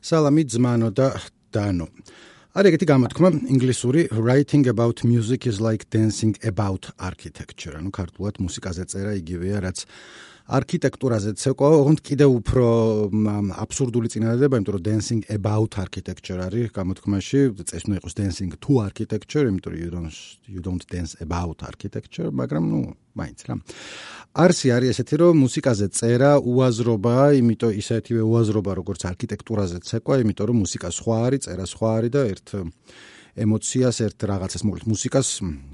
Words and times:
სალამი 0.00 0.44
ძმანო 0.48 0.88
და 0.96 1.08
დანო. 1.52 1.86
არის 2.50 2.68
ეგეთი 2.72 2.86
გამოთქმა 2.90 3.28
ინგლისური 3.54 4.00
writing 4.10 4.66
about 4.66 5.04
music 5.04 5.46
is 5.46 5.60
like 5.60 5.86
dancing 5.94 6.34
about 6.42 6.90
architecture. 6.98 7.76
ანუ 7.78 7.90
ქართულად 7.94 8.40
მუსიკაზე 8.42 8.84
წერა 8.90 9.12
იგივეა 9.20 9.58
რაც 9.66 9.78
არქიტექტურაზე 10.50 11.32
ცეკვა, 11.38 11.68
ოღონდ 11.78 12.00
კიდე 12.02 12.26
უფრო 12.26 12.64
აბსურდული 13.62 14.10
წინადადება, 14.10 14.58
იმიტომ 14.58 14.74
რომ 14.76 14.84
dancing 14.88 15.22
about 15.30 15.78
architecture 15.78 16.38
არის 16.42 16.72
გამოთქმაში, 16.74 17.40
წესნო 17.70 18.00
იყოს 18.00 18.14
dancing 18.18 18.50
to 18.58 18.80
architecture, 18.82 19.46
იმიტომ 19.46 19.70
რომ 19.70 19.78
you 19.78 19.90
don't 19.94 20.18
you 20.50 20.60
don't 20.66 20.84
dance 20.90 21.14
about 21.22 21.62
architecture, 21.62 22.34
მაგრამ 22.34 22.64
ნუ 22.66 22.80
მაინც 23.14 23.38
რა. 23.46 23.54
არსი 24.34 24.68
არის 24.74 24.88
ესეთი 24.94 25.16
რომ 25.22 25.34
მუსიკაზე 25.46 25.86
წერა 25.94 26.32
უაზრობაა, 26.42 27.26
იმიტომ 27.40 27.70
ისეთივე 27.82 28.22
უაზრობა 28.26 28.72
როგორც 28.80 29.00
არქიტექტურაზე 29.10 29.78
ცეკვა, 29.86 30.14
იმიტომ 30.22 30.46
რომ 30.50 30.56
მუსიკა 30.66 30.88
სხვა 30.98 31.16
არის, 31.26 31.40
წერა 31.46 31.66
სხვა 31.66 31.88
არის 31.98 32.10
და 32.10 32.22
ერთ 32.30 32.46
ემოციას 33.38 33.96
ერთ 34.06 34.18
რაღაცას 34.26 34.62
მოკლედ 34.66 34.86
მუსიკას 34.90 35.28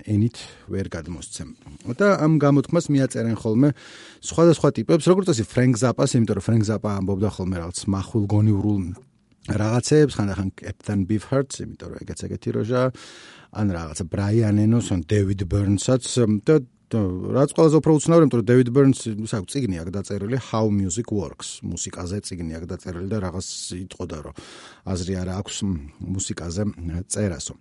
ენით 0.05 0.37
ვერ 0.69 0.87
გადმოსცემ. 0.93 1.51
და 1.97 2.09
ამ 2.21 2.37
გამოთქმას 2.37 2.87
მიაწერენ 2.93 3.37
ხოლმე 3.41 3.69
სხვადასხვა 4.21 4.69
ტიპებს, 4.77 5.09
როგორც 5.09 5.29
ასე 5.33 5.45
ფრენკ 5.49 5.75
ზაპას, 5.81 6.11
იმიტომ 6.17 6.37
რომ 6.37 6.47
ფრენკ 6.47 6.63
ზაპა 6.69 6.91
ამბობდა 7.01 7.29
ხოლმე 7.33 7.57
რაღაც 7.63 7.79
מחულ 7.89 8.25
გონივრულ 8.29 8.85
რაღაცებს, 9.47 10.13
ხანდახან 10.19 10.49
კეპტენ 10.59 11.01
ბიფჰარტს, 11.07 11.57
იმიტომ 11.63 11.89
რომ 11.95 11.99
ეგეც 12.03 12.21
ეგეთი 12.27 12.51
როჟა 12.57 12.83
ან 13.57 13.67
რაღაცა 13.73 14.05
ბრაიან 14.11 14.57
ენოს, 14.67 14.87
ან 14.91 15.01
დევიდ 15.07 15.41
ბერნსაც 15.47 16.03
და 16.45 16.55
რაც 16.87 17.51
ყველაზე 17.51 17.79
უფრო 17.83 17.93
უცნაური, 17.99 18.23
იმიტომ 18.27 18.39
რომ 18.39 18.47
დევიდ 18.47 18.69
ბერნს 18.71 19.01
საკ 19.27 19.47
ციგნი 19.51 19.81
აქვს 19.83 19.93
დაწერილი 19.97 20.39
How 20.39 20.71
Music 20.71 21.11
Works, 21.11 21.49
მუსიკაზე 21.67 22.21
ციგნი 22.23 22.55
აქვს 22.55 22.69
დაწერილი 22.71 23.09
და 23.11 23.19
რაღაც 23.27 23.47
იტყოდა 23.75 24.19
რომ 24.23 24.35
აზრი 24.87 25.15
არა 25.19 25.33
აქვს 25.43 25.57
მუსიკაზე 25.67 26.63
წერასო. 27.11 27.53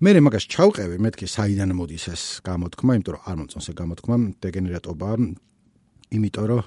მე 0.00 0.10
მაგას 0.24 0.44
ჩავყევი, 0.48 0.96
მეთქი 0.96 1.26
საიდან 1.28 1.70
მოდის 1.76 2.04
ეს 2.08 2.22
გამოთქმა, 2.40 2.92
იმიტომ 2.96 3.12
რომ 3.20 3.22
არ 3.28 3.36
მომწონს 3.36 3.68
ეს 3.68 3.76
გამოთქმა, 3.76 4.16
დეგენერატობა, 4.40 5.08
იმიტომ 6.16 6.44
რომ 6.48 6.60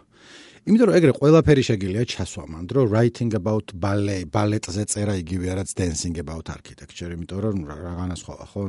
იმიტომ 0.64 0.88
რომ 0.88 0.95
ეგრე 0.95 1.14
ყველაფერი 1.17 1.64
შეგიძლია 1.67 2.03
ჩასვა 2.08 2.44
მანდ 2.47 2.73
რომ 2.75 2.86
writing 2.88 3.33
about 3.36 3.73
ballet 3.83 4.30
balletზე 4.31 4.86
წერა 4.88 5.16
იგივე 5.19 5.58
რაც 5.59 5.73
dancing 5.75 6.16
about 6.23 6.47
architecture 6.53 7.09
იმიტომ 7.11 7.42
რომ 7.44 7.58
რაღაცა 7.67 8.16
სხვა 8.22 8.36
ხო 8.47 8.64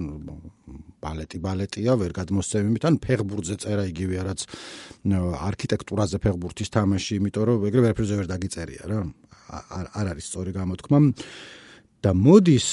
baleti 0.99 1.39
baletiya 1.39 1.95
ვერ 2.01 2.11
გადმოსცემით 2.19 2.89
ან 2.91 2.99
ფეხბურთზე 2.99 3.57
წერა 3.63 3.85
იგივე 3.95 4.27
რაც 4.27 4.41
არქიტექტურაზე 5.51 6.19
ფეხბურთის 6.27 6.75
თამაში 6.75 7.13
იმიტომ 7.23 7.47
რომ 7.47 7.69
ეგრე 7.71 7.81
ვერაფერზე 7.87 8.15
ვერ 8.19 8.27
დაგიწერია 8.35 8.85
რა. 8.91 9.01
არ 9.55 9.87
არის 10.11 10.25
სწორი 10.35 10.51
გამოთქმა 10.59 10.99
და 12.05 12.13
მოდის 12.13 12.67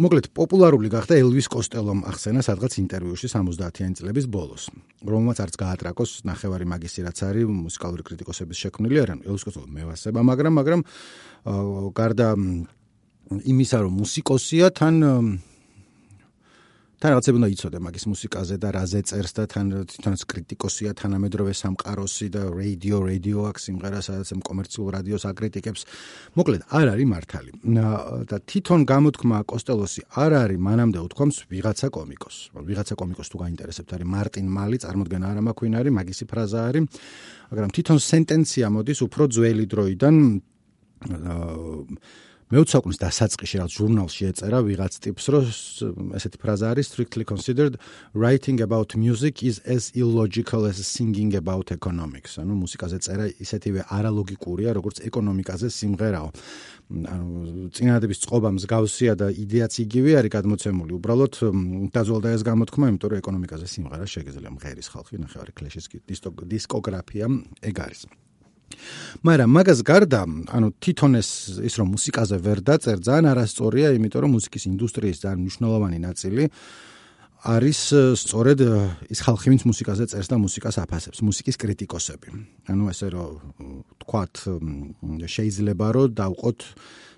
მოკლედ 0.00 0.30
პოპულარული 0.32 0.88
გახდა 0.88 1.18
ელვის 1.20 1.48
კოსტელომ 1.52 2.06
ახსენა 2.08 2.40
სადღაც 2.46 2.78
ინტერვიუში 2.80 3.28
70-იანი 3.28 3.98
წლების 4.00 4.26
ბოლოს. 4.32 4.72
რომელმაც 5.04 5.38
არც 5.44 5.54
გაატრაკოს 5.60 6.24
ნახევარი 6.24 6.64
მაგისი 6.64 7.04
რაც 7.04 7.18
არის 7.28 7.44
მუსიკალური 7.52 8.02
კრიტიკოსების 8.08 8.56
შექმნილი 8.64 8.96
არა 9.04 9.14
ელვის 9.28 9.44
კოსტელო 9.44 9.68
მევასება 9.76 10.20
მაგრამ 10.24 10.52
მაგრამ 10.56 10.80
გარდა 12.00 12.28
იმისა 13.44 13.78
რომ 13.84 13.92
მუსიკოსია 14.00 14.66
თან 14.72 14.94
თან 16.96 17.12
რაღაცები 17.12 17.36
უნდა 17.36 17.48
იცოდე 17.52 17.78
მაგის 17.84 18.04
მუსიკაზე 18.08 18.56
და 18.56 18.68
რაზე 18.72 19.00
წერს 19.04 19.32
და 19.36 19.44
თან 19.52 19.66
თვითონაც 19.84 20.22
კრიტიკოსია 20.32 20.94
თანამედროვე 20.96 21.52
სამყაროსი 21.52 22.28
და 22.32 22.42
რადიო 22.56 22.98
რადიო 23.04 23.40
აქ 23.52 23.56
სიმღერა 23.60 24.00
სადაც 24.00 24.32
კომერციულ 24.40 24.88
რადიოს 24.96 25.24
აკრიტიკებს. 25.28 25.80
მოკლედ 26.40 26.62
არ 26.72 26.86
არის 26.96 27.08
მართალი. 27.12 27.52
და 28.32 28.36
თვითონ 28.48 28.80
გამოთქმა 28.88 29.38
კოსტელოსი 29.44 30.00
არ 30.24 30.32
არის 30.40 30.56
მანამდე 30.56 30.98
უთქვამს 31.04 31.36
ვიღაცა 31.52 31.88
კომიკოს. 31.92 32.36
ვიღაცა 32.64 32.94
კომიკოს 32.96 33.28
თუ 33.28 33.36
გაინტერესებთ 33.44 33.90
არის 33.92 34.08
მარტინ 34.16 34.46
მალი 34.48 34.76
წარმოდგენა 34.80 35.26
არა 35.36 35.42
მაქვინ 35.52 35.72
არის 35.76 35.92
მაგისი 36.00 36.24
ფრაზა 36.32 36.60
არის. 36.64 36.82
მაგრამ 37.52 37.70
თვითონ 37.76 37.98
სენტენცია 38.00 38.66
მოდის 38.72 38.98
უფრო 39.04 39.22
ძველი 39.36 39.64
დროიდან 39.68 40.14
მეოცაკვნის 42.46 43.00
დასაწყისში 43.02 43.58
რაც 43.58 43.72
ჟურნალში 43.74 44.26
ეწერა 44.30 44.60
ვიღაც 44.62 44.96
ტიპს 45.02 45.24
რომ 45.34 45.46
ესეთი 46.14 46.38
ფრაზა 46.38 46.68
არის 46.70 46.86
strictly 46.92 47.24
considered 47.26 47.74
writing 48.14 48.62
about 48.62 48.94
music 48.94 49.42
is 49.42 49.58
as 49.66 49.90
illogical 49.98 50.62
as 50.62 50.78
singing 50.78 51.34
about 51.34 51.72
economics 51.74 52.38
ანუ 52.38 52.54
მუსიკაზე 52.62 52.98
წერა 53.02 53.26
ისეთივე 53.42 53.82
არალოგიკურია 53.90 54.76
როგორც 54.78 55.02
ეკონომიკაზე 55.10 55.66
სიმღერაო. 55.74 56.28
ანუ 56.86 57.26
წინადების 57.74 58.22
წყობა 58.22 58.54
მსგავსია 58.54 59.12
და 59.18 59.26
იდეაც 59.34 59.72
იგივე 59.82 60.10
არის 60.22 60.34
გადმოცემული. 60.38 60.92
უბრალოდ 61.02 61.34
დაზოლდა 61.90 62.28
ეს 62.30 62.42
გამოთქმა 62.46 62.84
იმიტომ 62.94 63.10
რომ 63.10 63.22
ეკონომიკაზე 63.26 63.66
სიმღერა 63.74 64.06
შეგეძლია 64.06 64.50
მღერის 64.54 64.86
ხალხი 64.94 65.18
ნახევარი 65.18 65.52
კლეშის 65.58 65.90
დისკოგრაფია 66.46 67.26
ეგ 67.66 67.76
არის 67.90 68.06
მაგრამ 69.26 69.50
მაგას 69.56 69.80
გარდა, 69.86 70.22
ანუ 70.52 70.66
თვითონ 70.82 71.12
ეს 71.20 71.30
ის 71.64 71.74
რომ 71.80 71.88
მუსიკაზე 71.96 72.36
ვერ 72.46 72.58
დაწერ, 72.66 72.96
ძალიან 73.06 73.26
არასწორია, 73.32 73.88
იმიტომ 73.96 74.20
რომ 74.26 74.30
მუსიკის 74.36 74.64
ინდუსტრიის 74.72 75.18
ძალიან 75.22 75.40
მნიშვნელოვანი 75.46 75.98
ნაწილი 76.02 76.44
არის 77.46 77.80
სწორედ 78.18 78.60
ის 79.12 79.20
ხალხი, 79.22 79.46
ვინც 79.54 79.62
მუსიკაზე 79.70 80.04
წერს 80.10 80.28
და 80.32 80.36
მუსიკას 80.40 80.76
აფასებს, 80.82 81.18
მუსიკის 81.22 81.56
კრიტიკოსები. 81.62 82.28
ანუ 82.72 82.84
ესე 82.90 83.08
რომ 83.14 83.30
თქვათ, 84.02 84.34
შეიძლება 85.30 85.86
რომ 85.94 86.14
დავყოთ 86.16 86.58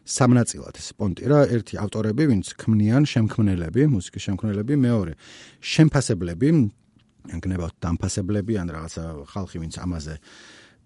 სამნაწილად 0.04 0.75
ეს 0.80 0.88
პონტი 0.97 1.25
რა, 1.32 1.41
ერთი 1.48 1.75
ავტორები, 1.80 2.22
ვინც 2.28 2.47
ქმნიან 2.60 3.03
შემქმნელები, 3.09 3.82
მუსიკის 3.88 4.22
შემქმნელები, 4.28 4.75
მეორე 4.76 5.12
შემფასებლები, 5.60 6.48
ან 7.28 7.38
გნებავთ 7.44 7.75
დამფასებლები 7.84 8.53
ან 8.56 8.69
რაღაცა 8.72 9.03
ხალხი, 9.32 9.56
ვინც 9.65 9.75
ამაზე 9.84 10.15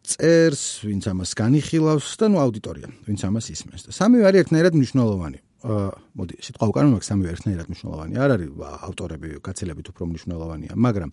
წერს, 0.03 0.83
ვინც 0.83 1.07
ამას 1.13 1.31
განიხილავს 1.39 2.09
და 2.19 2.27
ნუ 2.33 2.39
აუდიტორია, 2.43 2.89
ვინც 3.07 3.21
ამას 3.23 3.47
ისმენს. 3.55 3.83
სამივე 3.95 4.25
არის 4.29 4.41
ერთნაირად 4.43 4.75
მნიშვნელოვანი. 4.75 5.39
აა 5.63 5.91
მოდი, 6.19 6.35
სიტყვა 6.43 6.67
უკან 6.75 6.87
მაგ 6.91 7.03
სამივე 7.07 7.29
ერთნაირად 7.39 7.67
მნიშვნელოვანი. 7.71 8.13
არ 8.19 8.31
არის 8.35 8.51
ავტორები 8.83 9.29
გაცილებით 9.47 9.87
უფრო 9.95 10.03
მნიშვნელოვანია, 10.11 10.73
მაგრამ 10.75 11.11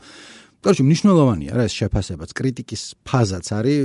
კარგი 0.65 0.83
მნიშვნელოვანია 0.89 1.51
რა 1.53 1.63
ეს 1.69 1.73
შეფასებაც, 1.77 2.29
კრიტიკის 2.33 2.83
ფაზაც 3.05 3.45
არის 3.45 3.81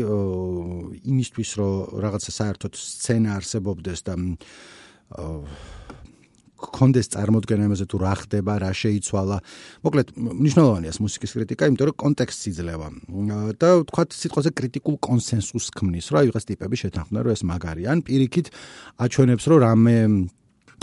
იმისთვის, 1.04 1.50
რომ 1.60 1.72
რაღაცა 2.00 2.30
საერთოდ 2.40 2.72
სცენა 2.72 3.30
არსებობდეს 3.38 4.00
და 4.08 4.14
აა 5.20 5.83
კონდეს 6.72 7.10
წარმოდგენა 7.14 7.66
იმაზე 7.68 7.84
თუ 7.90 7.96
რა 8.00 8.14
ხდება, 8.24 8.52
რა 8.62 8.70
შეიცვალა. 8.72 9.36
მოკლედ, 9.84 10.08
მნიშვნელოვანია 10.16 10.90
ეს 10.94 10.98
მუსიკის 11.04 11.30
კრიტიკა, 11.36 11.62
იმიტომ 11.68 11.86
რომ 11.90 11.96
კონტექსტი 12.04 12.46
იძლევა. 12.54 12.88
და 13.60 13.68
თქვათ 13.88 14.08
სიტყვაზე 14.14 14.50
კრიტიკულ 14.54 14.96
კონსენსუსს 15.04 15.74
ქმნის, 15.76 16.06
რა 16.14 16.20
ვიღაც 16.28 16.44
ტიპები 16.48 16.76
შეთანხმდა, 16.80 17.18
რომ 17.24 17.32
ეს 17.34 17.42
მაგარია. 17.44 17.88
ან 17.92 17.98
პირიქით 18.06 18.46
აჩვენებს, 19.00 19.44
რომ 19.50 19.58
რამე 19.64 19.96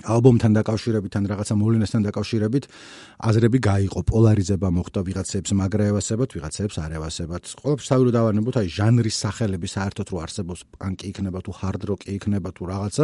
ალბომთან 0.02 0.52
დაკავშირებით 0.58 1.14
ან 1.20 1.24
რაღაცა 1.32 1.54
მოვლენასთან 1.62 2.02
დაკავშირებით 2.08 2.66
აზრები 3.22 3.60
გაიყო, 3.62 4.00
პოლარიზება 4.12 4.68
მოხდა 4.74 5.00
ვიღაცებს 5.06 5.52
მაგრევასებად, 5.54 6.30
ვიღაცებს 6.36 6.76
არევასებად. 6.82 7.42
ყოველთვის 7.62 7.88
თავი 7.92 8.12
დავარნებოთ, 8.18 8.56
აი 8.62 8.68
ჟანრის 8.72 9.16
სახელები 9.22 9.68
საერთოდ 9.70 10.08
რო 10.12 10.18
არსებობს, 10.26 10.62
პანკი 10.82 11.06
იქნება 11.12 11.40
თუ 11.46 11.52
ჰარდ 11.62 11.82
როკი 11.86 12.08
იქნება 12.18 12.50
თუ 12.56 12.64
რაღაცა, 12.72 13.04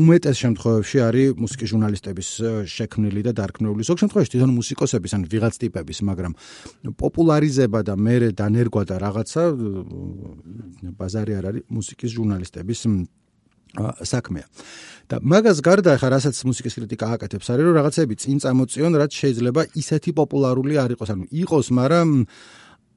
უმეტეს 0.00 0.36
შემთხვევებში 0.42 0.96
არის 1.08 1.28
მუსიკის 1.42 1.68
ჟურნალისტების 1.72 2.28
შექმნილი 2.64 3.20
და 3.28 3.32
დარქმეული. 3.36 3.82
ზოგ 3.84 3.96
შემთხვევაში 4.02 4.30
თვითონ 4.32 4.52
მუსიკოსების 4.56 5.12
ან 5.16 5.22
ვიღაც 5.28 5.54
ტიპების, 5.62 5.98
მაგრამ 6.08 6.32
პოპულარიზება 6.96 7.80
და 7.84 7.94
მეરે 7.96 8.28
დანერგვა 8.32 8.82
და 8.88 8.96
რაღაცა 9.04 9.42
ბაზარი 10.96 11.32
არ 11.38 11.44
არის 11.52 11.62
მუსიკის 11.68 12.10
ჟურნალისტების 12.16 12.80
საქმეა. 14.04 14.46
და 15.12 15.20
მაგას 15.20 15.60
გარდა 15.60 15.98
ახლა 15.98 16.08
რასაც 16.16 16.36
მუსიკის 16.48 16.72
კრიტიკა 16.78 17.06
აკეთებს 17.16 17.48
არის 17.52 17.64
რომ 17.68 17.74
რაღაცები 17.80 18.14
წინ 18.22 18.36
წამოწიონ 18.42 18.92
რაც 19.02 19.12
შეიძლება 19.12 19.62
ისეთი 19.76 20.10
პოპულარული 20.16 20.74
არ 20.80 20.96
იყოს 20.96 21.10
ანუ 21.12 21.24
იყოს 21.42 21.66
მაგრამ 21.76 22.08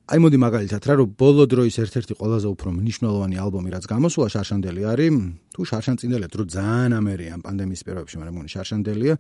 აი 0.05 0.19
მოდი 0.21 0.37
მაგალითად 0.37 0.81
რა 0.85 0.93
რომ 1.01 1.09
ბოლო 1.17 1.43
დროის 1.49 1.75
ერთ-ერთი 1.81 2.13
ყველაზე 2.21 2.47
უფრო 2.53 2.69
მნიშვნელოვანი 2.77 3.35
ალბომი 3.41 3.69
რაც 3.73 3.85
გამოსულა 3.89 4.27
შარშანდელი 4.35 4.81
არის 4.85 5.15
თუ 5.49 5.61
შარშანწინდელეთ 5.65 6.33
რომ 6.39 6.47
ძალიან 6.55 6.91
ამერიან 7.01 7.39
პანდემიის 7.41 7.81
პირობებში 7.89 8.15
მაგრამ 8.21 8.35
მგონი 8.37 8.49
შარშანდელია 8.53 9.15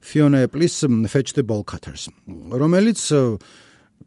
Fiona 0.00 0.38
Apple's 0.48 0.76
Fetch 1.12 1.36
the 1.36 1.44
Ball 1.44 1.62
Cutters 1.62 2.08
რომელიც 2.56 2.98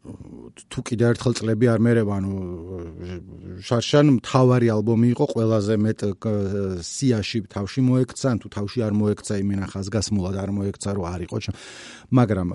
თუ 0.04 0.80
კიდე 0.84 1.04
ერთხელ 1.14 1.32
წლები 1.38 1.66
არ 1.72 1.80
მერევა, 1.80 2.16
ანუ 2.20 2.32
შარშან 3.64 4.06
თავარი 4.20 4.68
ალბომი 4.76 5.08
იყო 5.16 5.24
ყველაზე 5.32 5.74
მეტ 5.80 6.00
სიაში 6.84 7.38
თავში 7.48 7.80
მოექცა, 7.88 8.28
თუ 8.44 8.46
თავში 8.52 8.78
არ 8.84 8.92
მოექცა, 9.00 9.34
იმენა 9.40 9.66
ხაზგასმულად 9.72 10.36
არ 10.44 10.50
მოექცა, 10.58 10.90
რომ 10.92 11.04
არ 11.08 11.20
იყო. 11.24 11.36
მაგრამ 12.12 12.48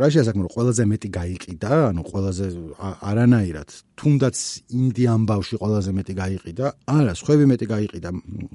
რა 0.00 0.08
შეიძლება 0.16 0.48
ყველაზე 0.56 0.82
მეტი 0.92 1.08
გაიყიდა, 1.20 1.70
ანუ 1.92 2.02
ყველაზე 2.08 2.46
არანაირად, 2.80 3.68
თუნდაც 4.00 4.36
ინდიან 4.80 5.20
ბავში 5.28 5.54
ყველაზე 5.60 5.90
მეტი 5.92 6.14
გაიყიდა, 6.22 6.66
არა, 6.88 7.12
სხვები 7.20 7.44
მეტი 7.52 7.66
გაიყიდა, 7.74 8.08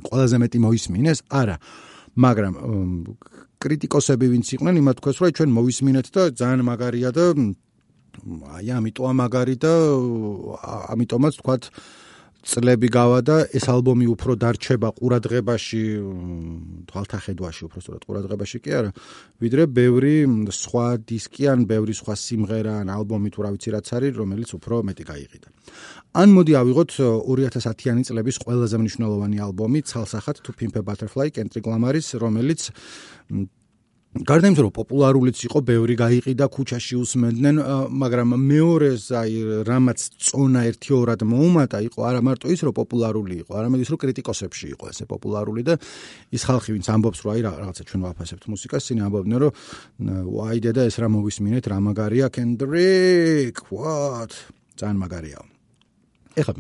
ყველაზე 0.10 0.36
მეტი 0.42 0.58
მოისმინეს, 0.66 1.20
არა. 1.30 1.58
მაგრამ 2.12 2.54
კრიტიკოსები 3.62 4.26
ვინც 4.34 4.48
იყვნენ, 4.58 4.76
იმათ 4.82 4.96
თქვეს, 5.00 5.18
რომ 5.22 5.32
ჩვენ 5.38 5.50
მოვისმინეთ 5.54 6.08
და 6.12 6.22
ძალიან 6.34 6.62
მაგარია 6.66 7.10
და 7.14 7.26
აი 8.58 8.68
ამიტომ 8.78 9.18
მაგარი 9.22 9.56
და 9.62 9.74
ამიტომაც 10.96 11.34
თქვათ 11.42 11.64
წლები 12.42 12.90
გავა 12.90 13.20
და 13.22 13.38
ეს 13.54 13.70
ალბომი 13.70 14.08
უფრო 14.18 14.34
დარჩება 14.42 14.90
ყურადღებაში 14.98 15.82
თვალთახედვაში 16.90 17.62
უფრო 17.70 17.80
სწორად 17.86 18.04
ყურადღებაში. 18.10 18.58
კი 18.66 18.72
არა 18.82 18.92
ვიდრე 19.42 19.64
ბევრი 19.70 20.16
სხვა 20.50 20.88
დისკი 21.06 21.44
ან 21.54 21.60
ბევრი 21.70 21.94
სხვა 21.94 22.14
სიმღერა 22.18 22.74
ან 22.82 22.90
ალბომი 22.90 23.30
თუ 23.30 23.40
რა 23.46 23.50
ვიცი 23.54 23.70
რაც 23.78 23.88
არის 23.94 24.14
რომელიც 24.18 24.50
უფრო 24.58 24.76
მეტი 24.90 25.04
გაიყიდა. 25.06 25.48
ან 26.18 26.30
მოდი 26.34 26.54
ავიღოთ 26.62 26.92
2010-იანი 27.30 28.04
წლების 28.10 28.38
ყველაზე 28.42 28.76
მნიშვნელოვანი 28.82 29.38
ალბომი 29.38 29.80
ცალსახად 29.86 30.42
თუ 30.42 30.52
Pimp 30.58 30.76
a 30.76 30.82
Butterfly 30.82 31.30
Kendrick 31.30 31.66
Lamar-ის 31.70 32.18
რომელიც 32.18 32.74
გარდა 34.12 34.50
იმისა, 34.52 34.64
რომ 34.68 34.74
პოპულარულიც 34.76 35.38
იყო, 35.48 35.60
ბევრი 35.64 35.96
გაიყიდა 35.96 36.46
ქუჩაში 36.52 36.96
უსმენდნენ, 37.00 37.56
მაგრამ 37.96 38.36
მეორეს 38.36 39.08
აი 39.16 39.34
რამაც 39.64 40.00
წონა 40.20 40.62
ერთიორად 40.68 41.24
მოუმატა, 41.24 41.80
იყო 41.88 42.00
არა 42.04 42.20
მარტო 42.20 42.52
ის, 42.52 42.60
რომ 42.68 42.76
პოპულარული 42.76 43.40
იყო, 43.48 43.52
არამედ 43.56 43.80
ის, 43.88 43.90
რომ 43.96 44.00
კრიტიკოსებში 44.04 44.68
იყო 44.76 44.86
ესე 44.92 45.08
პოპულარული 45.08 45.64
და 45.64 45.80
ის 46.36 46.42
ხალხი, 46.44 46.76
ვინც 46.76 46.88
ამბობს, 46.92 47.20
რომ 47.24 47.30
აი 47.32 47.42
რაღაცა 47.48 47.84
ჩვენ 47.88 48.02
ვაფასებთ 48.12 48.44
მუსიკას, 48.52 48.84
წინ 48.92 49.00
ამბობდნენ, 49.08 49.40
რომ 49.40 49.52
ვაი 50.28 50.60
დედა 50.60 50.82
ეს 50.92 50.96
რა 51.00 51.08
მოვისმინეთ, 51.08 51.64
რა 51.72 51.78
მაგარია 51.80 52.28
Kendrick, 52.36 53.56
what? 53.72 54.36
ძალიან 54.76 54.98
მაგარია. 55.08 55.40
ეხლა 56.32 56.54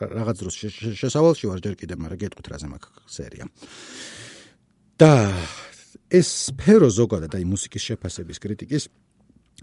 რაღაც 0.00 0.36
დროს 0.40 0.54
შესავალში 0.96 1.44
ვარ 1.48 1.60
ჯერ 1.60 1.74
კიდე, 1.76 1.94
მაგრამ 1.96 2.20
გეტყვით 2.20 2.46
რაზე 2.52 2.66
მაქვს 2.72 3.04
სერია. 3.08 3.44
და 4.94 5.10
ეს 6.14 6.28
სფერო 6.48 6.88
ზოგადად 6.94 7.34
აი 7.34 7.44
მუსიკის 7.50 7.82
შეფასების 7.88 8.38
კრიტიკის 8.44 8.82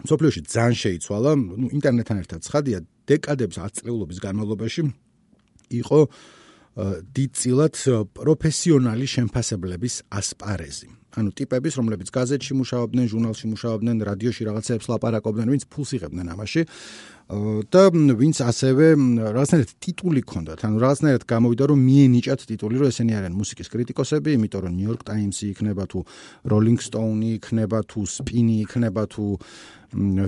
სოფლიოში 0.08 0.42
ძალიან 0.48 0.78
შეიცვალა, 0.82 1.32
ნუ 1.62 1.68
ინტერნეტთან 1.78 2.18
ერთად 2.24 2.40
ცხადია, 2.48 2.78
დეკადებს 3.08 3.58
აწლეულობის 3.62 4.20
განმავლობაში 4.24 4.82
იყო 5.82 6.00
დიდწილად 6.72 7.76
პროფესიონალი 8.16 9.06
შემფასებლების 9.16 9.96
ასპარეზი. 10.08 10.90
ანუ 11.12 11.30
ტიპების, 11.36 11.74
რომლებიც 11.76 12.08
გაზეთში 12.16 12.54
მუშაობდნენ, 12.56 13.06
ჟურნალში 13.12 13.46
მუშაობდნენ, 13.52 13.96
რადიოში 14.08 14.42
რაღაცებს 14.48 14.86
ლაპარაკობდნენ, 14.88 15.48
ვინც 15.52 15.64
ფულს 15.68 15.92
იღებდნენ 16.00 16.28
ამაში. 16.32 16.62
და 17.72 17.84
ვინც 17.96 18.44
ასევე 18.44 18.86
რაღაცნაირად 19.32 19.72
ტიტული 19.80 20.22
ქონდათ, 20.28 20.64
ანუ 20.68 20.78
რაღაცნაირად 20.84 21.24
გამოვიდა 21.24 21.64
რომ 21.72 21.80
მიენიჭათ 21.80 22.42
ტიტული, 22.44 22.76
რომ 22.76 22.88
ესენი 22.92 23.14
არიან 23.16 23.36
მუსიკის 23.40 23.72
კრიტიკოსები, 23.72 24.30
იმიტომ 24.36 24.62
რომ 24.68 24.74
New 24.76 24.88
York 24.92 25.04
Times-ი 25.08 25.46
იქნება 25.56 25.84
თუ 25.88 26.00
Rolling 26.52 26.80
Stone-ი 26.84 27.30
იქნება 27.40 27.80
თუ 27.88 28.00
Spin-ი 28.04 28.58
იქნება 28.68 29.04
თუ 29.08 29.24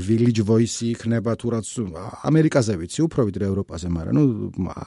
Village 0.08 0.42
Voice-ი 0.48 0.88
იქნება 0.96 1.32
თუ 1.40 1.48
რაც 1.52 1.68
ამერიკაზე 2.24 2.74
ვიცი, 2.80 3.00
უფრო 3.04 3.22
ვიდრე 3.28 3.44
ევროპაზე, 3.52 3.88
მაგრამ 3.92 4.16
ნუ 4.16 4.24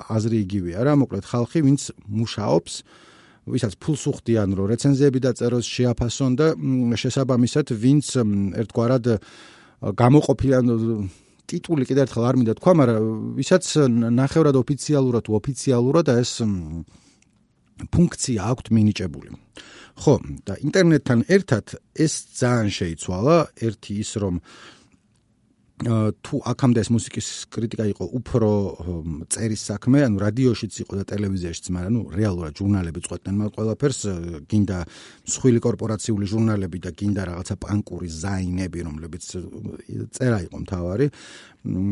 აზრი 0.08 0.36
იგივეა 0.44 0.80
რა, 0.88 0.92
მოკლედ 1.00 1.24
ხალხი, 1.28 1.58
ვინც 1.68 1.80
მუშაობს 2.16 2.74
ვისაც 3.46 3.72
ფულს 3.78 4.02
უხდიან 4.10 4.48
რომ 4.58 4.66
რეცენზიები 4.72 5.20
დაწეროს, 5.22 5.64
შეაფასონ 5.68 6.32
და 6.34 6.46
შესაბამისად 6.98 7.66
ვინც 7.76 8.06
ერთგვარად 8.58 9.04
გამოყოფილან 10.00 10.64
ტიტული 11.50 11.84
კიდევ 11.88 12.06
ერთხელ 12.06 12.24
არ 12.26 12.36
მინდა 12.40 12.54
თქვა, 12.58 12.72
მაგრამ 12.80 13.04
ვისაც 13.38 13.64
ნახევრად 14.16 14.56
ოფიციალურად 14.60 15.22
თუ 15.26 15.32
ოფიციალურად 15.40 16.06
ეს 16.16 16.32
ფუნქცია 17.92 18.40
აქვს 18.52 18.72
მინიჭებული. 18.72 19.30
ხო, 19.96 20.14
და 20.44 20.54
ინტერნეტთან 20.60 21.20
ერთად 21.32 21.80
ეს 21.96 22.14
ძალიან 22.36 22.68
შეიცვალა, 22.68 23.36
ერთი 23.64 23.92
ის 24.04 24.10
რომ 24.20 24.34
თუ 25.76 26.40
აქამდე 26.40 26.80
ეს 26.80 26.88
მუსიკის 26.88 27.26
კრიტიკა 27.52 27.84
იყო 27.92 28.04
უფრო 28.16 28.48
წერის 29.28 29.60
საქმე, 29.60 30.08
ანუ 30.08 30.16
რადიოშიც 30.24 30.72
იყო 30.88 30.92
და 30.96 31.04
ტელევიზიაშიც, 31.12 31.66
მაგრამ 31.68 31.92
ნუ 31.92 32.02
რეალურად 32.16 32.52
ჟურნალები 32.56 33.00
წყვეტდნენ 33.04 33.36
მაგ 33.36 33.50
ყველაფერს, 33.60 34.00
გინდა 34.48 34.78
მსხვილი 35.28 35.60
კორპორაციული 35.60 36.24
ჟურნალები 36.32 36.78
და 36.80 36.90
გინდა 36.96 37.22
რაღაცა 37.28 37.54
პანკური 37.60 38.08
ზაინები, 38.08 38.78
რომლებიც 38.88 39.24
წერა 40.16 40.38
იყო 40.48 40.56
მთავარი. 40.64 41.06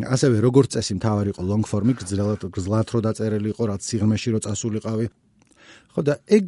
ასევე 0.08 0.36
როგორც 0.40 0.68
წესი 0.80 0.92
მთავარი 0.96 1.28
იყო 1.36 1.42
long 1.44 1.64
form-ი, 1.68 1.92
გძლად 2.00 2.40
გძლად 2.56 2.88
რო 2.88 3.00
დაწერილი 3.04 3.48
იყო, 3.52 3.62
რაც 3.68 3.80
სიღრმეში 3.84 4.28
რო 4.32 4.40
წასულიყავი. 4.48 5.06
ხო 5.92 6.00
და 6.08 6.14
ეგ 6.24 6.46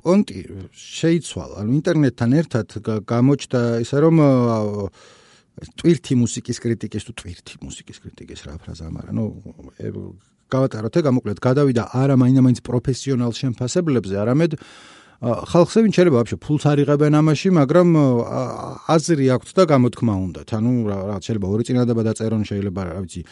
პონტი 0.00 0.38
შეიცვალა, 0.72 1.60
ანუ 1.60 1.70
ინტერნეტთან 1.76 2.30
ერთად 2.40 2.68
გამოჩნდა 3.04 3.60
ისე 3.84 3.98
რომ 4.00 4.16
ტვირთი 5.52 6.14
მუსიკის 6.22 6.58
კრიტიკის 6.64 7.02
თუ 7.06 7.12
ტვირთი 7.20 7.54
მუსიკის 7.60 7.96
კრიტიკის 8.02 8.40
რა 8.48 8.54
ფრაზა, 8.62 8.86
მაგრამ 8.88 9.14
ნუ 9.18 9.24
გავატაროთ 10.52 10.94
ეგ 11.00 11.04
გამოკლედ 11.08 11.38
გადავიდა 11.40 11.82
არა 11.92 12.14
მაინდა-მაინც 12.20 12.60
პროფესიონალ 12.64 13.32
შემფასებლებზე, 13.36 14.14
არამედ 14.22 14.52
ხალხზე 15.22 15.78
ვინ 15.86 15.92
შეიძლება 15.96 16.18
ვაფშე 16.18 16.36
ფულს 16.42 16.64
არიღებენ 16.66 17.14
ამაში, 17.14 17.48
მაგრამ 17.54 17.88
აზრი 18.90 19.26
აქვთ 19.38 19.48
და 19.54 19.62
გამოთქმა 19.70 20.14
უნდათ. 20.18 20.48
ანუ 20.58 20.72
რა 20.90 21.16
შეიძლება 21.22 21.46
ორი 21.46 21.62
წინადადება 21.68 22.02
დაწერონ, 22.10 22.42
შეიძლება 22.42 22.80
რა 22.90 23.00
ვიცი 23.06 23.22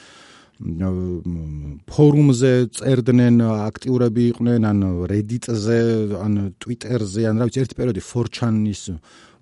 ფორუმზე 1.91 2.53
წერდნენ 2.79 3.37
აქტიურები 3.41 4.23
იყვნენ 4.31 4.61
ან 4.71 4.79
Reddit-ზე, 5.09 5.81
ან 6.21 6.33
Twitter-ზე, 6.61 7.23
ან 7.27 7.35
რა 7.41 7.45
ვიცი 7.49 7.61
ერთი 7.65 7.75
პერიოდი 7.81 8.03
4chan-ის 8.05 8.83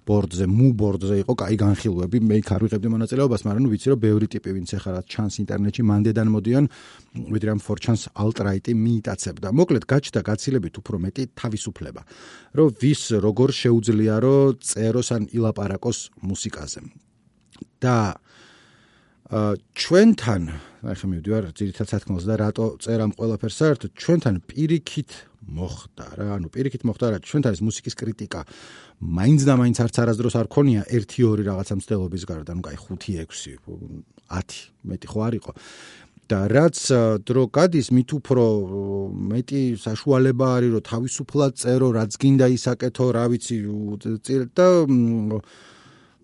ბორდზე, 0.08 0.44
მუ 0.48 0.68
ბორდზე 0.80 1.16
იყო 1.22 1.32
კაი 1.42 1.56
განხილვები, 1.60 2.18
მე 2.28 2.36
იქ 2.40 2.48
არ 2.56 2.62
ვიღებდი 2.64 2.88
მონაწილეობას, 2.94 3.44
მაგრამ 3.44 3.62
ნუ 3.64 3.70
ვიცი 3.72 3.88
რომ 3.92 4.00
ბევრი 4.04 4.26
ტიპი 4.32 4.50
ვინც 4.56 4.70
ახლა 4.78 4.90
რა 4.96 5.02
ჩანს 5.12 5.34
ინტერნეტში 5.44 5.82
მანდედან 5.90 6.28
მოდიან, 6.34 6.64
ვიდრე 7.34 7.48
ამ 7.52 7.60
ფორჩანს 7.66 8.02
ალტრაიტი 8.24 8.72
მიიტაცებდა. 8.84 9.48
მოკლედ 9.58 9.84
გაჩნდა 9.92 10.20
გაცილებით 10.28 10.74
უფრო 10.80 10.96
მეტი 11.04 11.22
თავისუფლება, 11.36 12.02
რომ 12.56 12.68
ვის 12.80 13.02
როგორ 13.26 13.48
შეუძლია 13.62 14.14
რომ 14.24 14.56
წეროს 14.64 15.08
ან 15.16 15.22
ილაპარაკოს 15.36 15.98
მუსიკაზე. 16.24 16.80
და 17.80 18.18
ჩვენთან, 19.33 20.43
ახლა 20.83 21.07
მივდივარ 21.09 21.45
ძირითად 21.57 21.87
სათქმელს 21.89 22.25
და 22.27 22.35
რატო 22.37 22.65
წერამ 22.83 23.15
ყველაფერს 23.17 23.55
საერთოდ 23.63 23.91
ჩვენთან 23.97 24.35
პირიქით 24.45 25.11
მოხდა 25.47 26.05
რა, 26.19 26.27
ანუ 26.37 26.47
პირიქით 26.53 26.83
მოხდა 26.85 27.05
რა, 27.15 27.17
ჩვენთან 27.23 27.55
ეს 27.57 27.61
მუსიკის 27.65 27.97
კრიტიკა 27.97 28.41
მაინც 29.01 29.41
და 29.47 29.53
მაინც 29.57 29.77
არც 29.79 29.95
არასდროს 30.03 30.35
არ 30.37 30.47
ქონია 30.53 30.81
1-2 30.85 31.49
რაღაცა 31.49 31.73
მცდელობის 31.81 32.23
გარდა, 32.29 32.51
ну, 32.53 32.61
кай 32.61 32.77
5-6, 32.77 33.57
10, 34.29 34.53
მეტი 34.85 35.07
ხო 35.09 35.19
არ 35.23 35.33
იყო. 35.41 35.51
და 36.23 36.39
რაც 36.47 36.77
დრო 37.27 37.43
გადის, 37.51 37.91
მით 37.91 38.09
უფრო 38.15 38.43
მეტი 39.11 39.75
საშუალება 39.75 40.47
არის, 40.55 40.71
რომ 40.71 40.83
თავისუფლად 40.87 41.53
წერო, 41.59 41.89
რაც 41.99 42.11
გინდა 42.15 42.47
ისაკეთო, 42.47 43.05
რა 43.11 43.25
ვიცი, 43.27 43.57
და 44.55 44.67
აა 44.87 45.41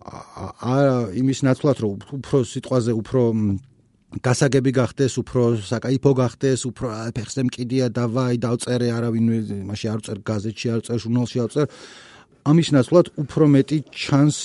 იმის 0.05 1.39
ნაცვლად, 1.45 1.77
რომ 1.81 1.93
უფრო 2.19 2.37
სიტყვაზე 2.45 2.91
უფრო 2.93 3.21
გასაგები 4.21 4.71
გახდეს, 4.71 5.13
უფრო 5.19 5.41
საკაიფო 5.65 6.11
გახდეს, 6.15 6.59
უფრო 6.69 6.87
ფეხზე 7.15 7.41
მკიდია, 7.49 7.85
დავაი, 7.89 8.35
დავწერე, 8.45 8.87
არავინ 8.95 9.25
მაშინ 9.67 9.89
არ 9.91 10.01
წერ 10.05 10.17
გაზეთში, 10.29 10.67
არ 10.75 10.81
წერ 10.85 10.97
ჟურნალში, 11.03 11.37
არ 11.41 11.49
წერ 11.55 11.67
ამის 12.45 12.69
ნაცვლად 12.77 13.07
უფრო 13.17 13.43
მეტი 13.49 13.77
ჩანს 13.89 14.37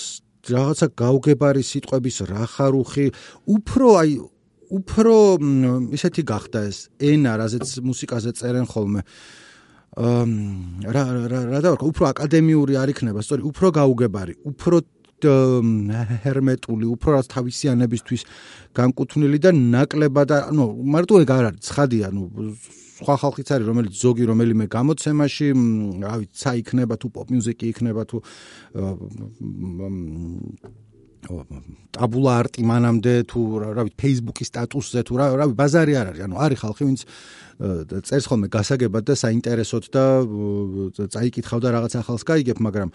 რაღაცა 0.49 0.87
გაუგებარი 0.97 1.63
სიტყვების 1.71 2.17
რახარუხი, 2.33 3.07
უფრო 3.45 3.87
აი 4.01 4.11
უფრო 4.71 5.15
ისეთი 5.99 6.23
გახდა 6.25 6.59
ეს 6.71 6.79
ენა, 7.03 7.37
რაზეც 7.37 7.83
მუსიკაზე 7.85 8.31
წერენ 8.39 8.67
ხოლმე. 8.71 9.03
აა 10.01 10.23
რა 10.95 11.03
რა 11.27 11.41
რა 11.51 11.61
და 11.61 11.71
უფრო 11.75 12.05
აკადემიური 12.15 12.79
არ 12.79 12.95
იქნება, 12.95 13.21
სწორი, 13.27 13.43
უფრო 13.51 13.67
გაუგებარი, 13.75 14.35
უფრო 14.47 14.77
ჰერმეტული, 15.27 16.85
უფრო 16.95 17.09
რაც 17.17 17.27
თავისიანებისთვის 17.35 18.23
განკუთვნილი 18.77 19.39
და 19.41 19.51
ნაკლებად, 19.57 20.31
ანუ 20.51 20.65
მარტო 20.95 21.15
ეგ 21.25 21.31
არ 21.37 21.45
არის, 21.51 21.61
ცხადია, 21.69 22.05
ანუ 22.11 22.23
სხვა 23.01 23.15
ხალხიც 23.25 23.49
არის, 23.57 23.67
რომელიც 23.71 23.93
ზოგი 23.97 24.25
რომელიმე 24.29 24.67
გამოცემაში, 24.71 25.47
რა 26.05 26.15
ვიცი, 26.21 26.37
ცა 26.37 26.51
იქნება 26.61 26.95
თუ 27.01 27.07
პოპ 27.17 27.27
მიუზიკი 27.33 27.65
იქნება 27.73 28.03
თუ 28.11 28.17
ტაბულა 31.21 32.33
არტი 32.41 32.63
მანამდე 32.65 33.15
თუ 33.29 33.41
რა 33.61 33.85
ვიცი 33.85 34.01
Facebook-ის 34.01 34.49
სტატუსზე 34.51 35.01
თუ 35.05 35.15
რა 35.21 35.27
რა 35.37 35.47
ბაზარი 35.53 35.95
არ 36.01 36.07
არის 36.13 36.23
ანუ 36.27 36.37
არის 36.41 36.59
ხალხი 36.65 36.83
ვინც 36.89 37.01
წერს 38.09 38.27
ხოლმე 38.31 38.49
გასაგებად 38.49 39.05
და 39.05 39.15
საინტერესოდ 39.21 39.85
და 39.93 40.05
წაიკითხავდა 41.13 41.69
რაღაც 41.77 41.93
ახალს 42.01 42.25
გაიგებ 42.25 42.59
მაგრამ 42.65 42.89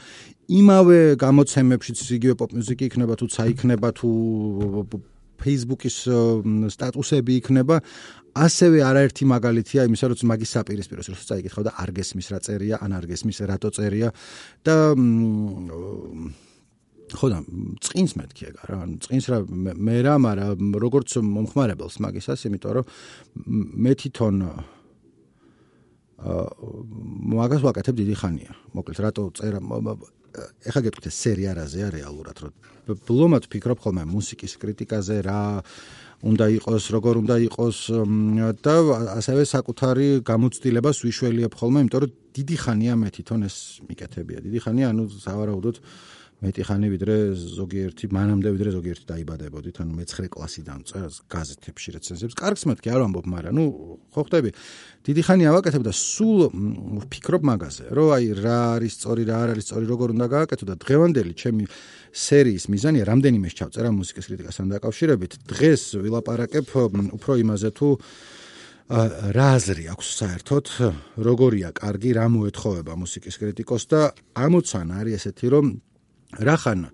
იმავე 0.50 1.00
გამოცემებშიც 1.22 2.00
იგივე 2.18 2.36
პოპ 2.42 2.52
მუსიკი 2.58 2.84
იქნება 2.90 3.14
თუ 3.14 3.26
წაიქნება 3.30 3.90
თუ 3.94 4.10
Facebook-ის 5.46 5.98
სტატუსები 6.74 7.34
იქნება 7.44 7.78
ასევე 8.36 8.82
არაერთი 8.90 9.24
მაგალითია 9.32 9.86
იმისა 9.88 10.10
რომ 10.12 10.28
მაგის 10.32 10.54
საპირისპიროს 10.56 11.08
რომ 11.12 11.20
წაიკითხავ 11.30 11.64
და 11.68 11.72
არ 11.84 11.90
გესმის 11.96 12.28
რა 12.34 12.40
წერია 12.44 12.76
ან 12.82 12.92
არ 12.98 13.06
გესმის 13.12 13.38
რატო 13.48 13.70
წერია 13.78 14.10
და 14.66 14.76
ხო 17.20 17.28
და 17.34 17.40
წინს 17.86 18.12
მეთქი 18.20 18.44
ეგ 18.52 18.56
რა 18.70 18.78
ანუ 18.86 18.96
წინს 19.06 19.26
რა 19.32 19.38
მე 19.76 19.98
რა 20.06 20.16
მარა 20.22 20.46
როგორც 20.86 21.18
მომხმარებელს 21.24 22.00
მაგისას 22.04 22.48
იმიტომ 22.50 22.72
რომ 22.80 22.86
მე 23.86 23.92
თვითონ 24.02 24.36
აა 24.46 24.76
მაგას 26.26 27.62
ვაკეთებ 27.62 27.96
დიდი 28.02 28.16
ხანია 28.16 28.52
მოკლედ 28.74 29.00
რატო 29.04 29.24
წერა 29.36 29.60
ეხა 30.68 30.82
გეტყვით 30.88 31.08
ეს 31.12 31.18
სერია 31.22 31.52
რაზეა 31.60 31.90
რეალურად 31.96 32.38
რომ 32.44 32.54
ბლომად 33.08 33.48
ფიქრობ 33.52 33.80
ხოლმე 33.84 34.04
მუსიკის 34.10 34.56
კრიტიკაზე 34.62 35.18
რა 35.28 35.42
უნდა 36.26 36.46
იყოს 36.58 36.84
როგორ 36.96 37.20
უნდა 37.22 37.36
იყოს 37.52 37.78
და 38.66 38.76
ასევე 39.20 39.44
საკუთარი 39.44 40.08
გამოცდილებას 40.26 40.98
ვიშველიებ 41.06 41.54
ხოლმე 41.60 41.80
იმიტომ 41.86 42.04
რომ 42.04 42.16
დიდი 42.36 42.58
ხანია 42.64 42.94
მე 43.00 43.10
თვითონ 43.16 43.48
ეს 43.48 43.58
მიკეთებია 43.88 44.40
დიდი 44.48 44.60
ხანია 44.66 44.92
ანუ 44.96 45.04
სავარაუდოდ 45.20 45.76
მეტი 46.44 46.64
ხანი 46.68 46.88
ვიდრე 46.92 47.16
ზოგიერთი 47.32 48.10
მანამდე 48.12 48.52
ვიდრე 48.52 48.72
ზოგიერთი 48.76 49.06
დაიბადებოდით 49.08 49.78
ანუ 49.80 49.94
მე-9 49.96 50.28
კლასიდან 50.36 50.80
წერს 50.90 51.22
გაზეთებში 51.32 51.94
რეცენზიებს 51.96 52.36
კარგს 52.36 52.64
მეთქი 52.68 52.92
არ 52.92 53.00
ვამბობ 53.06 53.26
მაგრამ 53.32 53.56
ნუ 53.56 53.66
ხო 54.12 54.22
ხტები 54.28 54.52
დიდი 55.08 55.22
ხანი 55.24 55.48
ავაკეთებ 55.48 55.84
და 55.88 55.94
სულ 55.96 56.40
ვფიქრობ 57.08 57.42
მაგაზე 57.48 57.86
რომ 57.96 58.12
აი 58.20 58.26
რა 58.44 58.60
არის 58.76 58.94
სწორი 59.00 59.24
რა 59.32 59.36
არ 59.46 59.50
არის 59.56 59.66
სწორი 59.72 59.86
როგორ 59.96 60.08
უნდა 60.12 60.28
გააკეთო 60.36 60.66
და 60.68 60.76
დღევანდელი 60.84 61.34
ჩემი 61.40 61.64
სერიის 62.12 62.66
მიზანია 62.68 63.04
რამდენიმე 63.08 63.48
შეავწერა 63.56 63.90
მუსიკის 63.96 64.28
კრიტიკასთან 64.28 64.66
დაკავშირებით 64.76 65.32
დღეს 65.56 65.84
ვილაპარაკებ 66.04 66.66
უფრო 67.16 67.32
იმაზე 67.48 67.70
თუ 67.80 67.88
რა 68.86 69.48
აზრი 69.58 69.86
აქვს 69.96 70.08
საერთოდ 70.20 70.66
როგორია 71.26 71.74
კარგი 71.74 72.12
რა 72.22 72.26
მოეთხოვება 72.30 72.94
მუსიკის 73.02 73.36
კრიტიკოს 73.42 73.84
და 73.90 74.02
ამოცან 74.38 74.94
არის 74.94 75.26
ესეთი 75.26 75.48
რომ 75.50 75.66
რახან 76.40 76.90
რა 76.90 76.94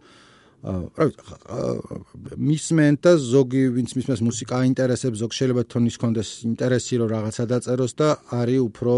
მისმენ 2.38 3.02
და 3.02 3.18
ზოგი 3.18 3.64
ვინც 3.74 3.96
მისმენს 3.98 4.22
მუსიკა 4.22 4.62
აინტერესებს 4.62 5.18
ზოგ 5.18 5.32
შეიძლება 5.34 5.64
თონის 5.74 5.98
კონდეს 5.98 6.30
ინტერესი 6.46 7.02
რომ 7.02 7.10
რაღაცა 7.18 7.44
დაწეროს 7.50 7.94
და 7.98 8.10
არის 8.30 8.62
უფრო 8.70 8.94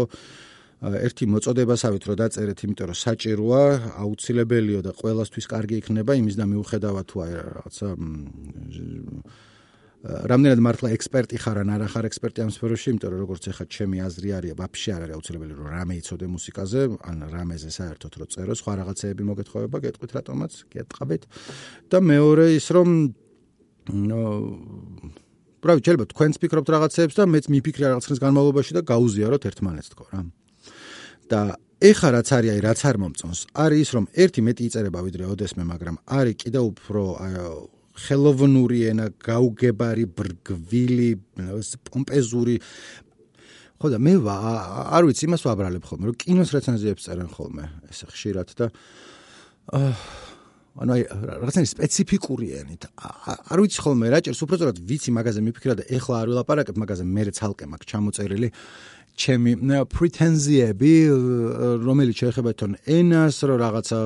ერთი 0.84 1.24
მოწოდებასავით 1.32 2.02
რომ 2.04 2.16
დაწერეთ 2.20 2.58
იმიტომ 2.68 2.86
რომ 2.92 2.98
საჭიროა 3.00 3.62
აუცილებელია 3.96 4.80
და 4.84 4.92
ყოველასთვის 4.92 5.46
კარგი 5.48 5.80
იქნება 5.80 6.12
იმის 6.20 6.36
და 6.36 6.44
მიუხედავად 6.52 7.04
თუ 7.08 7.16
აი 7.24 7.32
რაღაცა 7.40 7.88
რამდენად 10.04 10.60
მართლა 10.60 10.90
ექსპერტი 10.92 11.38
ხარ 11.40 11.62
ან 11.62 11.70
არა 11.78 11.86
ხარ 11.88 12.06
ექსპერტი 12.10 12.42
ამ 12.44 12.50
სფეროში, 12.52 12.92
იმიტომ 12.92 13.10
რომ 13.14 13.20
როგორც 13.24 13.46
ეხა 13.48 13.64
ჩემი 13.72 14.02
აზრი 14.04 14.30
არის, 14.36 14.52
ვაფშე 14.60 14.90
არ 14.92 15.02
არის 15.06 15.16
აუცილებელი 15.16 15.54
რომ 15.56 15.68
რამე 15.72 15.94
იცოდე 15.96 16.26
მუსიკაზე, 16.28 16.80
ან 17.08 17.16
რამეზე 17.32 17.70
საერთოდ 17.72 18.12
რო 18.20 18.26
წერო, 18.28 18.52
სხვა 18.52 18.72
რაღაცეები 18.84 19.22
მოგეთხოვება, 19.24 19.76
გეტყვით 19.80 20.12
რატომაც, 20.12 20.52
გეტყაბეთ. 20.76 21.22
და 21.88 21.98
მეორე 22.04 22.46
ის 22.52 22.66
რომ 22.68 22.88
ნო 24.04 24.22
პრავი 25.64 25.80
შეიძლება 25.80 26.06
თქვენს 26.12 26.36
ფიქრობთ 26.36 26.68
რაღაცეებს 26.68 27.14
და 27.16 27.24
მეც 27.24 27.44
მიფიქრე 27.48 27.84
რაღაც 27.88 28.04
ხნის 28.04 28.20
განმავლობაში 28.20 28.72
და 28.76 28.82
გაუზიაროთ 28.84 29.42
ერთმანეთს 29.48 29.88
თქო 29.96 30.04
რა. 30.12 30.20
და 31.32 31.40
ეხა 31.80 32.08
რაც 32.12 32.28
არის, 32.36 32.50
აი 32.52 32.60
რაც 32.60 32.80
არ 32.84 32.96
მომწონს, 33.00 33.40
არის 33.56 33.80
ის 33.80 33.90
რომ 33.96 34.04
ერთი 34.12 34.40
მეტი 34.44 34.62
იწერება 34.68 35.00
ვიდრე 35.00 35.24
ოდესმე, 35.32 35.64
მაგრამ 35.64 35.96
არის 36.04 36.36
კიდევ 36.44 36.64
უფრო 36.76 37.02
აი 37.24 37.32
ხელოვნური 37.94 38.80
ენა, 38.90 39.06
გაუგებარი, 39.22 40.04
ბრგვილი, 40.18 41.10
პომპეზური. 41.88 42.56
ხო 43.78 43.90
და 43.90 43.98
მე 44.00 44.14
არ 44.24 45.02
ვიცი, 45.06 45.26
იმას 45.28 45.42
ვაბრალებ 45.44 45.84
ხოლმე, 45.84 46.04
რომ 46.10 46.16
კინოს 46.18 46.50
რეცენზიებს 46.54 47.04
წერენ 47.04 47.28
ხოლმე, 47.30 47.64
ესე 47.90 48.06
ხშირად 48.10 48.48
და 48.58 48.70
აა 49.74 49.92
ანუ 50.74 50.90
აი 50.90 51.02
რაღაცნაირი 51.06 51.70
სპეციფიკური 51.70 52.46
ენით. 52.58 52.82
არ 52.98 53.58
ვიცი 53.62 53.78
ხოლმე 53.78 54.10
რა 54.10 54.18
ჭირს, 54.26 54.42
უფრო 54.42 54.56
სწორად 54.58 54.78
ვიცი 54.82 55.10
მაგაზე 55.14 55.40
მიფიქრა 55.46 55.74
და 55.78 55.84
ეხლა 55.86 56.14
არ 56.18 56.28
ვილაპარაკებ 56.34 56.76
მაგაზე, 56.82 57.04
მე 57.06 57.22
ცალკე 57.30 57.64
მაქვს 57.70 57.90
ჩამოწერილი 57.94 58.48
ჩემი 59.14 59.52
პრეტენზიები, 59.94 60.92
რომელიც 61.86 62.16
შეეხება 62.18 62.50
თვითონ 62.58 62.72
ენას, 62.90 63.36
რომ 63.46 63.56
რაღაცა 63.62 63.98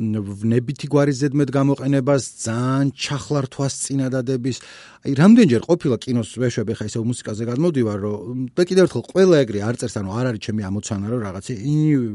ნებითი 0.00 0.88
გვარი 0.88 1.12
ზედმეტ 1.12 1.50
გამოყენებას 1.52 2.22
ძალიან 2.48 2.88
ჩახლართვას 2.96 3.72
წინადადების. 3.84 4.56
აი 5.04 5.12
რამდენჯერ 5.20 5.62
ყოფილა 5.68 5.96
კინოს 6.00 6.30
ვეშვებ 6.40 6.68
ხა 6.72 6.84
ისე 6.88 6.98
მუსიკაზე 7.04 7.42
გადმოდივარ 7.52 7.98
რომ 8.00 8.38
და 8.56 8.62
კიდევ 8.64 8.88
ერთხელ 8.88 9.04
ყველა 9.12 9.36
ეგრე 9.44 9.60
არ 9.68 9.76
წერს 9.84 9.96
ანუ 10.00 10.10
არ 10.16 10.26
არის 10.32 10.40
ჩემი 10.48 10.62
ამოცანა 10.64 11.06
რომ 11.12 11.20
რაღაცა 11.28 11.54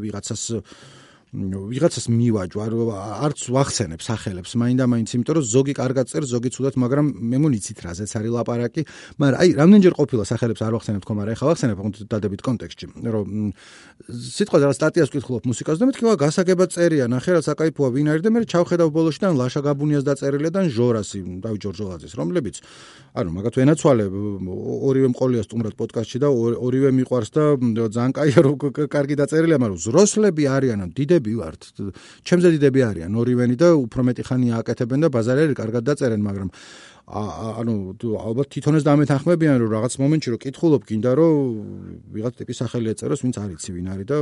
ვიღაცას 0.01 0.43
ვიღაცას 1.35 2.07
მივაჯო 2.07 2.57
არ 2.63 2.73
არც 3.27 3.41
ვახცენებ 3.51 3.99
სახელებს 3.99 4.55
მაინდა-მაინც 4.55 5.09
იმიტომ 5.11 5.35
რომ 5.35 5.43
ზოგი 5.43 5.73
კარგად 5.75 6.07
წერს 6.07 6.31
ზოგი 6.31 6.49
ცუდად 6.55 6.79
მაგრამ 6.79 7.05
მე 7.19 7.37
მონიცით 7.43 7.83
რაზეც 7.83 8.11
არის 8.15 8.31
ლაპარაკი. 8.31 8.81
მაგრამ 9.19 9.39
აი 9.43 9.49
რამდენჯერ 9.59 9.93
ყოფილა 9.99 10.23
სახელებს 10.23 10.61
არ 10.63 10.73
ვახცენებ 10.79 11.01
თქო 11.03 11.13
მაგრამ 11.19 11.33
ეხლა 11.35 11.47
ვახცენებ 11.51 11.77
დადებით 12.07 12.41
კონტექსტში 12.47 12.85
რომ 13.11 13.27
სიტყვა 14.07 14.57
რა 14.63 14.71
სტატიას 14.71 15.09
ვკითხულობ 15.11 15.43
მუსიკას 15.51 15.77
და 15.77 15.85
მეთქი 15.91 16.03
ვა 16.07 16.15
გასაგებად 16.15 16.69
წერია 16.71 17.05
ნახე 17.11 17.31
რა 17.35 17.41
საკაიფოა 17.43 17.89
ვინ 17.91 18.07
არის 18.07 18.23
და 18.23 18.29
მე 18.31 18.39
ჩავხედავ 18.47 18.89
ბოლოში 18.95 19.19
და 19.19 19.27
ლაშა 19.35 19.61
გაბუნიას 19.67 20.03
დაწერილი 20.07 20.49
და 20.55 20.61
ჟორასი 20.71 21.19
დავი 21.43 21.57
ჯორჯოლაძის 21.59 22.13
რომლებიც 22.15 22.55
ანუ 23.17 23.29
მაგათ 23.35 23.53
ვენაცვალე 23.57 24.05
ორივე 24.87 25.07
მყოლია 25.11 25.43
სტუმრად 25.43 25.73
პოდკასტში 25.75 26.17
და 26.23 26.29
ორივე 26.31 26.89
მიყვარს 26.93 27.29
და 27.33 27.43
ძალიან 27.57 28.11
კაია 28.13 28.39
რომ 28.45 28.55
კარგი 28.87 29.15
დაწერილია 29.17 29.57
მაგრამ 29.57 29.79
ზროსლები 29.81 30.43
არიან 30.45 30.79
დიდები 31.17 31.33
ვართ. 31.41 31.61
ჩემზე 32.23 32.47
დიდები 32.55 32.79
არიან. 32.89 33.11
ორივენი 33.17 33.55
და 33.57 33.67
უფრო 33.73 34.01
მეტი 34.07 34.23
ხანია 34.29 34.61
აკეთებენ 34.61 34.99
და 35.01 35.07
ბაზარები 35.09 35.53
კარგად 35.57 35.83
დაწერენ 35.89 36.21
მაგრამ 36.21 36.49
ანუ 37.07 37.75
ალბათ 38.19 38.47
თვითონაც 38.51 38.83
დამეთანხმებიან 38.83 39.55
რომ 39.63 39.69
რაღაც 39.79 39.93
მომენტში 39.95 40.29
რომ 40.35 40.39
კითხულობ 40.43 40.81
გინდა 40.83 41.11
რომ 41.15 41.33
ვიღაც 42.11 42.33
ტიპის 42.35 42.57
სახელი 42.67 42.91
ეწეროს 42.91 43.23
ვინც 43.23 43.35
არ 43.39 43.49
იცი 43.55 43.71
ვინ 43.71 43.87
არის 43.95 44.07
და 44.11 44.17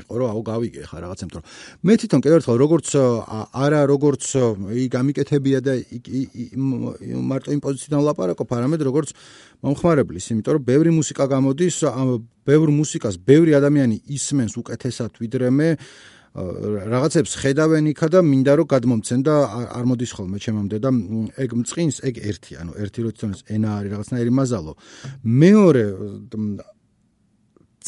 იყო 0.00 0.14
რომ 0.22 0.28
აუ 0.32 0.42
გავიგე 0.50 0.82
ხა 0.88 0.98
რაღაცემ 1.04 1.30
თორემ 1.32 1.46
მე 1.86 1.92
თვითონ 2.00 2.20
კიდევ 2.22 2.36
ერთხელ 2.40 2.56
როგორც 2.64 2.88
არა 3.52 3.80
როგორც 3.92 4.24
ი 4.72 4.84
გამიკეთებია 4.96 5.58
და 5.66 5.72
მარტო 7.30 7.48
იმ 7.56 7.60
პოზიციიდან 7.66 8.00
ლაპარაკობ 8.08 8.48
არამედ 8.56 8.80
როგორც 8.88 9.08
მომხმარებლის. 9.62 10.24
იმიტომ 10.32 10.52
რომ 10.56 10.64
ბევრი 10.66 10.90
მუსიკა 10.98 11.24
გამოდის 11.34 11.76
ბევრ 12.48 12.68
მუსიკას 12.80 13.14
ბევრი 13.22 13.52
ადამიანი 13.60 13.96
ისმენს 14.16 14.52
უკეთესად 14.58 15.12
ვიდრე 15.22 15.48
მე 15.54 15.68
რაღაცებს 16.32 17.32
ხედავენ 17.42 17.92
იქა 17.92 18.08
და 18.08 18.20
მინდა 18.24 18.52
რომ 18.56 18.66
გადმომცენ 18.72 19.20
და 19.20 19.34
არ 19.76 19.84
მოდის 19.84 20.12
ხოლმე 20.16 20.38
ჩემამდე 20.40 20.76
და 20.80 20.90
ეგ 21.44 21.50
მწყინს 21.60 21.96
ეგ 22.08 22.14
ერთი 22.24 22.52
ანუ 22.56 22.72
ერთი 22.80 23.00
როცა 23.04 23.26
ენა 23.52 23.68
არის 23.76 23.90
რაღაცნაირი 23.92 24.32
მაზალო. 24.32 24.72
მეორე 25.28 25.84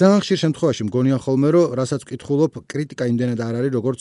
ძალიან 0.01 0.21
ხშირ 0.25 0.39
შემთხვევაში 0.45 0.83
მგონია 0.89 1.19
ხოლმე 1.25 1.49
რომ 1.55 1.75
რასაც 1.79 2.01
ვკითხულობ 2.07 2.53
კრიტიკა 2.71 3.05
იმდენად 3.13 3.41
არ 3.47 3.55
არის 3.61 3.73
როგორც 3.79 4.01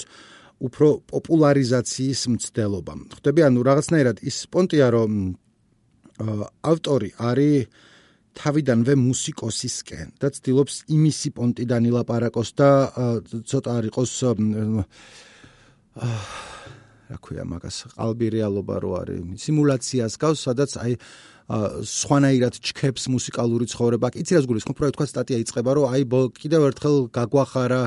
უფრო 0.63 0.87
პოპულარიზაციის 1.11 2.21
მცდელობა. 2.33 2.93
ხვდები 3.13 3.41
ანუ 3.47 3.59
რაღაცნაირად 3.67 4.17
ის 4.23 4.37
პონტია 4.53 4.87
რომ 4.95 5.11
ავტორი 6.63 7.09
არის 7.17 7.67
თავიდანვე 8.33 8.93
მუსიკოსისკენ 8.97 10.07
და 10.21 10.27
ცდილობს 10.33 10.75
იმისი 10.89 11.29
პონტიდან 11.37 11.83
ილაპარაკოს 11.89 12.49
და 12.57 12.69
ცოტა 13.45 13.69
არ 13.77 13.83
იყოს 13.93 14.11
რა 17.13 17.17
ქვია 17.21 17.45
მაგას 17.45 17.77
ყალბი 17.93 18.27
რეალობა 18.33 18.75
რო 18.81 18.91
არის 19.01 19.45
სიმულაციას 19.45 20.13
გავს 20.17 20.39
სადაც 20.49 20.71
აი 20.81 20.97
სხვანაირად 21.49 22.53
ჩქებს 22.63 23.03
მუსიკალური 23.11 23.65
ცხოვრება. 23.67 24.07
იცი 24.15 24.33
რას 24.39 24.45
გულისხმობ? 24.47 24.75
პროექტ 24.79 24.95
თქვა 24.95 25.07
სტატია 25.11 25.37
იწება, 25.43 25.71
რომ 25.75 25.85
აი 25.91 26.03
კიდევ 26.39 26.61
ერთხელ 26.71 26.95
გაგვახარა 27.11 27.81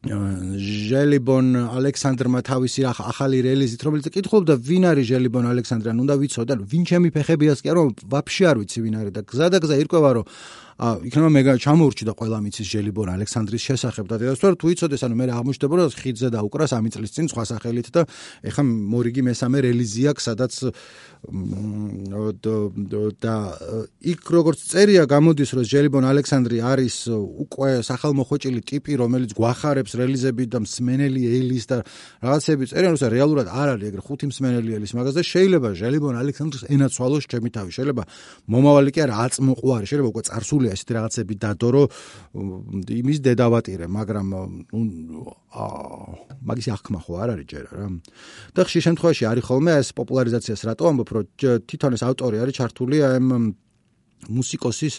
ჟელიბონ 0.00 1.76
ალექსანდრმა 1.76 2.40
თავისი 2.40 2.88
ახალი 2.88 3.38
რელიზით, 3.44 3.84
რომელიც 3.84 4.06
კითხულობდა 4.16 4.54
ვინ 4.56 4.84
არის 4.96 5.06
ჟელიბონ 5.12 5.44
ალექსანდრა, 5.52 5.92
უნდა 5.92 6.14
ვიცოდე, 6.24 6.54
ვინ 6.72 6.82
ჩემი 6.88 7.08
ფეხებიას 7.12 7.60
კი 7.60 7.68
არა, 7.68 7.82
ვაფშე 8.08 8.44
არ 8.48 8.56
ვიცი 8.64 8.80
ვინ 8.80 8.94
არის 8.96 9.12
და 9.12 9.22
გზა 9.28 9.46
და 9.52 9.58
გზა 9.60 9.76
ირკვევა, 9.84 10.10
რომ 10.16 10.24
იქნება 10.80 11.28
მე 11.28 11.40
ჩამოურჩი 11.60 12.04
და 12.08 12.12
ყველა 12.16 12.38
მიცის 12.40 12.66
ჟელიბონ 12.72 13.08
ალექსანდრის 13.12 13.62
შესახებ 13.68 14.06
და 14.08 14.16
დედას. 14.16 14.40
თუ 14.40 14.66
იცოდეს 14.72 15.04
ანუ 15.04 15.14
მე 15.20 15.24
აღმოჩნდება 15.36 15.74
რომ 15.76 15.92
ხიდზე 15.92 16.28
დაუკრას 16.32 16.72
ამი 16.72 16.88
წლის 16.96 17.10
წინ 17.12 17.26
სხვა 17.28 17.44
სახელით 17.52 17.88
და 17.92 18.02
ეხა 18.48 18.62
მორიგი 18.64 19.22
მესამე 19.28 19.58
რელიზია 19.60 20.16
სადაც 20.16 20.72
და 23.20 23.34
იქ 24.08 24.20
როგორც 24.24 24.58
წერია 24.72 25.04
გამოდის 25.04 25.50
რომ 25.52 25.64
ჟელიბონ 25.68 26.04
ალექსანდრი 26.08 26.58
არის 26.64 26.96
უკვე 27.12 27.84
სახელმოხვეჭილი 27.84 28.60
ტიპი 28.64 28.92
რომელიც 29.04 29.36
გვახარებს 29.36 29.92
რელიზები 30.00 30.48
და 30.48 30.64
მსმენელი 30.64 31.22
ელის 31.28 31.64
და 31.68 31.84
რაღაცები 32.24 32.64
წერიან 32.72 32.96
რომ 32.96 33.12
რეალურად 33.12 33.46
არ 33.52 33.68
არის 33.76 33.86
ეგრე 33.92 34.02
ხუთი 34.08 34.26
მსმენელი 34.32 34.70
ელის 34.80 34.92
მაგაზე 34.96 35.20
შეიძლება 35.28 35.68
ჟელიბონ 35.76 36.16
ალექსანდრის 36.24 36.62
ენაცვალოს 36.72 37.24
ჩემი 37.28 37.48
თავი. 37.52 37.70
შეიძლება 37.76 38.02
მომავალი 38.48 38.90
კი 38.96 39.00
არა 39.04 39.14
აწმოყვარი 39.28 39.84
შეიძლება 39.92 40.08
უკვე 40.08 40.22
წარსულია 40.70 40.74
ესეთი 40.74 40.92
რაღაცები 40.96 41.34
დადო 41.40 41.68
რომ 41.74 41.88
იმის 42.86 43.18
დედავატირე 43.26 43.86
მაგრამ 43.90 44.26
აა 45.50 45.68
მაგის 46.46 46.66
აღქმა 46.74 46.98
ხო 47.04 47.12
არ 47.22 47.28
არის 47.34 47.46
ჯერა 47.50 47.70
რა. 47.74 47.86
და 48.54 48.60
ხშირ 48.64 48.82
შემთხვევაში 48.86 49.24
არის 49.30 49.44
ხოლმე 49.48 49.72
ეს 49.80 49.88
პოპულარიზაციას 49.98 50.60
რატო 50.68 50.84
ამბობ 50.90 51.10
რომ 51.14 51.24
თვითონ 51.66 51.92
ეს 51.96 52.02
ავტორი 52.06 52.36
არის 52.42 52.54
ჩართული 52.60 52.96
ამ 53.02 53.54
მუსიკოსის 54.30 54.94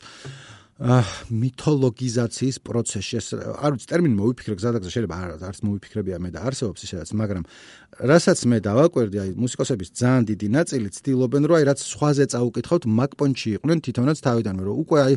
მითოლოგიზაციის 0.81 2.57
პროცესში. 2.65 3.13
ეს 3.21 3.27
არ 3.37 3.77
ვიცი 3.77 3.85
ტერმინი 3.85 4.15
მოვიფიქრე 4.17 4.55
გზადაგზა 4.57 4.89
შეიძლება 4.89 5.15
არ 5.21 5.29
არც 5.45 5.59
მოვიფიქრებია 5.61 6.17
მე 6.17 6.29
და 6.33 6.39
არსებობს 6.41 6.81
ისედაც 6.81 7.09
მაგრამ 7.21 7.43
რასაც 8.01 8.39
მე 8.49 8.57
დავაკვირდი 8.65 9.17
აი 9.21 9.29
მუსიკოსების 9.37 9.89
ძალიან 9.93 10.23
დიდი 10.33 10.47
ნაწილი 10.57 10.89
ცდილობენ 10.89 11.43
რომ 11.45 11.55
აი 11.61 11.65
რაც 11.69 11.79
სხვაზე 11.85 12.25
წაუკითხავთ 12.33 12.83
მაგ 12.97 13.11
პონჩი 13.13 13.47
იყვნენ 13.61 13.77
თვითონაც 13.85 14.17
თავიდანვე 14.25 14.63
რომ 14.65 14.75
უკვე 14.81 14.99
აი 15.05 15.15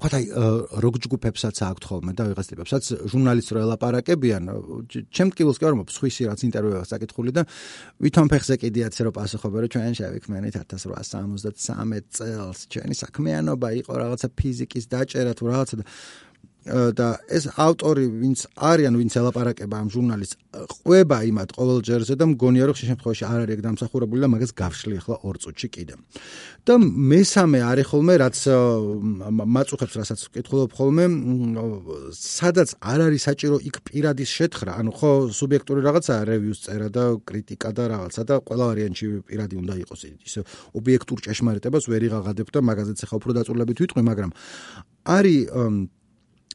აი 0.00 0.24
როგ 0.80 0.96
ჯგუფებსაც 1.04 1.60
აქვთ 1.60 1.84
ხოლმე 1.84 2.12
და 2.16 2.24
ვიღაც 2.32 2.46
ტიპებსაც 2.48 2.84
ჟურნალისტ 3.12 3.52
რო 3.52 3.60
ელაპარაკებიან 3.68 4.48
ჩემ 5.12 5.28
ტკივილს 5.36 5.60
კი 5.60 5.68
არ 5.68 5.76
მომწ 5.76 5.92
სხვისი 5.92 6.24
რაც 6.30 6.40
ინტერვიუებს 6.48 6.92
აკითხული 6.96 7.34
და 7.36 7.44
ვითომ 8.00 8.26
ფეხზე 8.32 8.54
კიდიაც 8.64 8.96
რო 8.96 9.12
პასუხობენ 9.12 9.60
რომ 9.60 9.72
ჩვენ 9.76 9.94
შევიქმნით 10.00 10.56
1873 10.56 12.08
წელს 12.16 12.58
ჩვენი 12.72 12.94
საქმიანობა 12.96 13.68
იყო 13.84 13.92
რაღაცა 14.00 14.28
ფიზიკის 14.40 14.84
დაჭერა 14.88 15.32
თუ 15.36 15.44
რაღაცა 15.52 15.74
და 15.84 15.84
და 16.68 17.16
ეს 17.32 17.48
ავტორი 17.56 18.04
ვინც 18.20 18.44
არიან 18.52 18.94
ვინც 19.00 19.16
ელაპარაკება 19.16 19.80
ამ 19.80 19.88
ჟურნალის 19.88 20.36
ყვება 20.50 21.18
იმათ 21.24 21.54
ყოველ 21.56 21.78
ჯერზე 21.88 22.14
და 22.20 22.26
მგონია 22.36 22.68
რომ 22.68 22.74
ხშირ 22.76 22.88
შემთხვევაში 22.92 23.24
არ 23.24 23.40
არის 23.40 23.54
ეგ 23.56 23.60
დამსახურებული 23.64 24.20
და 24.20 24.28
მაგას 24.28 24.52
გავშლი 24.60 24.94
ახლა 25.00 25.16
ორ 25.24 25.36
წუთში 25.40 25.68
კიდე. 25.72 25.94
და 26.68 26.74
მესამე 26.76 27.60
არის 27.64 27.86
ხოლმე 27.88 28.14
რაც 28.20 28.36
მაწუხებს 29.56 29.94
რასაც 30.00 30.20
ვკითხულობ 30.28 30.70
ხოლმე 30.76 31.04
სადაც 32.12 32.68
არ 32.84 33.00
არის 33.08 33.22
საჭირო 33.24 33.56
იქ 33.64 33.76
პირადის 33.88 34.28
შეთხრა. 34.28 34.72
ანუ 34.84 34.90
ხო 34.92 35.10
სუბიექტური 35.32 35.80
რაღაცა 35.80 36.14
რევიუს 36.28 36.58
წერა 36.60 36.88
და 36.92 37.04
კრიტიკა 37.24 37.70
და 37.72 37.84
რაღაცა 37.88 38.22
და 38.28 38.34
ყველა 38.44 38.64
ვარიანტში 38.68 39.06
პირადი 39.24 39.54
უნდა 39.64 39.74
იყოს. 39.80 40.00
ის 40.28 40.34
ობიექტურ 40.76 41.18
ჭეშმარიტებას 41.24 41.84
ვერ 41.88 42.02
იღაღადებ 42.04 42.48
და 42.52 42.60
მაგაზეც 42.60 42.98
ახლა 43.08 43.16
უფრო 43.16 43.30
დაწურლებით 43.40 43.78
ვიტყვი 43.80 44.02
მაგრამ 44.04 44.30
არის 45.08 45.99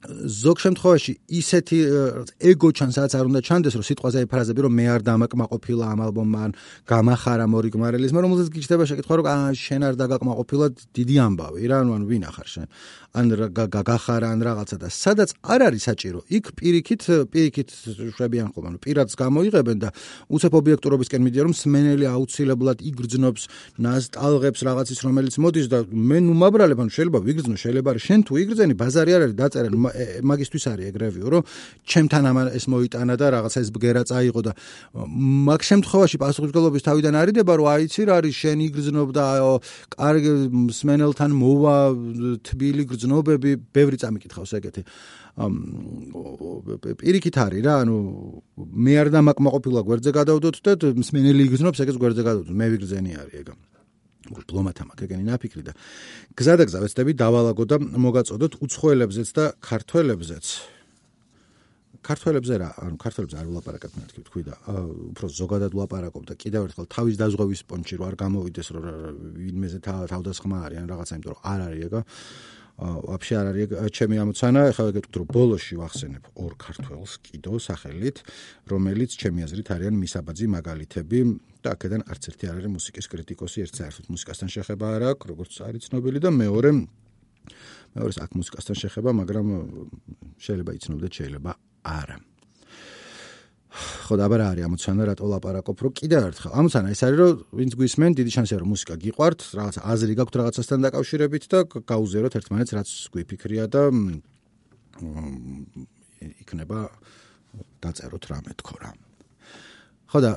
ზოგ 0.10 0.58
შემთხვევაში 0.66 1.14
ისეთი 1.40 1.80
ეგო 2.52 2.70
ჩანს 2.78 2.96
რაც 3.02 3.14
არ 3.20 3.26
უნდა 3.30 3.42
ჩანდეს 3.48 3.74
რომ 3.78 3.86
სიტყვაზე 3.90 4.18
აი 4.24 4.28
ფრაზები 4.32 4.62
რომ 4.66 4.74
მე 4.80 4.86
არ 4.96 5.02
დამაკმაყოფილა 5.10 5.86
ამ 5.94 6.00
ალბომმა 6.08 6.40
ან 6.46 6.52
გამახარა 6.90 7.46
მორიგმარელიზმა 7.54 8.20
რომელზეც 8.26 8.48
გიჩნდება 8.56 8.84
შეკითხვა 8.90 9.16
რომ 9.20 9.28
შენ 9.66 9.82
არ 9.90 9.96
დაგაკმაყოფილა 10.02 10.66
დიდი 10.98 11.16
ამბავი 11.26 11.62
რა 11.72 11.78
ანუ 11.82 11.92
ან 11.96 12.04
ვინ 12.10 12.24
ახარ 12.30 12.48
შენ? 12.54 12.68
ან 13.16 13.26
გაგახარა 13.56 14.28
ან 14.36 14.40
რაღაცა. 14.44 14.76
და 14.76 14.88
სადაც 14.92 15.30
არ 15.40 15.62
არის 15.72 15.84
საჭირო 15.88 16.20
იქ 16.28 16.46
პირიქით 16.60 17.04
პირიქით 17.32 17.70
შვებიან 18.18 18.52
ხოლმე 18.52 18.68
ანუ 18.76 18.80
პირადს 18.84 19.16
გამოიღებენ 19.16 19.78
და 19.80 19.90
უცებ 20.28 20.54
ობიექტურობისკენ 20.60 21.22
მიდიან 21.24 21.46
რომ 21.48 21.56
სმენელი 21.56 22.06
აუცილებლად 22.12 22.78
იგრძნობს 22.92 23.44
ნასტალღებს 23.80 24.60
რაღაცის 24.68 25.00
რომელიც 25.08 25.36
მოდის 25.40 25.68
და 25.72 25.80
მე 25.88 26.18
ნუ 26.28 26.34
მაბრალებ 26.44 26.80
ანუ 26.84 26.92
შეიძლება 26.92 27.20
ვიგრძნო 27.24 27.56
შეიძლება 27.56 27.90
შენ 28.06 28.20
თუ 28.28 28.34
იგრძენი 28.44 28.74
ბაზარი 28.76 29.12
არ 29.16 29.22
არის 29.26 29.36
დაწერენ 29.40 29.74
მაგისტვის 30.32 30.66
არის 30.72 30.86
ეგ 30.92 30.96
რევიუ 31.04 31.28
რომ 31.34 31.44
ჩემთან 31.86 32.24
ამ 32.30 32.38
ეს 32.56 32.66
მოიტანა 32.72 33.16
და 33.20 33.28
რაღაცა 33.36 33.60
ეს 33.66 33.70
ბგერა 33.76 34.04
წაიღო 34.10 34.42
და 34.46 34.52
მაგ 35.50 35.62
შემთხვევაში 35.70 36.18
პასუხისგებლობის 36.24 36.86
თავიდან 36.88 37.14
არიდება 37.22 37.54
რომ 37.60 37.68
აიცი 37.76 38.02
რა 38.10 38.14
არის 38.20 38.34
შენ 38.36 38.58
იგრძნობ 38.70 39.10
და 39.16 39.26
კარგი 39.96 40.32
სმენელთან 40.76 41.32
მოვა 41.36 41.76
თბილი 42.46 42.84
გრძნობები. 42.90 43.52
ბევრი 43.76 43.98
წამიკითხავს 44.02 44.52
ეგეთი. 44.60 44.82
პირიქით 47.02 47.36
არის 47.46 47.62
რა 47.68 47.74
ანუ 47.84 47.96
მე 48.56 48.94
არ 49.02 49.08
დამაკმაყოფილა 49.16 49.82
გვერდზე 49.88 50.12
გადავდოთ 50.16 50.56
და 50.64 50.92
მსმენელი 50.96 51.42
იგრძნობს 51.50 51.80
ეგეც 51.84 51.98
გვერდზე 52.00 52.24
გადავდოთ. 52.24 52.56
მე 52.56 52.68
ვიგრძენი 52.72 53.12
არის 53.20 53.36
ეგ 53.44 53.75
დიპლომატა 54.26 54.88
მაგეგენი 54.90 55.24
ნაფიქრი 55.30 55.64
და 55.70 55.74
გზადაგზა 56.40 56.80
ვეცდები 56.82 57.12
დავალაგო 57.20 57.64
და 57.70 57.78
მოგაწოდოთ 57.82 58.54
უცხოელებზეც 58.66 59.30
და 59.38 59.46
ქართველებზეც. 59.62 60.46
ქართველებზე 62.06 62.54
რა 62.62 62.70
ანუ 62.86 62.98
ქართველებზე 63.02 63.36
არ 63.42 63.48
ვლაპარაკებ 63.50 63.92
მეთქი 63.98 64.22
თქვი 64.30 64.42
და 64.46 64.56
უფრო 65.10 65.26
ზოგადად 65.26 65.72
ვლაპარაკობ 65.74 66.24
და 66.30 66.34
კიდევ 66.38 66.68
ერთხელ 66.70 66.86
თავის 66.96 67.16
დაზღვევის 67.18 67.62
პონჩი 67.66 67.96
რო 67.98 68.06
არ 68.06 68.16
გამოვიდეს 68.22 68.68
რომ 68.76 68.86
ვინმეზე 69.42 69.80
თავდასხმა 69.86 70.58
არის 70.70 70.78
ან 70.86 70.88
რაღაცა 70.94 71.14
იმიტომ 71.18 71.34
რომ 71.34 71.42
არ 71.50 71.60
არის 71.66 71.82
ეგა 71.90 72.02
ვაფშე 72.76 73.36
არ 73.40 73.48
არის 73.52 73.72
ჩემი 73.96 74.16
ამოცანა 74.20 74.62
ეხლა 74.76 74.86
გეტყვით 75.00 75.16
რომ 75.16 75.28
ბოლოში 75.32 75.76
ვახსენებ 75.80 76.24
ორ 76.44 76.54
ქართველს 76.60 77.14
კიდო 77.24 77.56
სახელით 77.56 78.18
რომელიც 78.68 79.16
ჩემი 79.16 79.48
აზრით 79.48 79.70
არიან 79.76 79.96
მისაბაძი 79.96 80.46
მაგალითები 80.60 81.20
და 81.64 81.68
აქედან 81.72 82.02
არც 82.12 82.24
ერთი 82.36 82.46
არ 82.52 82.56
არის 82.60 82.72
მუსიკის 82.76 83.06
კრიტიკოსი 83.16 83.64
ერთ 83.64 83.74
საერთოდ 83.80 84.06
მუსიკასთან 84.12 84.50
შეხება 84.60 84.86
არ 84.92 85.04
აქვს 85.16 85.26
როგორც 85.32 85.52
არის 85.72 85.88
ცნობილი 85.88 86.20
და 86.20 86.30
მეორე 86.36 86.70
მეორეს 87.96 88.20
აქ 88.20 88.32
მუსიკასთან 88.44 88.76
შეხება 88.84 89.10
მაგრამ 89.24 89.48
შეიძლება 90.36 90.72
იცნობდეთ 90.76 91.12
შეიძლება 91.16 91.52
არა 91.96 92.35
ხო 93.76 94.16
და 94.16 94.24
აბარა 94.28 94.46
არის 94.56 94.66
ამოცანა 94.68 95.04
რატო 95.10 95.26
ლაპარაკობ 95.28 95.78
რომ 95.84 95.94
კიდევ 96.00 96.22
ერთხელ 96.32 96.52
ამოცანა 96.56 96.88
ეს 96.96 97.02
არის 97.04 97.18
რომ 97.20 97.32
ვინც 97.60 97.72
გვისმენ 97.76 98.12
დიდი 98.16 98.32
შანსია 98.36 98.58
რომ 98.64 98.70
მუსიკა 98.72 98.96
გიყვართ 99.04 99.40
რაღაც 99.60 99.76
აზრი 99.84 100.14
გაქვთ 100.20 100.36
რაღაცასთან 100.40 100.80
დაკავშირებით 100.86 101.44
და 101.52 101.60
გაუზიაროთ 101.92 102.34
ერთმანეთს 102.40 102.76
რაც 102.80 102.90
გვიფიქრია 103.12 103.66
და 103.68 103.82
იქნება 106.24 106.80
დაწეროთ 107.84 108.24
რამე 108.32 108.52
თქო 108.60 108.76
რა. 108.82 108.92
ხო 110.10 110.20
და 110.24 110.32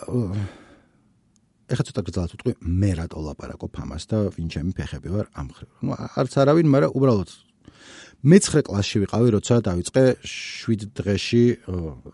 ეხლა 1.68 1.84
ცოტა 1.88 2.02
გძალათ 2.08 2.32
ვიტყვი 2.34 2.52
მე 2.64 2.90
რატო 2.98 3.20
ლაპარაკობ 3.22 3.72
ამას 3.84 4.04
და 4.10 4.18
ვინ 4.34 4.48
ჩემი 4.52 4.72
ფეხები 4.74 5.08
ვარ 5.12 5.26
ამ 5.36 5.48
ხრივ. 5.52 5.70
ნუ 5.84 5.90
არც 5.94 6.32
არავინ 6.42 6.68
მაგრამ 6.74 6.94
უბრალოდ 6.96 7.30
მეცხრე 8.26 8.60
კლასში 8.66 8.98
ვიყავი, 9.06 9.28
როცა 9.38 9.54
დავიწყე 9.62 10.02
7 10.26 10.90
დღეში 10.98 11.44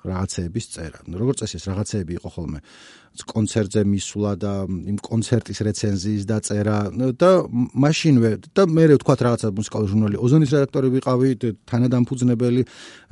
რაღაცეების 0.04 0.64
წერა. 0.68 1.00
როგორც 1.08 1.36
წესი 1.40 1.56
ეს 1.56 1.64
რაღაცეები 1.72 2.12
იყო 2.20 2.28
ხოლმე. 2.28 2.60
კონცერტზე 3.22 3.86
მისვლა 3.86 4.32
და 4.42 4.52
იმ 4.66 4.98
კონცერტის 4.98 5.58
რეცენზიის 5.62 6.24
დაწერა. 6.26 6.78
და 7.14 7.30
მაშინვე 7.78 8.30
და 8.50 8.62
მე 8.66 8.84
ვთქვა 8.98 9.14
რაღაცა 9.22 9.48
მუსიკალური 9.54 9.88
ჟურნალი. 9.94 10.16
ოზონის 10.18 10.50
რედაქტორი 10.50 10.88
ვიყავი 10.98 11.28
თანადამფუძნებელი. 11.70 12.62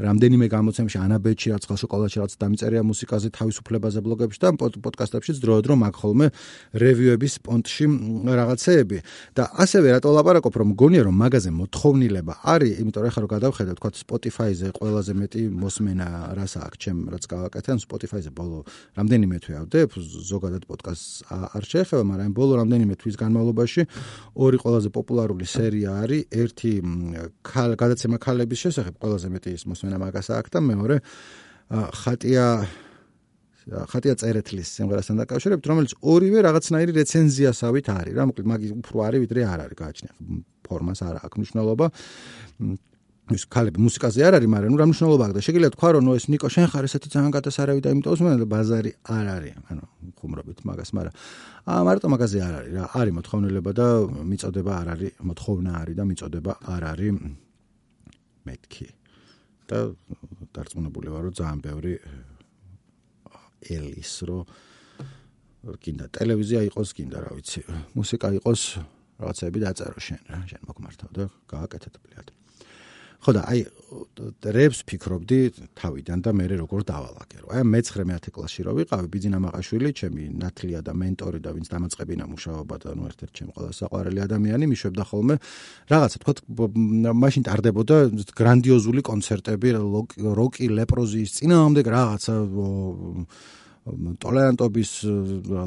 რამდენიმე 0.03 0.47
გამოცემაში 0.51 0.99
ანაბეჭი 1.07 1.47
რაც 1.55 1.65
ხალ 1.71 1.79
შოკოლადში 1.79 2.19
რაც 2.19 2.33
დამიწერია 2.43 2.83
მუსიკაზე 2.83 3.29
თავისუფლებაზე 3.31 3.99
ბლოგებში 4.03 4.38
და 4.43 4.49
პოდკასტებში 4.59 5.33
დროდადრო 5.38 5.75
მაგ 5.79 5.95
ხოლმე 6.03 6.27
რევიუების 6.75 7.35
პონტში 7.47 7.85
რაღაცეები. 8.27 8.99
და 9.38 9.43
ასევე 9.55 9.87
რატო 9.95 10.11
ლაპარაკობ 10.19 10.55
რომ 10.59 10.69
მგონია 10.75 11.03
რომ 11.07 11.17
მაგაზე 11.23 11.51
მოთხოვნილება 11.55 12.35
არის 12.43 12.73
იმიტომ 12.83 13.01
რომ 13.03 13.11
ახლა 13.12 13.21
რო 13.23 13.29
გადავხედე 13.37 13.73
თქვა 13.79 13.91
Spotify-ზე 14.03 14.69
ყველაზე 14.79 15.12
მეტი 15.15 15.43
მოსმენა 15.62 16.09
რას 16.35 16.53
აქვს 16.59 16.79
ჩემ 16.83 16.99
რაც 17.12 17.25
გავაკეთე. 17.31 17.69
ან 17.73 17.79
Spotify-ზე 17.87 18.31
ბოლო 18.35 18.59
რამდენიმე 18.99 19.37
თვე 19.43 19.55
ავდებ 19.62 19.91
ზოგადად 20.00 20.64
პოდკასტს 20.68 21.09
არ 21.52 21.64
შეეხება, 21.68 22.02
მაგრამ 22.09 22.33
ბოლო 22.37 22.52
რამდენიმე 22.62 22.94
თვის 22.96 23.16
განმავლობაში 23.20 23.83
ორი 24.38 24.57
ყველაზე 24.62 24.88
პოპულარული 24.92 25.44
სერია 25.44 25.90
არის, 26.02 26.22
ერთი 26.33 26.72
გადაცემა 27.83 28.16
ქალების 28.22 28.59
შესახებ, 28.64 28.94
ყველაზე 29.02 29.28
მეტი 29.33 29.50
ის 29.59 29.62
მოსმენა 29.68 29.98
მაგას 30.00 30.28
აქვს 30.38 30.50
და 30.52 30.61
მეორე 30.61 30.96
ხატია 31.72 32.46
ხატია 33.62 34.14
წერეთლის 34.18 34.68
სიმღერასთან 34.74 35.16
დაკავშირებით, 35.22 35.64
რომელიც 35.70 35.92
ორივე 36.02 36.38
რაღაცნაირი 36.42 36.92
რეცენზიასავით 36.98 37.87
არის, 37.94 38.12
რა 38.18 38.24
მოკლედ 38.26 38.46
მაგი 38.50 38.66
უფრო 38.83 38.96
არის 39.07 39.22
ვიდრე 39.22 39.40
არ 39.46 39.61
არის 39.70 39.76
გააჩნია. 39.78 40.12
ფორმას 40.66 40.98
არ 41.07 41.16
აქვს 41.22 41.37
მნიშვნელობა. 41.38 41.87
ის 43.38 43.45
ქალები 43.53 43.79
მუსიკაზე 43.83 44.21
არ 44.29 44.35
არის, 44.38 44.49
მაგრამ 44.53 44.71
ნუ 44.73 44.79
რა 44.81 44.87
მნიშვნელობა 44.90 45.25
აქვს 45.27 45.37
და 45.37 45.42
შეგიძლია 45.47 45.71
თქვა 45.75 45.88
რომ 45.92 46.03
ნუ 46.07 46.12
ეს 46.18 46.25
ნიკო 46.33 46.49
შენ 46.55 46.66
ხარ 46.73 46.85
ესეთი 46.88 47.09
ძალიან 47.12 47.33
გადასარავი 47.37 47.81
და 47.83 47.88
იმიტომ 47.92 48.12
უზმენ 48.12 48.35
ბაზარი 48.53 48.90
არ 49.03 49.27
არის, 49.37 49.55
ანუ 49.73 49.85
ხუმრობით 50.23 50.59
მაგას, 50.68 50.90
მაგრამ 50.97 51.14
აა 51.73 51.81
მარტო 51.87 52.07
მაგაზე 52.12 52.38
არ 52.47 52.55
არის 52.59 52.73
რა, 52.77 52.85
არის 53.01 53.12
მოთხოვნილება 53.18 53.71
და 53.73 53.87
მიწოდება 54.33 54.73
არ 54.81 54.88
არის, 54.95 55.12
მოთხოვნა 55.29 55.71
არის 55.83 55.95
და 55.99 56.05
მიწოდება 56.11 56.53
არ 56.75 56.83
არის 56.92 57.12
მეთქი. 58.47 58.88
და 59.73 59.79
დარწმუნებული 60.53 61.09
ვარ 61.12 61.23
რომ 61.29 61.35
ძალიან 61.38 61.61
ბევრი 61.64 61.95
ელის 63.73 64.12
რომ 64.29 64.42
კიდე 65.79 66.11
ტელევიზია 66.18 66.61
იყოს 66.68 66.90
კიდე 66.99 67.18
რა 67.23 67.31
ვიცი, 67.38 67.61
მუსიკა 67.95 68.29
იყოს 68.42 68.62
რაღაცები 69.23 69.59
დაწერო 69.62 70.01
შენ 70.03 70.23
რა, 70.29 70.40
შენ 70.51 70.62
მოგმართავ 70.68 71.11
და 71.14 71.25
გააკეთეთ 71.53 71.95
ბლიად. 72.03 72.29
ხო 73.23 73.33
და 73.39 73.43
აი 73.47 73.61
რებს 74.57 74.81
ფიქრობდი 74.89 75.39
თავიდან 75.79 76.23
და 76.25 76.31
მე 76.35 76.45
როგორ 76.59 76.81
დავალაგერო. 76.89 77.47
აი 77.55 77.63
მე-9 77.71 78.07
მე-10 78.09 78.35
კლასში 78.35 78.65
რო 78.67 78.73
ვიყავი, 78.81 79.07
ბიძინა 79.13 79.39
მაყაშვილი, 79.45 79.91
ჩემი 79.95 80.23
ნათლია 80.43 80.81
და 80.83 80.93
მენტორი 80.97 81.39
და 81.45 81.51
ვინც 81.55 81.67
დამაწყებინა 81.71 82.25
მუშაობა 82.33 82.77
და 82.83 82.91
ნუ 82.99 83.03
ერთ-ერთი 83.13 83.35
ჩემი 83.39 83.53
ყველა 83.53 83.73
საყვარელი 83.79 84.21
ადამიანი, 84.27 84.65
მიშვებდა 84.73 85.05
ხოლმე 85.07 85.35
რაღაცა 85.93 86.17
თქო 86.19 86.33
მაშინ 87.23 87.43
ტარდებოდა 87.47 87.97
გრანდიოზული 88.33 89.01
კონცერტები 89.07 89.69
როკი 90.41 90.67
ლეპროზის 90.73 91.31
წინააღმდეგ 91.39 91.85
რაღაცა 91.93 92.35
ტოლერანტობის 93.83 94.90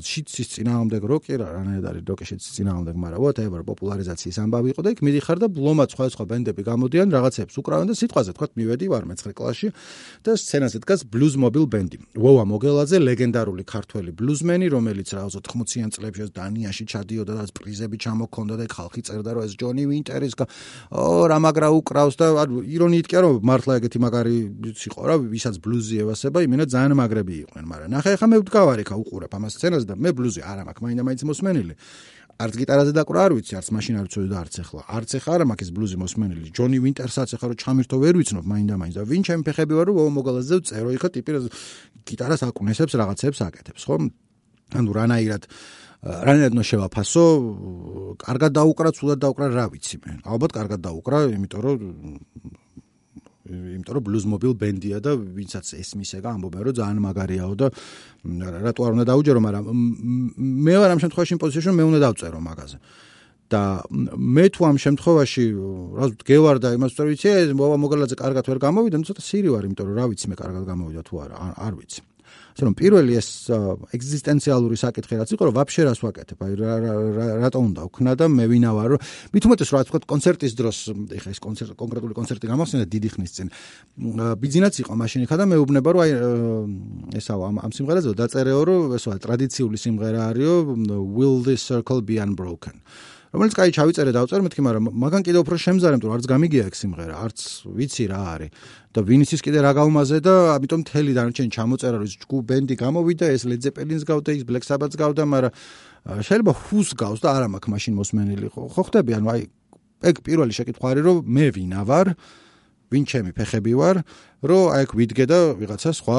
შიცის 0.07 0.47
წინააღმდეგ 0.55 1.03
როკი 1.03 1.35
რა 1.35 1.47
რანაირად 1.51 1.87
არის 1.89 2.03
როკი 2.07 2.25
შიცის 2.29 2.51
წინააღმდეგ 2.55 2.95
მაგრამ 2.95 3.19
whatever 3.19 3.59
პოპულარიზაციის 3.67 4.37
ამბავი 4.39 4.71
იყო 4.71 4.81
და 4.87 4.89
იქ 4.95 4.99
მიდიხარ 5.03 5.37
და 5.43 5.47
ბლომად 5.51 5.91
სხვა 5.91 6.07
სხვა 6.15 6.25
ბენდები 6.31 6.63
გამოდიან 6.63 7.11
რაღაცებს 7.11 7.59
უკრავენ 7.59 7.91
და 7.91 7.95
სიტყვაზე 7.99 8.31
თქვა 8.39 8.47
მივედი 8.55 8.85
ვარ 8.87 9.03
მე-9 9.11 9.35
კლასში 9.35 9.67
და 10.23 10.31
სცენაზე 10.39 10.77
დგას 10.87 11.01
blues 11.11 11.35
mobile 11.35 11.67
band-ი. 11.67 11.97
ვოვა 12.15 12.43
მოგელაძე 12.47 12.97
ლეგენდარული 13.03 13.63
ქართველი 13.67 14.15
ბლუზმენი 14.15 14.67
რომელიც 14.71 15.07
რაღაც 15.11 15.35
80-იან 15.43 15.89
წლებში 15.91 16.31
დანიაში 16.31 16.83
ჩადიოდა 16.87 17.33
და 17.35 17.43
პრიზები 17.51 17.99
ჩამოქონდა 17.99 18.55
და 18.55 18.65
ხალხი 18.71 19.01
წერდა 19.11 19.31
რომ 19.35 19.43
ეს 19.43 19.53
ჯონი 19.59 19.83
ვინტერის 19.91 20.39
ო 20.39 21.27
რა 21.27 21.37
მაგრა 21.43 21.67
უკრავს 21.67 22.15
და 22.15 22.31
ანუ 22.47 22.63
ირონიით 22.63 23.07
კი 23.11 23.15
არა 23.19 23.29
მართლა 23.43 23.71
ეგეთი 23.83 23.99
მაგარი 23.99 24.35
იყო 24.71 25.01
რა 25.03 25.15
ვისაც 25.35 25.55
ბლუზი 25.59 25.95
ევასება 26.05 26.39
იმენა 26.47 26.65
ძალიან 26.71 26.93
მაგრები 26.95 27.33
იყვნენ 27.43 27.65
მაგრამ 27.65 28.04
ხა 28.05 28.13
ხა 28.21 28.27
მე 28.29 28.37
ვდგავარ 28.45 28.79
ხა 28.85 28.95
უყურებ 29.01 29.33
ამას 29.33 29.57
სცენას 29.57 29.83
და 29.89 29.97
მე 29.97 30.13
ბლუზი 30.13 30.45
არ 30.45 30.61
მაქვს 30.69 30.83
მაინდა 30.85 31.03
მაინც 31.09 31.21
მოსმენილი. 31.25 31.73
არც 32.35 32.53
გიტარაზე 32.61 32.91
დაკვრა 32.93 33.21
არ 33.25 33.31
ვიცი 33.33 33.53
არც 33.57 33.67
მაშინ 33.73 33.93
არ 33.97 34.05
ვიცოდი 34.05 34.29
და 34.29 34.37
არც 34.45 34.55
ახლა 34.61 34.81
არც 34.85 35.09
ახლა 35.17 35.31
არ 35.35 35.41
მაქვს 35.49 35.69
ბლუზი 35.73 35.97
მოსმენილი. 36.03 36.47
ჯონი 36.53 36.77
ვინტერსაც 36.85 37.29
ახლა 37.33 37.47
რომ 37.49 37.59
ჩამირთო 37.65 37.95
ვერ 38.05 38.15
ვიცნობ 38.21 38.45
მაინდა 38.45 38.75
მაინც 38.77 38.95
და 38.99 39.03
ვინ 39.09 39.21
ჩემი 39.25 39.41
ფეხები 39.47 39.73
ვარ 39.73 39.87
რომ 39.89 40.13
მოგალაზე 40.19 40.55
წერო 40.69 40.89
ხა 41.01 41.09
ტიპი 41.15 41.31
გიტარას 42.05 42.41
აკუნესებს 42.45 42.93
რაღაცებს 43.01 43.39
აკეთებს 43.41 43.83
ხო 43.89 43.95
ანუ 44.75 44.89
რანაირად 44.93 45.43
რანაირად 46.05 46.53
ნო 46.53 46.63
შევაფასო? 46.69 47.25
კარგად 48.21 48.51
დაუკრა 48.53 48.89
ცუდად 48.93 49.19
დაუკრა 49.25 49.45
რა 49.49 49.65
ვიცი 49.73 49.97
მე. 50.05 50.11
ალბათ 50.21 50.51
კარგად 50.53 50.79
დაუკრა 50.85 51.17
იმიტომ 51.33 51.61
რომ 51.65 51.77
იმიტომ 53.45 53.93
რომ 53.97 54.03
blues 54.05 54.25
mobile 54.25 54.55
band-ია 54.57 54.97
და 55.05 55.13
ვინცაც 55.15 55.75
ესმის 55.77 56.11
ეგა 56.17 56.29
ამბობენ 56.33 56.61
რომ 56.65 56.75
ძალიან 56.81 56.99
მაგარიაო 57.05 57.53
და 57.61 57.67
რატო 58.65 58.81
არ 58.85 58.91
უნდა 58.97 59.05
დაუჯერო 59.11 59.39
მაგრამ 59.45 59.63
მე 60.65 60.75
ვარ 60.81 60.89
ამ 60.95 60.99
შემთხვევაში 61.05 61.37
პოზიციაში 61.43 61.69
რომ 61.69 61.77
მე 61.77 61.85
უნდა 61.89 61.99
დავწერო 62.05 62.39
მაგაზე 62.41 62.77
და 63.53 63.61
მე 64.17 64.45
თუ 64.49 64.61
ამ 64.65 64.77
შემთხვევაში 64.81 65.45
რა 65.93 66.05
გევარ 66.25 66.57
და 66.57 66.73
იმას 66.73 66.91
ვთქვი 66.97 67.13
ვიცი 67.13 67.53
მოგალაძე 67.53 68.15
კარგად 68.17 68.43
ვერ 68.49 68.59
გამოვიდა 68.65 68.97
ნუ 68.97 69.05
ცოტა 69.05 69.21
სირი 69.21 69.49
ვარ 69.53 69.63
იმიტომ 69.69 69.85
რომ 69.85 69.95
რა 70.01 70.05
ვიცი 70.09 70.25
მე 70.33 70.35
კარგად 70.41 70.63
გამოვიდა 70.65 71.01
თუ 71.05 71.13
არა 71.21 71.35
არ 71.53 71.73
ვიცი 71.77 72.01
ასე 72.55 72.63
რომ 72.63 72.75
პირველი 72.79 73.13
ეს 73.19 73.29
ეგზისტენციალური 73.91 74.79
საკითხი 74.79 75.19
რაც 75.19 75.29
იყო 75.35 75.43
რომ 75.43 75.55
ვაფშე 75.59 75.81
რას 75.91 75.99
ვაკეთებ? 75.99 76.39
აი 76.39 76.53
რა 76.55 76.73
რატო 77.43 77.59
უნდა 77.59 77.81
ვქნა 77.91 78.11
და 78.15 78.25
მე 78.31 78.45
ვინა 78.47 78.71
ვარ 78.71 78.95
რომ 78.95 78.99
მით 79.35 79.43
უმეტეს 79.43 79.69
რა 79.75 79.83
თქვა 79.91 79.99
კონცერტის 80.07 80.53
დროს 80.55 80.77
ეხა 81.19 81.29
ეს 81.35 81.39
კონცერტი 81.43 81.75
კონკრეტული 81.75 82.15
კონცერტი 82.15 82.47
გამახსენდა 82.47 82.85
დიდი 82.95 83.09
ხნის 83.11 83.31
წინ 83.35 83.47
ბიზნესიც 84.39 84.87
იყო 84.87 84.93
მაშინ 84.95 85.27
ხა 85.27 85.35
და 85.35 85.45
მეუბნება 85.51 85.89
რომ 85.91 86.01
აი 86.05 86.11
ესაო 87.19 87.43
ამ 87.43 87.55
ამ 87.59 87.71
სიმღერაზე 87.75 88.15
დაწერეო 88.23 88.61
რომ 88.63 88.95
ესაა 88.95 89.19
ტრადიციული 89.19 89.75
სიმღერა 89.75 90.31
არისო 90.31 90.55
will 91.11 91.43
this 91.43 91.59
circle 91.59 91.99
be 91.99 92.23
unbroken 92.23 92.79
რომელიც 93.35 93.55
კაი 93.59 93.71
ჩავიწერე 93.75 94.11
დავწერე 94.15 94.43
მეთქი 94.47 94.61
მაგრამ 94.63 94.85
მაგან 94.95 95.21
კიდე 95.27 95.39
უფრო 95.43 95.55
შემზარე 95.59 95.97
მეტყვი 95.99 96.11
არც 96.15 96.25
გამიგია 96.31 96.63
ეგ 96.71 96.75
სიმღერა 96.79 97.15
არც 97.19 97.39
ვიცი 97.67 98.05
რა 98.07 98.21
არის. 98.31 98.51
და 98.95 98.99
ვინიცის 99.03 99.41
კიდე 99.43 99.59
რა 99.59 99.71
გავმაზე 99.75 100.17
და 100.23 100.33
ამიტომ 100.55 100.79
მთელი 100.87 101.11
დანარჩენი 101.19 101.49
ჩამოწერა 101.51 101.97
რომ 101.99 102.09
ჯგუ 102.23 102.37
ბენდი 102.47 102.75
გამოვიდა 102.79 103.25
ეს 103.35 103.43
ლედ 103.43 103.61
ზეპელინს 103.67 104.03
გავდა 104.07 104.29
ის 104.39 104.43
ბლეკ 104.47 104.63
საბათს 104.63 104.95
გავდა 104.95 105.23
მაგრამ 105.27 105.51
შეიძლება 106.23 106.53
ჰუს 106.63 106.89
გავს 106.95 107.19
და 107.19 107.27
არა 107.35 107.47
მაქვს 107.51 107.71
მაშინ 107.75 107.93
მოსმენილი 107.99 108.47
ხო? 108.55 108.61
ხო 108.71 108.81
ხდები? 108.87 109.11
ანუ 109.19 109.27
აი 109.35 109.41
ეგ 110.05 110.15
პირველი 110.23 110.53
შეკითხვა 110.55 110.87
არის 110.95 111.03
რომ 111.03 111.17
მე 111.27 111.45
ვინა 111.59 111.81
ვარ 111.83 112.07
ვინ 112.91 113.03
ჩემი 113.09 113.31
ფეხები 113.33 113.73
ვარ, 113.79 114.01
რომ 114.45 114.63
აი 114.77 114.83
აქ 114.85 114.91
ვიდგე 114.99 115.25
და 115.25 115.39
ვიღაცა 115.57 115.91
სხვა 115.97 116.17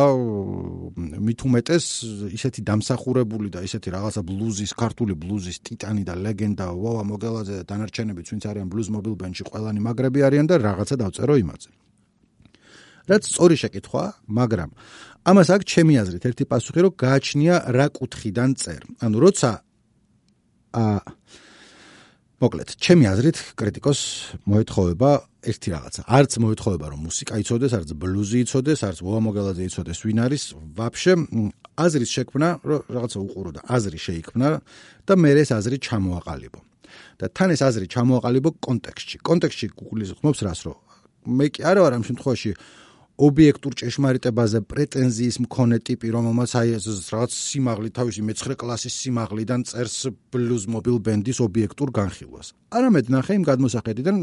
მით 0.98 1.40
უმეტეს 1.46 1.87
ისეთი 2.35 2.61
დამსახურებული 2.66 3.48
და 3.55 3.62
ისეთი 3.62 3.88
რაღაცა 3.94 4.20
ბლუზის, 4.26 4.72
ქართული 4.74 5.14
ბლუზის 5.14 5.62
ტიტანი 5.62 6.02
და 6.02 6.14
ლეგენდა 6.18 6.66
ვავა 6.74 7.02
მოგელაძე 7.07 7.55
და 7.61 7.64
დანარჩენები 7.70 8.22
ვინც 8.26 8.42
არიან 8.50 8.66
ბლუზ 8.66 8.87
მობილ 8.98 9.14
ბენდში 9.14 9.44
ყველანი 9.46 9.81
მაგრები 9.87 10.20
არიან 10.26 10.46
და 10.50 10.55
რაღაცა 10.59 10.94
დავწერო 11.07 11.35
იმაზე. 11.46 11.70
რაც 13.07 13.22
სწორი 13.31 13.57
შეკითხვა, 13.62 14.05
მაგრამ 14.26 14.70
ამას 15.31 15.48
აქ 15.55 15.62
ჩემი 15.62 15.94
აზრით 16.02 16.24
ერთი 16.26 16.44
პასუხი 16.50 16.81
რომ 16.87 16.92
გააჩნია 16.98 17.55
რა 17.70 17.87
კუთხიდან 17.94 18.50
წერ. 18.59 18.83
ანუ 19.07 19.16
როცა 19.22 19.50
აა 20.74 20.98
მოკლედ, 22.37 22.68
ჩემი 22.76 23.05
აზრით, 23.09 23.38
კრიტიკოს 23.57 24.00
მოეთხოვება 24.44 25.11
ერთი 25.46 25.68
რაღაცა. 25.74 26.00
არც 26.18 26.32
მოეთხოვება, 26.42 26.87
რომ 26.92 27.00
მუსიკა 27.06 27.35
იცოდეს, 27.42 27.72
არც 27.78 27.90
ბლუზი 28.02 28.38
იცოდეს, 28.44 28.80
არც 28.88 28.98
ვოამოგალაძე 29.06 29.62
იცოდეს, 29.70 29.98
ვინ 30.06 30.18
არის. 30.26 30.42
ვაფშე 30.76 31.12
აზრის 31.87 32.11
შექმნა, 32.16 32.48
რომ 32.66 32.80
რაღაცა 32.96 33.18
უყურო 33.26 33.50
და 33.56 33.61
აზრი 33.76 33.98
შეიქმნა 34.06 34.48
და 35.06 35.12
მე 35.22 35.30
ეს 35.42 35.50
აზრი 35.59 35.76
ჩამოაყალიბო. 35.87 36.61
და 37.20 37.26
თან 37.32 37.50
ეს 37.56 37.61
აზრი 37.64 37.87
ჩამოაყალიბო 37.92 38.50
კონტექსტში. 38.61 39.16
კონტექსტში 39.24 39.66
გუგლის 39.76 40.11
ხმობს 40.20 40.40
რას, 40.46 40.61
რომ 40.66 40.76
მე 41.38 41.46
კი 41.52 41.61
არა 41.64 41.80
ვარ 41.85 41.92
ამ 41.96 42.04
შემთხვევაში 42.09 42.50
ობიექტურ 43.16 43.72
ჭეშმარიტებაზე 43.80 44.59
პრეტენზიის 44.68 45.37
მქონე 45.48 45.76
ტიპი, 45.88 46.09
რომელმაც 46.12 46.50
აი 46.61 46.68
ეს 46.76 46.85
რაღაც 47.09 47.32
სიმაღლე 47.32 47.88
თავისი 47.96 48.20
მე-9 48.28 48.61
კლასის 48.61 48.94
სიმაღლიდან 49.00 49.61
წერს 49.64 50.12
ბლუზ 50.28 50.68
მობილ 50.68 51.00
ბენდის 51.00 51.40
ობიექტურ 51.40 51.88
განხილვას. 51.96 52.52
არამედ 52.76 53.09
ნახე 53.09 53.32
იმ 53.40 53.44
გადმოსახედიდან 53.48 54.16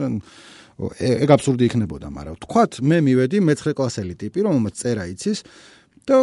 ეგ 0.82 1.30
აბსურდი 1.38 1.70
იქნებოდა, 1.70 2.10
მაგრამ 2.10 2.38
თქვათ 2.44 2.82
მე 2.82 2.98
მივედი 3.06 3.42
მე-9 3.46 3.76
კლასელი 3.78 4.16
ტიპი, 4.18 4.46
რომელმაც 4.48 4.74
წერა 4.82 5.06
იცის 5.14 5.44
და 6.10 6.18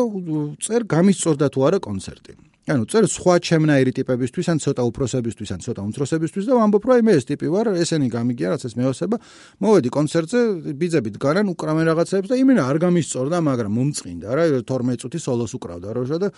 წერ 0.60 0.86
გამისწორდა 0.90 1.46
თუ 1.54 1.66
არა 1.70 1.78
კონცერტი. 1.84 2.49
ანუ 2.70 2.85
წერ 2.87 3.04
სხვა 3.11 3.35
ჩემნაირი 3.42 3.92
ტიპებისთვის 3.98 4.46
ან 4.52 4.59
ცოტა 4.62 4.83
უფროსებისთვის 4.90 5.50
ან 5.54 5.61
ცოტა 5.64 5.80
უმცროსებისთვის 5.90 6.44
და 6.46 6.54
ვამბობ 6.61 6.85
აი 6.94 7.02
მე 7.02 7.12
ეს 7.18 7.24
ტიპი 7.26 7.46
ვარ, 7.50 7.66
ესენი 7.83 8.09
გამიგია 8.14 8.54
რაც 8.54 8.62
ეს 8.70 8.74
მეოსება. 8.78 9.16
მოვედი 9.59 9.88
კონცერტზე, 9.90 10.40
ბიძები 10.78 11.11
დგანან, 11.18 11.46
უკრავენ 11.50 11.85
რაღაცებს 11.90 12.28
და 12.30 12.35
იმენა 12.38 12.62
არ 12.70 12.76
გამისწორდა, 12.85 13.37
მაგრამ 13.42 13.72
მომწყინდა 13.74 14.28
რა 14.30 14.44
12 14.62 15.02
წუთი 15.02 15.18
სოლოს 15.18 15.52
უკრავდა 15.59 15.88
როჟა 15.98 16.16
და 16.22 16.28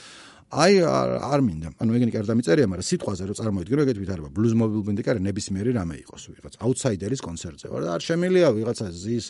აი 0.53 0.75
არ 0.85 1.41
მინდა. 1.49 1.69
ანუ 1.81 1.91
ეგენი 1.97 2.11
კი 2.13 2.19
არ 2.21 2.27
დამიწერია, 2.29 2.67
მაგრამ 2.69 2.87
სიტყვაზე 2.93 3.23
რომ 3.29 3.37
წარმოიდგინო, 3.41 3.81
ეგეთ 3.89 3.99
ვითარება. 4.05 4.29
mobile 4.33 4.85
band-ი 4.85 5.03
კი 5.05 5.09
არა 5.13 5.21
ნებისმიერი 5.25 5.71
რამე 5.73 5.95
იყოს, 6.05 6.23
ვიღაც 6.29 6.55
აუთსაიდერის 6.61 7.21
კონცერტზე 7.25 7.67
ვარ 7.73 7.83
და 7.89 7.91
არ 7.97 8.03
შემილია 8.05 8.49
ვიღაცა 8.53 8.87
ზის 8.93 9.27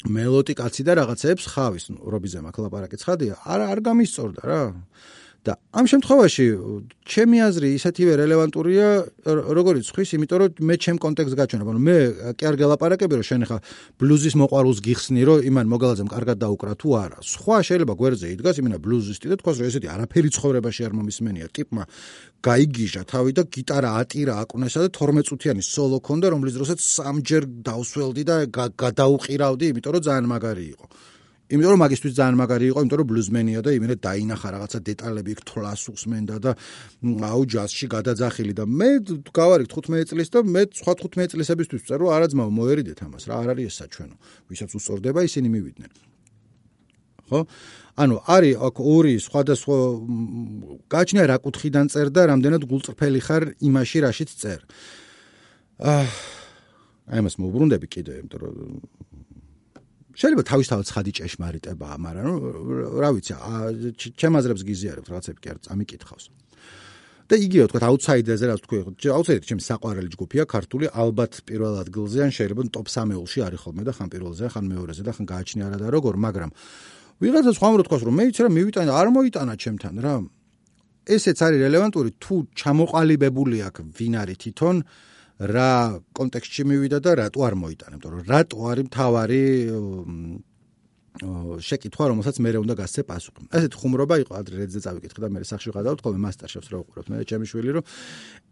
მელოტი 0.00 0.54
კაცი 0.56 0.82
და 0.82 0.92
რაღაცებს 0.96 1.44
ხავის, 1.52 1.84
ნუ 1.92 1.98
რობიზე 2.08 2.40
მაქლაპარაკი 2.40 2.96
ცხადია. 2.96 3.34
არა 3.44 3.64
არ 3.68 3.78
გამისწორდა 3.84 4.42
რა. 4.48 4.62
და 5.40 5.56
ამ 5.72 5.86
შემთხვევაში 5.88 6.46
ჩემი 7.08 7.38
აზრი 7.48 7.68
ისეთივე 7.80 8.12
რელევანტურია 8.20 8.88
როგორიც 9.56 9.88
ხვის, 9.88 10.10
იმიტომ 10.20 10.38
რომ 10.42 10.50
მე 10.68 10.74
ჩემ 10.84 10.98
კონტექსტს 11.00 11.38
გაჩვენა, 11.40 11.64
ანუ 11.64 11.80
მე 11.80 11.96
კი 12.36 12.44
არ 12.44 12.54
გელაპარაკები 12.60 13.14
რომ 13.16 13.24
შენ 13.24 13.42
ხა 13.48 13.56
ბლუზის 13.96 14.34
მოყვარულს 14.36 14.80
გიხსნი, 14.84 15.22
რომ 15.24 15.38
იმან 15.48 15.66
მოგალაძემ 15.72 16.08
კარგად 16.12 16.36
დაუკრა 16.44 16.72
თუ 16.76 16.88
არა. 17.00 17.18
სხვა 17.24 17.56
შეიძლება 17.64 17.94
გვერდზე 17.96 18.26
იდგას 18.36 18.56
იმენა 18.60 18.78
ბლუზისტი 18.84 19.26
და 19.32 19.36
თქვას 19.40 19.56
რომ 19.60 19.66
ესეთი 19.72 19.88
არაფერი 19.96 20.28
ცხოვრებაში 20.36 20.80
არ 20.84 20.92
მომისმენია 21.00 21.46
ტიპმა 21.56 21.82
გაიგიჟა 22.44 23.02
თავი 23.08 23.32
და 23.36 23.42
გიტარა 23.48 23.90
ატირა 24.00 24.34
აკუნესა 24.44 24.78
და 24.84 24.88
12 24.92 25.28
წუთიანი 25.28 25.62
სოლო 25.64 25.98
ქონდა, 26.04 26.26
რომლის 26.36 26.56
დროსაც 26.56 26.80
სამჯერ 26.80 27.42
დავსველდი 27.64 28.22
და 28.28 28.36
გადაუყირავდი, 28.76 29.64
იმიტომ 29.72 29.92
რომ 29.96 30.04
ძალიან 30.04 30.26
მაგარი 30.36 30.66
იყო. 30.76 30.86
იმიტომ 31.50 31.70
რომ 31.74 31.80
მაგისტვის 31.82 32.14
ძალიან 32.14 32.36
მაგარი 32.38 32.64
იყო, 32.70 32.78
იმიტომ 32.84 32.98
რომ 33.00 33.08
ბლუზმენია 33.10 33.60
და 33.66 33.70
იმენა 33.74 33.94
დაინახა 34.06 34.48
რაღაცა 34.54 34.78
დეტალები, 34.86 35.30
იქ 35.34 35.40
თლას 35.50 35.82
უსმენდა 35.90 36.36
და 36.46 36.50
აუ 37.26 37.42
ჯაზში 37.50 37.86
გადაძახილი 37.90 38.54
და 38.54 38.64
მე 38.70 38.90
გავარიქ 39.34 39.68
15 39.74 40.14
წლის 40.14 40.28
და 40.30 40.38
მე 40.46 40.62
სხვა 40.78 40.92
15 41.02 41.34
წლისებისთვის 41.34 41.80
ვწერო, 41.82 42.06
არა 42.14 42.26
ძმაო, 42.30 42.50
მოერიდეთ 42.54 42.98
ამას 43.02 43.24
რა, 43.26 43.34
არ 43.42 43.48
არის 43.58 43.66
ეს 43.66 43.76
საჩვენო. 43.82 44.16
ვისაც 44.46 44.70
უსწორდება, 44.78 45.20
ისინი 45.26 45.48
მივიდნენ. 45.50 45.90
ხო? 47.30 47.40
ანუ 47.98 48.16
არის 48.26 48.54
აქ 48.66 48.76
ორი 48.78 49.14
სხვადასხვა 49.18 49.78
გაჩნია 50.86 51.24
რა 51.30 51.36
კუთხიდან 51.42 51.86
წერ 51.90 52.08
და 52.14 52.22
რამდენად 52.30 52.62
გულწრფელი 52.70 53.20
ხარ 53.26 53.42
იმაში 53.58 53.98
რაშიც 54.06 54.30
წერ. 54.38 54.60
აა 55.82 56.06
აი 57.10 57.20
მას 57.26 57.34
მოუბრუნდები 57.42 57.86
კიდე, 57.90 58.12
იმიტომ 58.22 58.38
რომ 58.38 58.54
შეიძლება 60.20 60.42
თავისთავად 60.50 60.84
ცხადი 60.90 61.10
ჭეშმარიტებაა, 61.16 61.96
მაგრამ 62.04 62.34
რა 63.00 63.10
ვიცი, 63.16 63.32
ჩემაზრებს 64.20 64.62
გიზიარებ 64.68 65.04
რაღაცები 65.08 65.38
კი 65.40 65.48
არ 65.48 65.58
წამიკითხავს. 65.64 66.24
და 67.30 67.38
იგივე 67.38 67.64
თქვა 67.70 67.80
აუთსაიდერზე 67.88 68.46
რაც 68.50 68.60
თქვი, 68.66 68.78
აუთსაიდერი 69.16 69.46
ჩემი 69.46 69.62
საყვარელი 69.62 70.10
ჯგუფია, 70.10 70.42
ქართული, 70.50 70.84
ალბათ 70.90 71.32
პირველ 71.46 71.74
ადგილზე 71.78 72.18
ან 72.26 72.30
შეიძლება 72.34 72.62
ტოპ 72.74 72.86
3-ში 72.90 73.38
არის 73.46 73.60
ხოლმე 73.64 73.82
და 73.86 73.92
ხან 73.94 74.08
პირველზე, 74.10 74.44
ხან 74.50 74.64
მეორეზე 74.66 75.02
და 75.06 75.12
ხან 75.14 75.26
გააჩნია 75.30 75.66
რა 75.70 75.78
და 75.78 75.88
როგორ, 75.94 76.14
მაგრამ 76.26 76.50
ვიღაცა 77.20 77.52
სხვა 77.52 77.68
უნდა 77.76 77.84
თქვას 77.84 78.02
რომ 78.08 78.14
მე 78.16 78.24
იცი 78.32 78.40
რა 78.44 78.50
მივიტანა 78.56 78.92
არ 78.96 79.08
მოიტანა 79.12 79.54
ჩემთან 79.60 79.94
რა 80.00 80.14
ესეც 81.14 81.38
არის 81.44 81.58
რელევანტური 81.64 82.10
თუ 82.16 82.34
ჩამოყალიბებული 82.56 83.58
აქვს 83.68 83.88
ვინ 83.98 84.14
არის 84.24 84.40
თვითონ 84.40 84.76
რა 85.40 85.70
კონტექსტში 86.12 86.62
მივიდა 86.68 86.98
და 87.00 87.10
რატო 87.24 87.40
არ 87.48 87.54
მოიტანა 87.56 87.96
იმიტომ 87.96 88.12
რომ 88.12 88.24
რატო 88.28 88.58
არის 88.70 88.84
მთავარი 88.90 89.44
შეკითხვა, 91.20 92.04
რომელსაც 92.12 92.36
მე 92.40 92.50
უნდა 92.64 92.74
გასცე 92.80 93.02
პასუხი. 93.04 93.42
ასეთ 93.50 93.72
ხუმრობა 93.76 94.14
იყო 94.24 94.32
ადრე 94.40 94.54
რეძე 94.62 94.80
წავიკითხე 94.84 95.20
და 95.20 95.28
მე 95.34 95.42
სახში 95.44 95.68
ვღადავთ 95.74 96.00
ხოლმე 96.00 96.20
მასტერშეფს 96.24 96.68
რო 96.70 96.78
უყურებთ. 96.80 97.08
მე 97.10 97.24
ჩემი 97.28 97.44
შვილი 97.50 97.70
რომ 97.76 97.84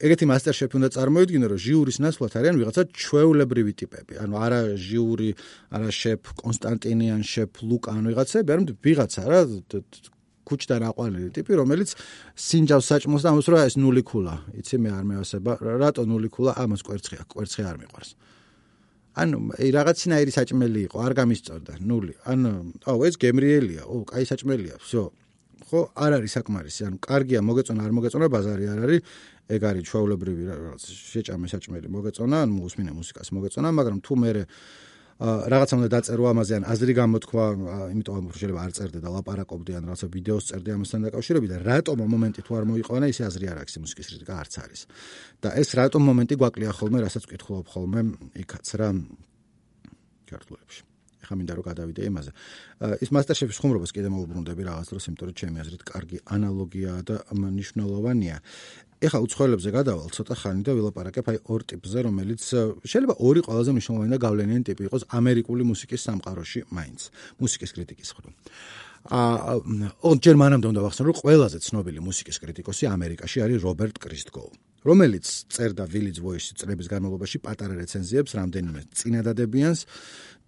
ეგეთი 0.04 0.24
მასტერშეფი 0.28 0.74
უნდა 0.76 0.88
წარმოიდგინო, 0.98 1.46
რომ 1.48 1.58
ჟიურის 1.64 1.98
ნაცვლად 2.02 2.32
არიან 2.34 2.56
ვიღაცა 2.60 2.82
ჩვეულებრივი 2.92 3.72
ტიპები. 3.78 4.12
ანუ 4.20 4.34
არა 4.36 4.60
ჟიური, 4.74 5.30
არა 5.70 5.88
შეფ 5.88 6.22
კონსტანტინიან 6.42 7.22
შეფ 7.22 7.50
ლუკან 7.62 8.04
ვიღაცები, 8.10 8.48
არამედ 8.52 8.70
ვიღაცა 8.84 9.22
რა 9.22 9.40
კუჩდან 10.47 10.83
აყვანილი 10.91 11.29
ტიპი, 11.31 11.55
რომელიც 11.55 11.95
სინჯავს 12.35 12.85
საჭმოს 12.91 13.21
და 13.23 13.29
ამას 13.31 13.47
რა 13.47 13.59
ეს 13.67 13.75
ნული 13.79 14.03
ქულა. 14.03 14.35
იცი 14.59 14.75
მე 14.83 14.89
არ 14.91 15.03
მეასება, 15.07 15.51
რატო 15.79 16.03
ნული 16.03 16.27
ქულა? 16.27 16.51
ამას 16.59 16.81
კვერცხია, 16.83 17.23
კვერცხი 17.31 17.63
არ 17.63 17.77
მიყვარს. 17.79 18.11
ანუ 19.13 19.37
აი 19.61 19.69
რაღაცნაირი 19.77 20.31
საჭმელი 20.33 20.79
იყო, 20.89 20.97
არ 21.05 21.13
გამისწორდა, 21.13 21.73
ნული. 21.85 22.13
ანუ 22.25 22.51
აუ 22.89 22.99
ეს 23.07 23.15
გემრიელია, 23.21 23.83
ო, 23.85 23.95
კაი 24.09 24.25
საჭმელია, 24.25 24.75
всё. 24.81 25.13
ხო, 25.69 25.79
არ 25.95 26.11
არის 26.17 26.31
საკმარისი, 26.37 26.81
ანუ 26.89 26.97
კარგია 26.97 27.39
მოგეწონა, 27.45 27.81
არ 27.85 27.91
მოგეწონა 27.93 28.27
ბაზარი 28.33 28.65
არ 28.73 28.79
არის. 28.83 29.01
ეგ 29.53 29.61
არის 29.69 29.83
ჩვეულებრივი 29.89 30.43
რაღაც 30.49 30.81
შეჭამე 30.87 31.47
საჭმელი 31.51 31.87
მოგეწონა, 31.93 32.35
ანუ 32.47 32.53
მუსმინე 32.63 32.91
მუსიკას 32.95 33.27
მოგეწონა, 33.35 33.69
მაგრამ 33.75 33.97
თუ 34.01 34.13
მე 34.15 34.29
რაღაცა 35.18 35.74
უნდა 35.82 35.88
დაწერო 35.90 36.24
ამაზე 36.30 36.52
ან 36.62 36.64
აზრი 36.70 36.92
გამოთქვა, 36.94 37.44
იმიტომ 37.90 38.14
რომ 38.18 38.26
შეიძლება 38.38 38.60
არ 38.62 38.72
წერდე 38.78 38.98
და 39.02 39.08
ლაპარაკობდე 39.18 39.72
ან 39.74 39.82
რაღაცა 39.90 40.06
ვიდეოს 40.14 40.44
წერდე 40.46 40.70
ამასთან 40.78 41.00
დაკავშირებით 41.10 41.50
და 41.50 41.58
რატომ 41.58 41.98
მომენტი 42.06 42.40
თუ 42.46 42.52
არ 42.54 42.64
მოიყვანა, 42.70 43.06
ისე 43.10 43.22
აზრი 43.26 43.46
არ 43.50 43.58
აქვს 43.66 43.74
მუსიკის 43.82 44.06
კრიტიკა 44.14 44.34
არც 44.38 44.54
არის. 44.62 44.80
და 45.42 45.48
ეს 45.58 45.68
რატომ 45.74 46.02
მომენტი 46.06 46.34
გვაკლია 46.38 46.70
ხოლმე, 46.70 46.98
რასაც 47.02 47.22
ვკითხულობ 47.26 47.66
ხოლმე 47.66 48.00
იქაც 48.46 48.66
რა 48.78 48.88
ქართულებში. 50.30 50.80
ეხა 51.18 51.34
მინდა 51.34 51.52
რომ 51.58 51.64
გადავიდე 51.66 52.02
იმაზე. 52.08 52.30
ის 53.02 53.10
მასტერშეფის 53.10 53.58
ხუმრობას 53.58 53.90
კიდე 53.90 54.08
მოვუბრუნდები 54.14 54.62
რაღაც 54.70 54.86
დროს, 54.86 55.04
იმიტომ 55.10 55.26
რომ 55.28 55.36
ჩემი 55.36 55.56
აზრით 55.60 55.82
კარგი 55.82 56.18
ანალოგიაა 56.24 57.00
და 57.04 57.16
მნიშვნელოვანია. 57.34 58.36
ეხა 58.98 59.18
უცხოელებზე 59.22 59.70
გადავალ 59.70 60.10
ცოტა 60.10 60.34
ხანი 60.42 60.62
და 60.66 60.74
ვილაპარაკებ 60.74 61.28
აი 61.30 61.38
ორ 61.54 61.62
ტიპზე, 61.70 61.98
რომელიც 62.08 62.42
შეიძლება 62.82 63.14
ორი 63.22 63.40
ყველაზე 63.46 63.70
მნიშვნელოვანი 63.76 64.10
და 64.10 64.18
გავლენიანი 64.26 64.64
ტიპი 64.66 64.82
იყოს 64.90 65.02
ამერიკული 65.14 65.62
მუსიკის 65.70 66.06
სამყაროში 66.08 66.60
მაინც, 66.74 67.00
მუსიკის 67.38 67.70
კრიტიკის 67.78 68.10
ხრო. 68.18 68.30
აა 69.08 69.54
ონ 70.02 70.16
გერმანამდე 70.18 70.66
უნდა 70.74 70.80
ვახსენო, 70.82 71.06
რომ 71.08 71.20
ყველაზე 71.22 71.58
ცნობილი 71.62 72.00
მუსიკის 72.02 72.36
კრიტიკოსი 72.42 72.84
ამერიკაში 72.90 73.38
არის 73.46 73.62
რობერტ 73.62 73.96
კრისტგოუ, 74.02 74.50
რომელიც 74.88 75.26
წერდა 75.54 75.84
Village 75.86 76.18
Voice-ის 76.18 76.58
წლების 76.58 76.90
განმავლობაში 76.90 77.38
პატარა 77.38 77.78
რეცენზიებს 77.78 78.34
რამდენიმე 78.34 78.80
წინადადებიანს 78.98 79.80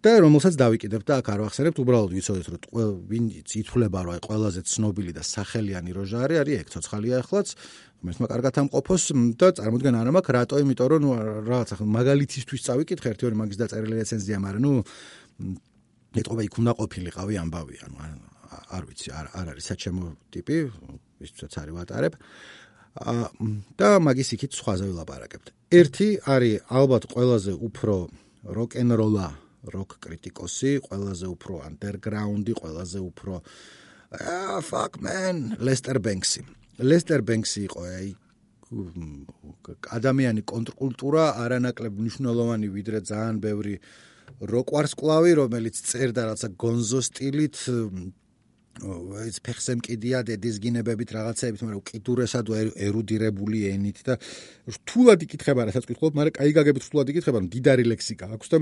და 0.00 0.10
რომელსაც 0.24 0.54
დავიკიდებ 0.56 1.02
და 1.04 1.14
აქ 1.20 1.26
არ 1.28 1.40
ვახსენებ, 1.44 1.74
უბრალოდ 1.76 2.10
ვიცოდეთ, 2.16 2.46
რომ 2.48 2.92
ვინ 3.10 3.24
ითვლება, 3.44 4.00
რომ 4.00 4.12
აი 4.16 4.20
ყველაზე 4.24 4.60
ცნობილი 4.64 5.12
და 5.12 5.22
სახელიანი 5.24 5.90
როჟა 5.92 6.18
არის, 6.24 6.56
ეგ 6.56 6.68
ცოცხალია 6.72 7.16
ახლაც, 7.20 7.48
მესმა 8.00 8.26
კარგად 8.32 8.58
ამყოფოს 8.64 9.04
და 9.36 9.48
წარმოდგენ 9.60 9.96
არ 10.00 10.08
მაქვს 10.16 10.32
რატო 10.36 10.60
იმიტომ 10.64 10.88
რომ 10.88 11.00
ნუ 11.04 11.10
რაღაც 11.44 11.68
ახლა 11.76 11.86
მაგალითისთვის 12.00 12.62
წავიკითხე 12.64 13.08
ერთი 13.12 13.26
ორი 13.28 13.36
მაგის 13.40 13.58
დაწერილი 13.60 13.94
რეცენზია 14.00 14.38
მაგრამ 14.40 14.62
ნუ 14.64 14.72
ეთყობა 16.20 16.42
იქ 16.48 16.54
უნდა 16.64 16.72
ყოფილიყავი 16.80 17.34
ამბავი 17.44 17.76
ანუ 17.84 17.96
არ 18.76 18.82
ვიცი 18.88 19.08
არ 19.20 19.26
არ 19.36 19.46
არის 19.52 19.64
საჩემო 19.68 20.06
ტიპი 20.32 20.56
ვისაც 21.20 21.52
არის 21.60 21.74
ვატარებ. 21.76 22.14
და 23.78 23.88
მაგის 24.02 24.28
იქით 24.34 24.52
სხვაზე 24.58 24.84
ვილაპარაკებთ 24.90 25.46
ერთი 25.70 26.08
არის 26.26 26.64
ალბათ 26.66 27.04
ყველაზე 27.12 27.52
უფრო 27.54 27.94
როკ-ენ-როლა 28.42 29.28
როკ 29.68 29.98
კრიტიკოსი 30.00 30.72
ყველაზე 30.86 31.26
უფრო 31.34 31.60
ანდერგრაუნდი 31.68 32.52
ყველაზე 32.60 32.98
უფრო 33.10 33.40
ah 34.10 34.60
fuck 34.64 34.96
man 35.04 35.56
ლესტერ 35.60 35.98
ბენქსი 36.06 36.42
ლესტერ 36.80 37.20
ბენქსი 37.28 37.60
იყო 37.68 37.80
აი 37.96 38.08
ადამიანი 39.98 40.42
კონტრკულტურა 40.46 41.24
არანაკლებ 41.44 41.92
მნიშვნელოვანი 42.00 42.68
ვიდრე 42.76 42.98
ძალიან 43.10 43.36
ბევრი 43.44 43.74
როკვარსკლავი 44.54 45.32
რომელიც 45.42 45.76
წერდა 45.90 46.22
რაცა 46.30 46.48
გონზო 46.64 47.00
სტილით 47.02 47.56
ეს 49.26 49.38
ფეხსემ 49.44 49.80
კიდია 49.84 50.22
დედის 50.24 50.56
გინებებით 50.62 51.10
რაღაცებით 51.12 51.62
მაგრამ 51.66 51.80
უკიდურესად 51.82 52.46
ერუდირებული 52.86 53.58
ენით 53.74 53.98
და 54.06 54.14
რთულად 54.70 55.26
იკითხება 55.26 55.66
რასაც 55.68 55.84
ვკითხულობ 55.84 56.14
მაგრამ 56.16 56.36
კაი 56.38 56.54
გაგებით 56.56 56.86
რთულად 56.88 57.10
იკითხება 57.12 57.42
დიდარი 57.50 57.84
ლექსიკა 57.90 58.30
აქვს 58.38 58.48
და 58.54 58.58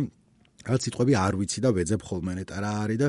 რაც 0.69 0.81
სიტყვები 0.89 1.13
არ 1.19 1.35
ვიცი 1.41 1.61
და 1.65 1.71
ვეძებ 1.77 2.03
ხოლმე 2.09 2.33
ნეტა 2.41 2.59
რა 2.65 2.73
არის 2.85 2.99
და 3.03 3.09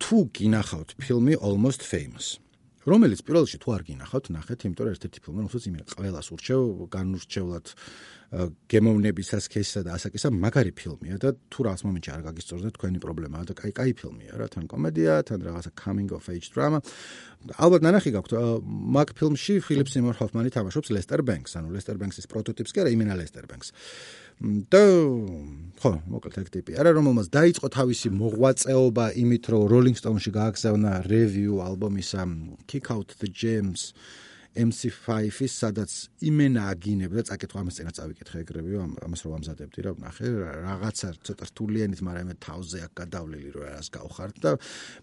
თუ 0.00 0.18
გინახავთ 0.36 0.96
ფილმი 1.02 1.34
almost 1.40 1.82
famous 1.82 2.38
რომელიც 2.88 3.20
პირველში 3.28 3.58
თუ 3.60 3.68
არ 3.76 3.82
გინახავთ, 3.84 4.26
ნახეთ, 4.32 4.62
იმიტომ 4.64 4.84
რომ 4.88 4.94
ერთ-ერთი 4.96 5.18
ფილმი, 5.20 5.38
რომელსაც 5.44 5.64
იმენ 5.68 5.82
ყველას 6.00 6.28
ურჩევ, 6.32 6.60
განურჩევლად 6.88 7.66
გემოვნებისას 8.70 9.50
ქესა 9.50 9.82
და 9.82 9.96
ასაკისა 9.98 10.30
მაგარი 10.30 10.70
ფილმია 10.78 11.18
და 11.18 11.34
თუ 11.50 11.66
რას 11.66 11.82
მომენტში 11.82 12.10
არ 12.14 12.22
გაგისწორდეთ 12.30 12.72
თქვენი 12.78 12.98
პრობლემაა 13.02 13.44
და 13.50 13.54
კაი 13.58 13.72
კაი 13.74 13.92
ფილმია 13.98 14.38
რა, 14.38 14.46
თან 14.54 14.64
კომედია, 14.70 15.18
თან 15.26 15.42
რაღაცა 15.50 15.70
coming 15.74 16.10
of 16.14 16.30
age 16.30 16.48
drama. 16.54 16.78
ალბათ 17.58 17.82
ნანახი 17.82 18.10
გაქვთ 18.14 18.32
მაგ 18.70 19.08
ფილმში 19.18 19.54
ფილიპ 19.66 19.88
სიმონ 19.90 20.14
ჰოფმანი 20.14 20.50
თამაშობს 20.54 20.94
ლესტერ 20.94 21.20
ბენკს, 21.26 21.58
ანუ 21.58 21.74
ლესტერ 21.74 21.96
ბენკსის 21.98 22.30
პროტოტიპს 22.30 22.70
კი 22.70 22.78
არა, 22.84 22.90
იმენა 22.94 23.14
ლესტერ 23.18 23.44
ბენკს. 23.50 23.68
და 24.40 24.84
ხო, 25.80 25.92
მოკლედ 26.08 26.36
ეგ 26.40 26.48
ტიპი. 26.52 26.76
არა 26.80 26.90
რომელმაც 26.96 27.28
დაიწყო 27.32 27.68
თავისი 27.72 28.08
მოღვაწეობა 28.12 29.06
იმით, 29.16 29.44
რომ 29.52 29.68
Rolling 29.68 29.96
Stone-ში 29.96 30.32
გააგზავნა 30.32 30.92
review 31.08 31.60
ალბომის 31.60 32.16
Kick 32.68 32.88
Out 32.92 33.16
the 33.20 33.28
Gems 33.28 33.92
MC5-ის, 34.50 35.52
სადაც 35.62 35.90
იმენა 36.26 36.62
აგინებდა, 36.74 37.22
წაკითხვა 37.30 37.60
ამას 37.62 37.76
წინა 37.78 37.92
წავიკითხე 37.94 38.40
ეგრევე, 38.42 38.80
ამას 39.06 39.20
რომ 39.22 39.34
ამზადებდი 39.38 39.80
რა, 39.86 39.92
ნახე, 40.02 40.26
რაღაცა 40.66 41.08
ცოტა 41.22 41.44
რთულიანით, 41.54 42.00
მაგრამ 42.02 42.26
მე 42.32 42.36
თავზე 42.42 42.78
აქ 42.82 42.92
გადავლილი 42.98 43.48
რომ 43.54 43.64
რას 43.70 43.88
გავხართ 43.94 44.34
და 44.42 44.50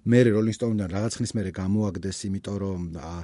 მე 0.04 0.19
Rolling 0.36 0.58
Stone-დან 0.58 0.91
რაღაც 0.91 1.13
ხნის 1.21 1.34
მერე 1.39 1.52
გამოაგდეს, 1.56 2.17
იმიტომ 2.28 2.58
რომ 2.60 2.82
აა 3.00 3.21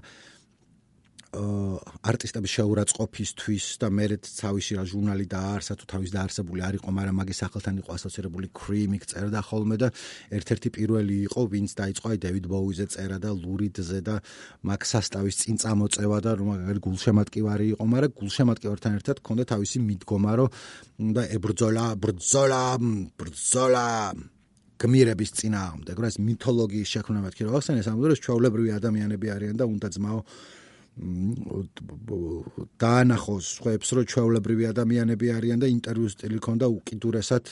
არტისტების 1.33 2.51
შეურაცხყოფისთვის 2.53 3.65
და 3.81 3.87
მერეთ 3.89 4.27
თავისი 4.37 4.77
რა 4.77 4.83
ჟურნალი 4.85 5.25
დაარსა 5.33 5.73
თუ 5.81 5.85
თავის 5.89 6.11
დაარსებული 6.13 6.61
არ 6.61 6.77
იყო, 6.77 6.89
მაგრამ 6.93 7.15
მაგის 7.21 7.39
სახელთან 7.41 7.75
იყო 7.81 7.89
ასოცირებული 7.97 8.47
იქ 8.93 9.03
წერდა 9.09 9.41
ხოლმე 9.41 9.75
და 9.81 9.89
ერთ-ერთი 10.29 10.69
პირველი 10.77 11.15
იყო, 11.25 11.41
ვინც 11.49 11.69
დაიწყო 11.73 12.07
აი 12.13 12.17
დევიდ 12.21 12.45
ბოუიზე 12.53 12.85
წერა 12.93 13.17
და 13.17 13.29
ლურიდზე 13.33 13.99
და 14.05 14.15
მაგ 14.61 14.81
სასტავის 14.93 15.35
წინ 15.41 15.55
წამოწევა 15.57 16.17
და 16.21 16.31
რომ 16.37 16.47
მაგარი 16.53 16.79
გულშემატკივარი 16.85 17.65
იყო, 17.73 17.83
მაგრამ 17.93 18.11
გულშემატკივართან 18.13 18.91
ერთად 19.01 19.15
ჰქონდა 19.25 19.43
თავისი 19.57 19.77
მიდგომა, 19.89 20.31
რომ 20.37 20.49
და 21.17 21.23
ებრძოლა, 21.33 21.85
ბრძოლა, 21.97 22.63
ბრძოლა 23.17 23.87
გმირების 24.83 25.31
წინააღმდეგ, 25.39 25.95
რა 25.97 26.07
ეს 26.11 26.17
მითოლოგიის 26.19 26.89
შექმნა 26.93 27.19
მეთქი 27.23 27.41
რა 27.47 27.57
ახსენე, 27.57 27.81
სამუდროს 27.87 28.19
ჩვეულებრივი 28.19 28.69
ადამიანები 28.77 29.27
არიან 29.31 29.55
და 29.61 29.65
უნდა 29.69 29.87
ძმაო 29.95 30.19
დაანახოს 32.83 33.47
ხუებს 33.65 33.89
რომ 33.97 34.05
ჩვეულებრივი 34.13 34.67
ადამიანები 34.69 35.31
არიან 35.33 35.63
და 35.65 35.67
ინტერვიუს 35.73 36.13
სტილი 36.13 36.37
ქონდა 36.37 36.69
უკიდურესად 36.69 37.45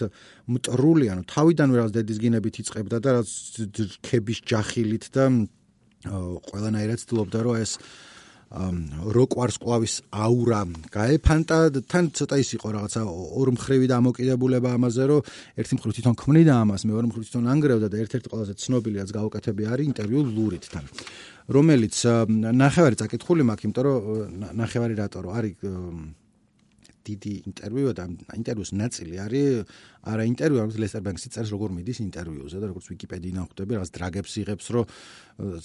მტრული 0.45 1.09
ანუ 1.09 1.25
თავიდანვე 1.25 1.75
რაღაც 1.81 1.93
დედისგინებით 1.97 2.55
იწებდა 2.61 2.97
და 3.01 3.09
რაღაც 3.17 3.31
ქების 4.05 4.39
ჯახილით 4.45 5.09
და 5.09 5.25
ყველანაირად 6.05 7.01
ცდილობდა 7.01 7.39
რომ 7.41 7.55
ეს 7.65 7.71
როკვარს 8.51 9.57
ყლავის 9.63 9.93
აურა 10.11 10.61
გაეფანტა 10.91 11.57
თან 11.87 12.05
ცოტა 12.11 12.35
ის 12.43 12.49
იყო 12.59 12.67
რაღაცა 12.75 13.01
ორმხრივი 13.07 13.87
დამოკიდებულება 13.87 14.75
ამაზე 14.75 15.03
რომ 15.07 15.21
ერთი 15.55 15.73
მხრივ 15.79 15.91
თვითონ 15.95 16.15
ქმნიდა 16.19 16.53
ამას 16.59 16.83
მეორე 16.83 17.05
მხრივ 17.07 17.23
თვითონ 17.31 17.45
ანგრევდა 17.47 17.87
და 17.87 17.97
ერთ-ერთი 18.03 18.27
ყველაზე 18.27 18.53
ცნობილი 18.59 18.95
რაც 18.99 19.11
გაუკეთები 19.15 19.63
არის 19.71 19.85
ინტერვიუ 19.95 20.21
ლურითთან 20.35 20.83
რომელიც 21.51 21.95
ნახევარი 22.63 22.95
წაკითხული 23.01 23.45
მაქვს 23.47 23.67
იმიტომ 23.67 23.85
რომ 23.87 24.49
ნახევარი 24.63 24.97
რატო 25.01 25.23
რომ 25.25 25.37
არის 25.37 25.55
დიდი 27.01 27.33
ინტერვიუ 27.49 27.91
და 27.97 28.05
ინტერვიუს 28.37 28.71
ნაწილი 28.77 29.15
არის 29.25 29.47
არა 30.05 30.23
ინტერვიუ, 30.31 30.57
რომელიც 30.61 30.77
ლესტერ 30.83 31.03
ბენქსი 31.07 31.29
წერს 31.33 31.49
როგორ 31.53 31.73
მიდის 31.77 31.99
ინტერვიუზე 32.05 32.57
და 32.61 32.65
როგორც 32.71 32.85
ვიკიპედიიდან 32.93 33.43
ხვდები, 33.49 33.71
რაღაც 33.77 33.91
დრაგებს 33.97 34.33
იღებს, 34.41 34.65
რომ 34.75 34.85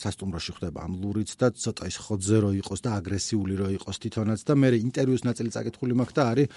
სასტუმროში 0.01 0.53
ხდება 0.57 0.79
ამ 0.87 0.93
ლურიც 1.03 1.31
და 1.37 1.53
ცოტა 1.53 1.85
ის 1.93 1.97
ხოძე 2.07 2.39
რო 2.41 2.51
იყოს 2.65 2.81
და 2.85 2.91
აგრესიული 3.01 3.55
რო 3.61 3.69
იყოს 3.77 3.97
თვითონაც 4.01 4.41
და 4.49 4.53
მე 4.57 4.69
ინტერვიუს 4.81 5.23
ნაწილი 5.29 5.51
წაკითხული 5.53 5.93
მაქვს 6.01 6.17
და 6.17 6.23
არის 6.33 6.49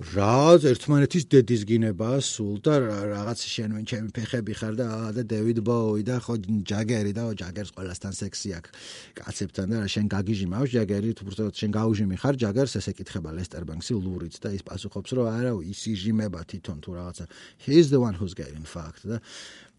რაც 0.00 0.64
ერთმანეთის 0.64 1.26
დედის 1.28 1.62
გინებაა 1.68 2.20
სულ 2.24 2.54
და 2.64 2.78
რაღაც 3.12 3.42
შენ 3.44 3.74
ვინ 3.76 3.84
ჩემი 3.90 4.08
ფეხები 4.16 4.54
ხარ 4.56 4.74
და 4.80 4.86
და 5.12 5.22
დევიდ 5.28 5.60
ბოუი 5.60 6.02
და 6.08 6.16
ხო 6.16 6.40
ჯაგერი 6.64 7.12
და 7.12 7.28
ჯაგერს 7.36 7.76
ყველასთან 7.76 8.12
სექსი 8.16 8.48
აქვს 8.56 8.72
კაცებთან 9.20 9.66
და 9.68 9.84
შენ 9.92 10.06
გაგიჟი 10.08 10.46
მაქვს 10.48 10.72
ჯაგერი 10.72 11.12
თუ 11.12 11.22
უბრალოდ 11.28 11.54
შენ 11.60 11.70
გაუჟიმი 11.76 12.16
ხარ 12.24 12.34
ჯაგერს 12.40 12.76
ესე 12.80 12.92
კითხება 12.96 13.36
ლესტერ 13.36 13.68
ბანკსი 13.68 13.92
ლურიც 14.00 14.40
და 14.40 14.48
ის 14.56 14.64
პასუხობს 14.64 15.12
რომ 15.12 15.28
არა 15.28 15.52
ის 15.60 15.80
იჟიმება 15.92 16.40
თვითონ 16.40 16.78
თუ 16.80 16.90
რაღაცა. 16.96 17.24
He 17.60 17.76
is 17.76 17.92
the 17.92 18.00
one 18.00 18.16
who's 18.16 18.32
getting 18.32 18.64
fucked 18.64 19.04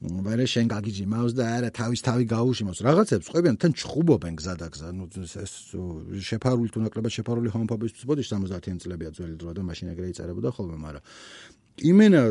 მაგრამ 0.03 0.47
შენ 0.51 0.67
გაგიჯიმავს 0.67 1.33
და 1.37 1.43
არა 1.47 1.69
თავის 1.79 2.01
თავი 2.03 2.25
გაუშვიმოს 2.27 2.79
რაღაცებს 2.83 3.27
ყვებიან 3.31 3.55
თან 3.55 3.71
ჩხუბობენ 3.79 4.33
გზადაგზა 4.35 4.87
ნუ 4.99 5.05
ეს 5.23 5.53
შეფარული 6.27 6.69
თუ 6.75 6.79
ნაკლებად 6.83 7.11
შეფარული 7.15 7.47
ჰომოფობიის 7.55 8.03
ბოდიში 8.03 8.29
70-იან 8.35 8.77
წლებია 8.83 9.09
ძველი 9.15 9.35
დრო 9.39 9.51
და 9.55 9.63
მაშინ 9.63 9.95
ეგრე 9.95 10.07
იწერებოდა 10.11 10.49
ხოლმე 10.59 10.77
მაგრამ 10.83 11.03
იმენა 11.87 12.21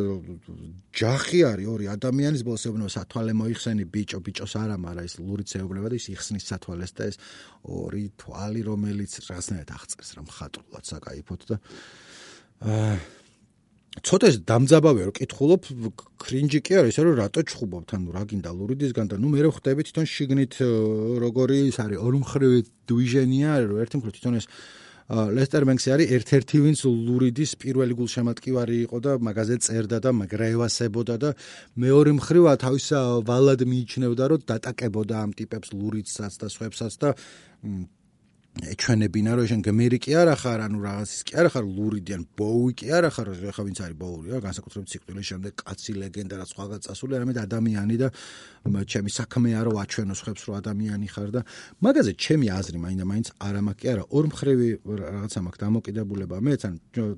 ჯახი 0.93 1.41
არის 1.49 1.67
ორი 1.73 1.87
ადამიანის 1.97 2.43
ბოლოს 2.47 2.67
ეუბნება 2.69 2.93
სათვალე 2.93 3.33
მოიხსენი 3.41 3.85
ბიჭო 3.89 4.19
ბიჭოს 4.21 4.55
არა 4.61 4.77
მაგრამ 4.77 5.09
ის 5.09 5.15
ლურიც 5.19 5.51
ეუბნება 5.59 5.89
და 5.91 5.97
ის 5.97 6.07
იხსნის 6.13 6.45
სათვალეს 6.53 6.93
და 6.93 7.03
ეს 7.11 7.17
ორი 7.65 8.05
თვალი 8.21 8.61
რომელიც 8.69 9.13
რაღაცნაირად 9.33 9.71
აღწერს 9.81 10.11
რა 10.15 10.23
მხატვრულად 10.29 10.85
საკაიფოთ 10.93 11.41
და 11.51 11.57
აა 12.63 13.22
ცოტა 14.01 14.29
ეს 14.33 14.37
დამძაბავია 14.49 15.05
რომ 15.09 15.15
კითხულობ 15.21 15.67
კრინჯი 16.25 16.61
კი 16.65 16.73
არის 16.81 16.97
ისე 16.97 17.03
რომ 17.05 17.17
რატო 17.21 17.41
ჩხუბობთ 17.45 17.91
ანუ 17.93 18.15
რა 18.17 18.23
გინდა 18.25 18.51
ლურიდისგან 18.57 19.07
და 19.13 19.17
ნუ 19.21 19.29
მე 19.37 19.41
ხვდები 19.53 19.85
თვითონ 19.85 20.07
შიგნით 20.09 20.55
როგორი 21.21 21.59
ის 21.69 21.77
არის 21.85 22.01
ორმხრივი 22.01 22.61
დუიჟენია 22.89 23.51
რომ 23.69 23.83
ერთი 23.85 23.97
მხრივ 24.01 24.13
თვითონ 24.17 24.35
ეს 24.41 24.47
ლესტერ 25.13 25.65
ბენქსი 25.69 25.89
არის 25.93 26.13
ერთ-ერთი 26.17 26.57
ვინც 26.65 26.81
ლურიდის 26.89 27.51
პირველი 27.61 27.95
გულშემატკივარი 28.01 28.77
იყო 28.89 28.99
და 29.05 29.13
მაგაზე 29.21 29.57
წერდა 29.61 29.99
და 30.01 30.11
მაგრევასებოდა 30.17 31.15
და 31.21 31.31
მეორე 31.77 32.11
მხრივა 32.17 32.53
თავის 32.65 32.87
ვალად 33.29 33.61
მიიჩნევდა 33.69 34.25
რომ 34.33 34.45
დატაკებოდა 34.49 35.15
ამ 35.21 35.31
ტიპებს 35.37 35.69
ლურიდსაც 35.77 36.33
და 36.41 36.47
სხვებსაც 36.49 36.93
და 37.03 37.09
ეჩვენებინა 38.53 39.33
რომ 39.33 39.47
შენ 39.49 39.61
გმირი 39.65 39.99
კი 40.05 40.13
არა 40.13 40.35
ხარ 40.37 40.61
ანუ 40.61 40.79
რაღაცის 40.85 41.21
კი 41.25 41.33
არა 41.41 41.51
ხარ 41.57 41.65
ლურიდი 41.73 42.13
ან 42.13 42.23
ბოუი 42.37 42.73
კი 42.77 42.87
არა 42.93 43.09
ხარ 43.17 43.29
ხა 43.49 43.63
ვინც 43.65 43.79
არის 43.81 43.97
ბოური 43.97 44.29
რა 44.29 44.41
განსაკუთრებით 44.45 44.89
ციკლების 44.93 45.27
შემდეგ 45.33 45.53
კაცი 45.57 45.93
ლეგენდა 45.97 46.37
რა 46.37 46.47
სხვა 46.53 46.65
გაწასული 46.77 47.17
არამედ 47.17 47.39
ადამიანი 47.49 47.97
და 47.97 48.09
ჩემი 48.93 49.11
საქმეა 49.17 49.61
რომ 49.65 49.77
აჩვენოს 49.83 50.21
ხებს 50.21 50.43
რომ 50.53 50.55
ადამიანი 50.61 51.09
ხარ 51.09 51.31
და 51.33 51.41
მაგაზე 51.81 52.13
ჩემი 52.13 52.47
აზრი 52.53 52.79
მაინდა 52.85 53.05
მაინც 53.09 53.27
არა 53.41 53.61
მაქვს 53.73 53.81
კი 53.81 53.87
არა. 53.89 54.03
ორმხრივი 54.21 54.69
რაღაცა 55.01 55.39
მაქვს 55.49 55.61
დამოკიდებულება. 55.65 56.37
მე 56.45 56.53
თან 56.61 56.75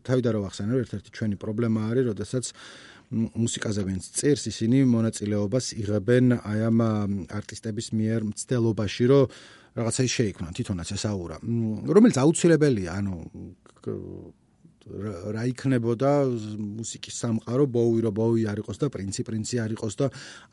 თავიდან 0.06 0.32
რომ 0.38 0.44
ახსენე 0.48 0.72
ერთ-ერთი 0.86 1.10
ჩვენი 1.18 1.36
პრობლემა 1.42 1.80
არის 1.90 2.04
როდესაც 2.14 2.44
მუსიკაზე 3.14 3.82
ვინც 3.84 4.02
წერს 4.16 4.44
ისინი 4.48 4.78
მონაწილეობას 4.88 5.66
იღებენ 5.82 6.40
აი 6.40 6.60
ამ 6.70 6.78
არტისტების 7.28 7.86
მიერ 7.98 8.20
მცდელობაში 8.32 9.04
რომ 9.12 9.28
რაღაცა 9.74 10.02
შეიქმნა 10.16 10.48
თვითონაც 10.54 10.88
ესაურა. 10.94 11.36
რომელიც 11.96 12.16
აუცილებელია 12.22 12.90
ანუ 12.98 13.14
რა 14.84 15.42
იქნებოდა 15.48 16.10
მუსიკის 16.76 17.14
სამყარო 17.16 17.64
ბოუი 17.72 18.00
რო 18.04 18.10
ბოუი 18.12 18.42
არ 18.52 18.58
იყოს 18.60 18.78
და 18.84 18.86
პრინცი 18.92 19.22
პრინცი 19.24 19.56
არ 19.64 19.70
იყოს 19.76 19.94
და 19.96 20.06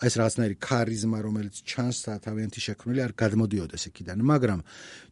ეს 0.07 0.13
რაღაცნაირი 0.21 0.55
ქარიზმა 0.55 1.19
რომელიც 1.27 1.55
ჩანს 1.67 1.97
თავიანთი 2.23 2.60
შექმნილი 2.67 2.99
არ 3.03 3.12
გადმოდიოდეს 3.21 3.84
იქიდან. 3.91 4.17
მაგრამ 4.23 4.60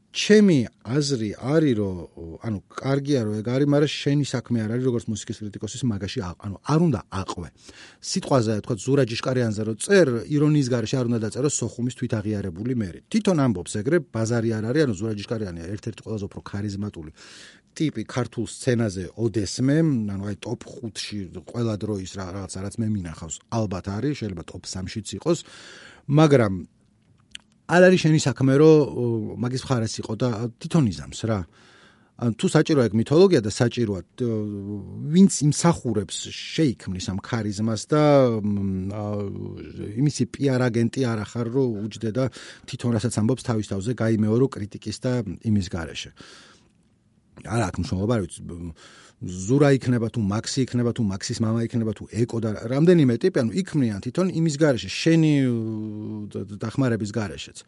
ჩემი 0.09 0.65
აზრი 0.89 1.29
არის 1.37 1.73
რომ 1.77 1.97
ანუ 2.41 2.59
კარგია 2.65 3.19
რომ 3.29 3.33
ეგ 3.39 3.47
არის, 3.53 3.67
მაგრამ 3.69 3.91
შენი 3.93 4.25
საქმე 4.25 4.57
არ 4.65 4.71
არის 4.73 4.85
როგორც 4.89 5.05
მუსიკის 5.05 5.37
კრიტიკოსის 5.37 5.83
მაგაში 5.85 6.19
ანუ 6.25 6.55
არ 6.65 6.79
უნდა 6.89 7.01
აყვე. 7.13 7.47
სიტყვაზე 8.09 8.53
თქვა 8.65 8.75
ზურაჯიშკარიანზე 8.89 9.61
რომ 9.69 9.75
წერ 9.85 10.07
ირონიის 10.33 10.67
garaში 10.73 10.95
არ 10.97 11.05
უნდა 11.13 11.19
დაწერო 11.29 11.49
სოხუმის 11.53 11.95
თვითაღიარებული 11.99 12.73
მერი. 12.81 12.99
თვითონ 13.05 13.37
ამბობს 13.45 13.73
ეგრე 13.85 13.97
ბაზარი 14.09 14.49
არ 14.57 14.63
არის, 14.69 14.81
ანუ 14.89 14.93
ზურაჯიშკარიანი 14.97 15.59
ერთ-ერთი 15.77 16.01
ყველაზე 16.01 16.25
უფრო 16.25 16.39
ქარიზმატული 16.41 17.11
ტიპი 17.77 18.03
ქართულ 18.09 18.45
სცენაზე 18.49 19.03
ოდესმე, 19.23 19.77
ანუ 20.09 20.23
აი 20.25 20.35
ტოპ 20.41 20.61
5-ში 20.67 21.17
ყველა 21.53 21.73
დროის 21.79 22.11
რაღაც 22.17 22.51
რაც 22.65 22.75
მე 22.81 22.87
მინახავს, 22.97 23.35
ალბათ 23.55 23.85
არის, 23.93 24.13
შეიძლება 24.19 24.43
ტოპ 24.49 24.63
3-შიც 24.65 25.07
იყოს, 25.21 25.39
მაგრამ 26.09 26.53
არ 27.69 27.81
არის 27.89 27.99
შენი 28.05 28.19
საქმე 28.25 28.53
რომ 28.59 28.77
მაგის 29.45 29.63
მხარეს 29.65 29.95
იყო 30.01 30.13
და 30.17 30.29
თვითონ 30.57 30.85
იზამს 30.89 31.21
რა. 31.29 31.39
ან 32.19 32.35
თუ 32.35 32.47
საჭიროა 32.51 32.85
ეგ 32.91 32.93
მითოლოგია 32.99 33.39
და 33.39 33.51
საჭიროა 33.55 34.01
ვინც 35.07 35.33
იმსახურებს 35.39 36.17
შეიქმნის 36.35 37.05
ამ 37.15 37.19
ქარიზმას 37.23 37.81
და 37.87 38.03
იმისი 40.03 40.23
პიარ 40.27 40.61
აგენტი 40.67 41.01
არ 41.07 41.19
ახარ 41.23 41.47
რომ 41.47 41.79
უჯდე 41.87 42.11
და 42.11 42.25
თვითონ 42.67 42.91
რასაც 42.99 43.13
ამბობს 43.23 43.43
თავის 43.47 43.71
თავზე 43.71 43.91
გაიმეორო 44.03 44.47
კრიტიკის 44.51 44.97
და 44.99 45.11
იმის 45.47 45.67
garaშე 45.71 46.11
არა 47.47 47.65
აქ 47.71 47.75
მნიშვნელობა 47.79 48.13
არ 48.19 48.21
ვიცი 48.27 48.41
ზურა 49.24 49.70
იქნება 49.78 50.08
თუ 50.12 50.20
მაქსი 50.20 50.64
იქნება 50.66 50.90
თუ 50.96 51.02
მაქსის 51.08 51.38
мама 51.40 51.64
იქნება 51.64 51.92
თუ 51.96 52.04
ეკო 52.24 52.38
და 52.44 52.50
რამდენიმე 52.72 53.14
ტიპი 53.22 53.40
ანუ 53.42 53.52
იქმნიან 53.62 54.00
თვითონ 54.04 54.32
იმის 54.40 54.54
garaშე 54.60 54.90
შენი 54.92 55.32
დახმარების 56.60 57.10
garaშეც 57.14 57.64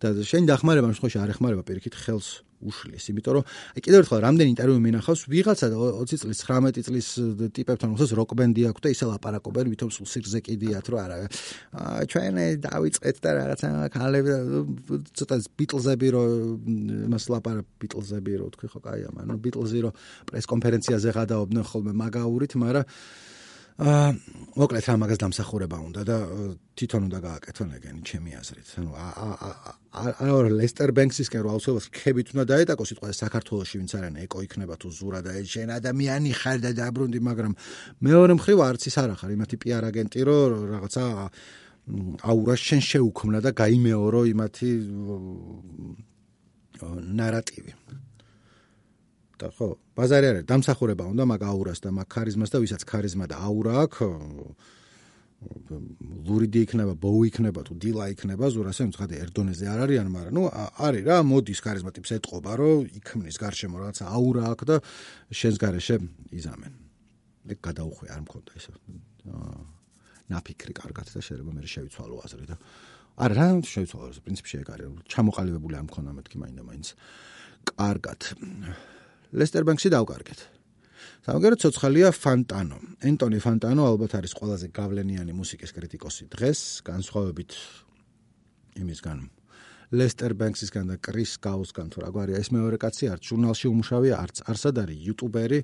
და 0.00 0.14
შენი 0.24 0.48
დახმარება 0.48 0.88
მსხვერპლში 0.90 1.20
არ 1.20 1.34
ეხმარება 1.36 1.62
პირიქით 1.68 1.96
ხელს 2.00 2.28
უშლის 2.60 3.08
იმიტომ 3.10 3.34
რომ 3.36 3.44
აი 3.76 3.80
კიდევ 3.84 4.00
ერთხელ 4.04 4.20
რამდენი 4.24 4.52
ინტერვიუ 4.52 4.80
მინახავს? 4.84 5.20
ვიღაცა 5.32 5.66
20 5.72 6.20
წლის 6.20 6.40
19 6.44 6.84
წლის 6.84 7.08
ტიპებთან 7.56 7.88
უხოს 7.96 8.12
როკ 8.16 8.34
ბენდი 8.36 8.62
აქვს 8.68 8.84
და 8.84 8.88
ისე 8.92 9.04
ლაპარაკობენ 9.10 9.66
ვითომ 9.72 9.90
სულ 9.96 10.06
სიგზე 10.12 10.40
კიდიათ 10.44 10.86
რომ 10.92 11.00
არა 11.00 11.16
აა 11.20 12.04
ჩვენ 12.12 12.34
დავიწყეთ 12.64 13.16
და 13.24 13.30
რაღაცა 13.40 13.68
ქალები 13.96 14.30
ცოტა 15.16 15.36
ბიტლზები 15.56 16.08
რომ 16.16 16.28
მას 17.12 17.24
ლაპარაკ 17.32 17.66
ბიტლზები 17.80 18.32
რომ 18.44 18.48
თქვი 18.56 18.68
ხო 18.76 18.80
კაი 18.84 19.00
ამა 19.08 19.24
ნუ 19.24 19.36
ბიტლზი 19.40 19.80
რომ 19.88 19.92
პრეს 20.28 20.44
კონფერენციაზე 20.52 21.08
გადაობდნენ 21.16 21.64
ხოლმე 21.64 21.92
მაგაურით 21.96 22.52
მაგრამ 22.60 22.84
აა 23.80 24.08
მოკლედ 24.60 24.84
რა 24.84 24.94
მაგას 25.00 25.18
დამსახურება 25.22 25.78
უნდა 25.80 26.02
და 26.04 26.16
თვითონ 26.76 27.02
უნდა 27.08 27.18
გააკეთონ 27.24 27.68
ეგენი 27.80 28.00
ჩემი 28.04 28.30
აზრით. 28.36 28.68
ანუ 28.76 28.90
აა 28.92 30.50
ლესტერ 30.60 30.90
ბენქსისკენ 30.98 31.40
რო 31.40 31.48
აუცილებლად 31.54 31.86
ხებით 31.96 32.28
უნდა 32.34 32.44
დაეტაკო 32.50 32.84
სიტყვა 32.90 33.08
საქართველოსში 33.24 33.76
ვინც 33.80 33.92
არიან 33.96 34.16
ეკო 34.26 34.38
იქნება 34.44 34.74
თუ 34.76 34.88
ზურა 34.90 35.20
და 35.24 35.32
შენ 35.40 35.68
ადამიანი 35.80 36.30
ხარ 36.40 36.58
და 36.60 36.70
დაბრუნდი, 36.76 37.18
მაგრამ 37.24 37.52
მეორე 38.04 38.32
მხრივ 38.36 38.58
არც 38.68 38.82
ის 38.90 38.96
არ 39.00 39.10
ახარ 39.16 39.30
იმათი 39.38 39.56
პიარ 39.64 39.84
აგენტი 39.88 40.20
რო 40.28 40.38
რაღაცა 40.76 41.04
აურა 42.20 42.54
შენ 42.60 42.80
შეუქმნა 42.90 43.38
და 43.40 43.50
გაიმეორო 43.56 44.20
იმათი 44.34 44.70
ნარატივი. 47.16 47.72
და 49.40 49.48
ხო 49.56 49.68
ბაზარი 49.96 50.26
არის 50.30 50.44
დამსახურება 50.50 51.04
უნდა 51.12 51.24
მაგ 51.32 51.42
აურას 51.52 51.80
და 51.84 51.90
მაგ 51.96 52.08
ქარიზმას 52.14 52.50
და 52.52 52.58
ვისაც 52.60 52.82
ქარიზმა 52.84 53.26
და 53.32 53.36
აურა 53.48 53.72
აქვს 53.84 54.00
ლურიდი 55.40 56.60
იქნება 56.68 56.94
ბოუ 57.00 57.20
იქნება 57.30 57.64
თუ 57.64 57.72
დილა 57.80 58.04
იქნება 58.12 58.44
ზურასე 58.52 58.84
მცხადე 58.90 59.20
ერდონეზე 59.24 59.64
არ 59.72 59.80
არიან 59.88 60.08
მაგრამ 60.12 60.34
ნუ 60.36 60.42
არის 60.84 61.04
რა 61.08 61.16
მოდის 61.24 61.60
ქარიზმა 61.64 61.90
ტიპს 61.96 62.12
ეთყობა 62.20 62.52
რომ 62.60 62.84
იქმნის 63.00 63.36
გარშემო 63.40 63.76
რაღაცა 63.80 64.04
აურა 64.20 64.42
აქვს 64.52 64.66
და 64.68 64.76
შენს 65.32 65.56
გარეშე 65.64 65.96
იზამენ. 66.36 66.72
ეგ 67.50 67.58
გადაუხვე 67.64 68.06
არ 68.12 68.20
მქონდა 68.20 68.50
ესე 68.60 68.72
ნაფიქრი 70.28 70.72
კარგად 70.76 71.06
და 71.08 71.20
შეიძლება 71.24 71.50
მე 71.56 71.62
შევიცვალო 71.72 72.16
აზრი 72.20 72.46
და 72.52 72.56
არა 73.24 73.34
რა 73.40 73.48
შეიძლება 73.64 74.06
პრინციპში 74.28 74.56
ეგ 74.60 74.68
არის 74.76 74.88
ჩამოყალიბებული 75.08 75.74
არ 75.80 75.84
მქონდა 75.88 76.10
მეთქი 76.20 76.36
მაინდა 76.36 76.62
მაინც. 76.68 76.86
კარგად 77.64 78.20
ლესტერ 79.30 79.64
ბანკსი 79.68 79.88
დავკარგეთ. 79.94 80.40
სამაგერად 81.26 81.60
ცოცხალია 81.62 82.08
ფანტანო 82.16 82.78
ენტონი 83.06 83.38
ფანტანო 83.44 83.82
ალბათ 83.90 84.12
არის 84.18 84.32
ყველაზე 84.38 84.66
გავლენიანი 84.74 85.32
მუსიკის 85.36 85.70
კრიტიკოსი 85.76 86.24
დღეს. 86.34 86.60
განსხვავებით 86.82 87.50
იმისგან 88.80 89.18
ლესტერ 89.90 90.34
ბანკსისგან 90.38 90.86
და 90.90 90.96
კრის 91.02 91.32
გაუსგან 91.42 91.88
თუ 91.90 91.98
რაგვარია 92.06 92.38
ეს 92.38 92.50
მეორე 92.54 92.78
კაცი 92.78 93.10
არც 93.10 93.22
ჟურნალში 93.26 93.66
უმუშავია 93.70 94.14
არც 94.22 94.36
არსად 94.46 94.76
არის 94.86 94.98
იუტუბერი 95.02 95.60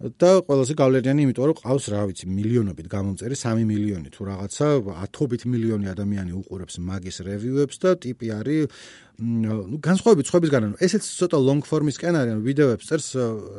და 0.00 0.40
ყველაზე 0.48 0.74
გავლენიანი, 0.80 1.24
იმიტომ 1.28 1.44
რომ 1.50 1.56
ყავს, 1.60 1.86
რა 1.92 2.02
ვიცი, 2.08 2.24
მილიონობით 2.32 2.86
გამომწერი 2.88 3.36
3 3.36 3.66
მილიონი 3.68 4.08
თუ 4.14 4.22
რაღაცა 4.30 4.66
10-ობით 4.88 5.42
მილიონი 5.44 5.86
ადამიანი 5.92 6.32
უყურებს 6.40 6.80
მაგის 6.80 7.20
რივიუებს 7.28 7.76
და 7.84 7.90
ტიპი 8.00 8.26
არის 8.32 8.78
ну 9.20 9.76
განსხვავებით 9.84 10.24
სხვებისგან 10.32 10.62
ანუ 10.70 10.80
ესეც 10.80 11.04
ცოტა 11.04 11.36
long 11.36 11.60
form-ისკენ 11.60 12.16
არის, 12.16 12.32
ანუ 12.32 12.40
ვიდეოებს 12.48 12.88
წერს 12.88 13.08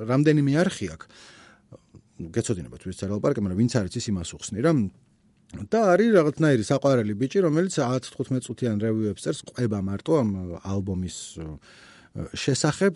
რამდენიმე 0.09 0.51
არხი 0.65 0.87
აქვს. 0.97 1.05
გეცოდინებათ 2.33 2.81
ვის 2.89 2.97
წერალ 2.97 3.21
პარკი, 3.21 3.45
მაგრამ 3.45 3.61
ვინც 3.61 3.73
არის 3.77 3.93
ის 4.01 4.05
იმას 4.09 4.33
უხსნი 4.33 4.59
რა. 4.65 4.73
და 5.69 5.79
არის 5.93 6.09
რაღაცნაირი 6.15 6.63
საყვარელი 6.63 7.13
ბიჭი, 7.21 7.39
რომელიც 7.45 7.75
10-15 7.75 8.49
წუთიან 8.49 8.81
რივიუებს 8.81 9.21
წერს, 9.21 9.39
ყובה 9.45 9.79
მარტო 9.83 10.11
ამ 10.15 10.29
ალბომის 10.63 11.17
აა 11.43 11.90
შესახებ 12.11 12.93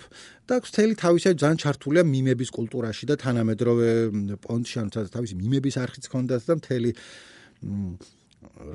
და 0.49 0.59
თელი 0.59 0.95
თავისი 0.99 1.35
ძალიან 1.39 1.59
ჩართულია 1.63 2.03
მიმების 2.03 2.49
კულტურაში 2.51 3.07
და 3.07 3.15
თანამედროვე 3.23 3.89
პონტში 4.43 4.75
ან 4.83 4.87
თავისი 4.91 5.35
მიმების 5.39 5.75
არხიც 5.79 6.03
ჰქონდათ 6.11 6.41
და 6.49 6.53
მთელი 6.59 6.91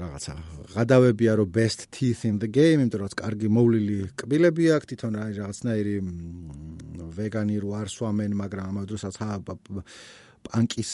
რაღაცა 0.01 0.35
გადავებია 0.75 1.33
რომ 1.39 1.49
best 1.53 1.87
teeth 1.93 2.25
in 2.25 2.41
the 2.41 2.49
game 2.49 2.81
იმიტომ 2.85 3.01
რომ 3.05 3.13
კარგი 3.21 3.49
მოვლილი 3.53 3.97
კბილები 4.17 4.65
აქვს 4.77 4.89
თვითონ 4.91 5.13
რაღაცნაირი 5.21 5.95
ვეგანი 7.21 7.57
რო 7.61 7.71
არ 7.81 7.89
სვამენ 7.95 8.33
მაგრამ 8.41 8.65
ამავე 8.71 8.87
დროსაც 8.91 9.15
პანკის 10.47 10.91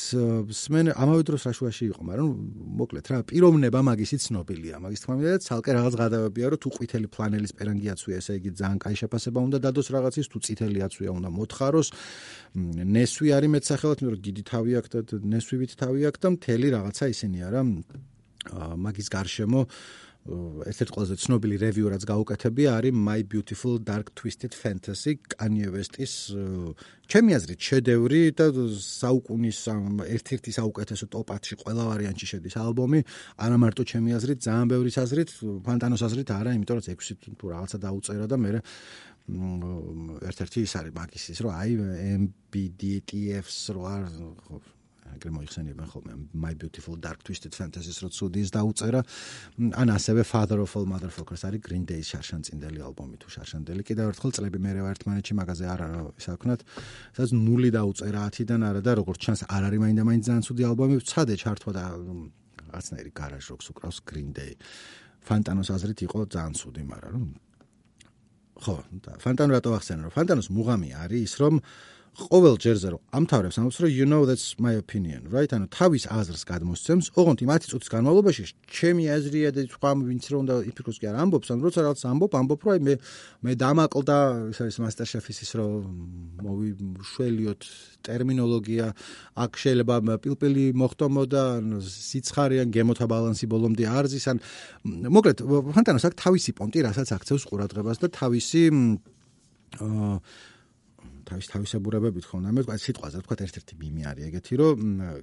სმენ 0.53 0.90
ამავე 0.94 1.22
დროს 1.28 1.42
რაშუაში 1.49 1.84
იყო, 1.90 2.03
მაგრამ 2.09 2.28
მოკლედ 2.80 3.07
რა, 3.12 3.18
პიროვნება 3.30 3.80
მაგისიც 3.88 4.20
ცნობილია. 4.26 4.80
მაგის 4.82 5.01
თქმა 5.05 5.14
მინდა 5.20 5.36
ცალკე 5.47 5.70
რაღაც 5.76 5.94
გადავებია, 6.03 6.47
რომ 6.53 6.61
თუ 6.62 6.68
ყვითელი 6.76 7.09
ფლანელის 7.14 7.53
პერანგი 7.57 7.86
აცვია, 7.94 8.16
ესე 8.20 8.32
იგი 8.40 8.51
ძალიან 8.61 8.78
კაი 8.84 8.97
შეფასება 9.01 9.38
უნდა 9.47 9.59
დადოს 9.66 9.88
რაღაცის, 9.97 10.26
თუ 10.32 10.38
წითელი 10.47 10.78
აცვია 10.86 11.11
უნდა 11.18 11.28
მოთხაროს. 11.36 11.88
ნესვი 12.97 13.28
არის 13.36 13.51
მეცახელად, 13.55 13.99
რომ 14.03 14.20
დიდი 14.26 14.42
თავი 14.51 14.70
აქვს 14.80 14.90
და 14.92 14.99
ნესვივით 15.30 15.72
თავი 15.80 16.01
აქვს 16.11 16.20
და 16.20 16.28
მთელი 16.36 16.66
რაღაცა 16.76 17.05
ისინი 17.14 17.38
არა 17.47 17.62
მაგის 18.78 19.09
გარშემო 19.11 19.61
აა 19.66 20.06
ერთ-ერთი 20.27 20.93
ყველაზე 20.97 21.14
ცნობილი 21.22 21.57
რევიუ 21.62 21.87
რაც 21.93 22.03
გაუკეთებია 22.11 22.70
არის 22.79 22.95
My 22.99 23.20
Beautiful 23.22 23.79
Dark 23.79 24.11
Twisted 24.18 24.53
Fantasy 24.59 25.18
Kanye 25.22 25.70
West-ის 25.70 26.35
ჩემი 27.07 27.31
აზრით 27.39 27.61
შედევრი 27.68 28.20
და 28.35 28.47
საუკუნის 28.83 29.59
ერთ-ერთი 30.16 30.51
საუკეთესო 30.59 31.07
ტოპ 31.14 31.31
10-ში 31.37 31.55
ყველა 31.62 31.83
ვარიანტში 31.91 32.27
შედის 32.33 32.55
ალბომი. 32.59 33.01
არა 33.39 33.57
მარტო 33.62 33.83
ჩემი 33.87 34.11
აზრით 34.18 34.39
ძალიან 34.43 34.66
ბევრი 34.74 34.91
აზრით 35.07 35.31
ფანტანოს 35.66 36.03
აზრით 36.07 36.29
არა 36.35 36.51
იმიტომ 36.59 36.77
რომ 36.77 36.85
6 36.91 37.39
თუ 37.39 37.45
რაღაცა 37.55 37.79
დაუწერა 37.87 38.27
და 38.27 38.37
მე 38.43 38.51
ერთ-ერთი 39.27 40.59
ის 40.66 40.72
არის 40.79 40.93
მაგის 40.95 41.24
ის 41.35 41.39
რომ 41.43 41.53
აი 41.55 41.70
MBDTF-ს 42.22 43.59
რო 43.74 43.83
არ 43.91 44.05
ეგრე 45.15 45.31
მოიხსენიებენ 45.37 45.87
ხოლმე 45.93 46.13
My 46.35 46.53
Beautiful 46.59 46.97
Dark 46.99 47.23
Twisted 47.23 47.55
Fantasies 47.55 48.03
რო 48.03 48.11
ცუდის 48.11 48.51
დაუწერა. 48.51 49.01
ან 49.81 49.89
ასევე 49.95 50.23
Father 50.27 50.59
of 50.65 50.75
All 50.77 50.87
Motherfuckers 50.91 51.47
არის 51.47 51.61
Green 51.63 51.85
Day-ის 51.87 52.11
შარშანწინდელი 52.13 52.81
ალბომი 52.83 53.17
თუ 53.23 53.29
შარშანდელი. 53.37 53.83
კიდევ 53.87 54.07
ერთხელ 54.13 54.31
წლები 54.37 54.59
მერე 54.67 54.81
ერთმანეთში 54.93 55.33
მაგაზე 55.41 55.65
არ 55.73 55.81
არა 55.87 56.01
ისა 56.21 56.33
ვქნათ. 56.37 56.61
სადაც 57.17 57.31
ნული 57.33 57.71
დაუწერა 57.71 58.21
10-დან 58.35 58.63
არა 58.67 58.81
და 58.83 58.93
როგორც 59.01 59.19
ჩანს 59.25 59.41
არ 59.47 59.63
არის 59.71 59.81
მაინდა 59.85 60.03
მაინც 60.09 60.23
ძალიან 60.27 60.45
ცუდი 60.47 60.63
ალბომი. 60.71 60.95
ცადე 61.07 61.35
ჩართვა 61.43 61.71
და 61.79 61.85
რაღაცნაირი 62.67 63.11
garage 63.15 63.47
rock-ს 63.51 63.67
უკრავს 63.73 63.99
Green 64.09 64.31
Day. 64.35 64.53
ფანტანოს 65.27 65.69
აზრით 65.75 66.01
იყო 66.07 66.19
ძალიან 66.31 66.55
ცუდი 66.55 66.83
მაგრამ 66.87 67.25
ხო 68.63 68.77
და 69.05 69.13
ფანტანო 69.21 69.51
რატო 69.57 69.71
ახსენე? 69.77 70.01
რომ 70.07 70.13
ფანტანოს 70.17 70.49
მუღამი 70.55 70.91
არის 71.03 71.21
ის 71.27 71.35
რომ 71.43 71.55
ყოველ 72.17 72.57
ჯერზე 72.57 72.89
რომ 72.95 73.01
ამთავრებს 73.12 73.59
ამბობს 73.61 73.79
რომ 73.85 73.91
you 73.93 74.07
know 74.09 74.25
that's 74.25 74.57
my 74.57 74.73
opinion 74.81 75.29
right? 75.29 75.53
ანუ 75.53 75.69
თავის 75.69 76.09
აზრს 76.09 76.43
გადმოსცემს 76.49 77.12
ოღონდ 77.12 77.45
10 77.45 77.69
წუთის 77.69 77.91
განმავლობაში 77.93 78.45
ჩემი 78.73 79.05
აზრია 79.12 79.53
და 79.53 79.61
სხვა 79.69 79.91
ვინც 80.01 80.25
რომ 80.33 80.41
უნდა 80.47 80.55
იფიქროს 80.73 80.97
კი 80.97 81.07
არ 81.12 81.17
ამბობს 81.21 81.53
ანუ 81.53 81.61
როცა 81.69 81.81
რაღაც 81.85 82.01
ამბობ 82.09 82.33
ამბობ 82.41 82.61
რომ 82.64 82.73
აი 82.73 82.81
მე 82.89 82.95
მე 83.45 83.53
დამაკლდა 83.61 84.17
ის 84.49 84.59
არის 84.64 84.77
master 84.81 85.07
chef-ის 85.12 85.39
ის 85.45 85.53
რომ 85.61 85.73
მოვიშველიოთ 86.41 87.62
ტერმინოლოგია 88.09 88.87
აქ 89.45 89.53
შეიძლება 89.61 89.97
პილპილი 90.25 90.67
მოხტომო 90.73 91.23
და 91.29 91.45
სიცხარიან 91.85 92.73
გემოთა 92.73 93.07
ბალანსი 93.12 93.45
ბოლომდე 93.45 93.85
არზის 93.93 94.25
ან 94.33 94.41
მოკლედ 94.89 95.45
ფანტანოს 95.45 96.05
აქ 96.09 96.14
თავისი 96.17 96.57
პონტი 96.57 96.89
რასაც 96.89 97.12
აქცევს 97.12 97.45
ყურადღებას 97.45 98.01
და 98.01 98.09
თავისი 98.09 98.62
აა 99.85 100.12
თავის 101.27 101.47
თავისებურებებით 101.53 102.24
ხომ 102.31 102.41
ნამე 102.47 102.64
თქვა 102.66 102.77
სიტყვაზე 102.87 103.22
თქვა 103.27 103.37
ერთ-ერთი 103.47 103.74
მიმი 103.83 104.03
არის 104.11 104.27
ეგეთი 104.31 104.55
რომ 104.61 104.79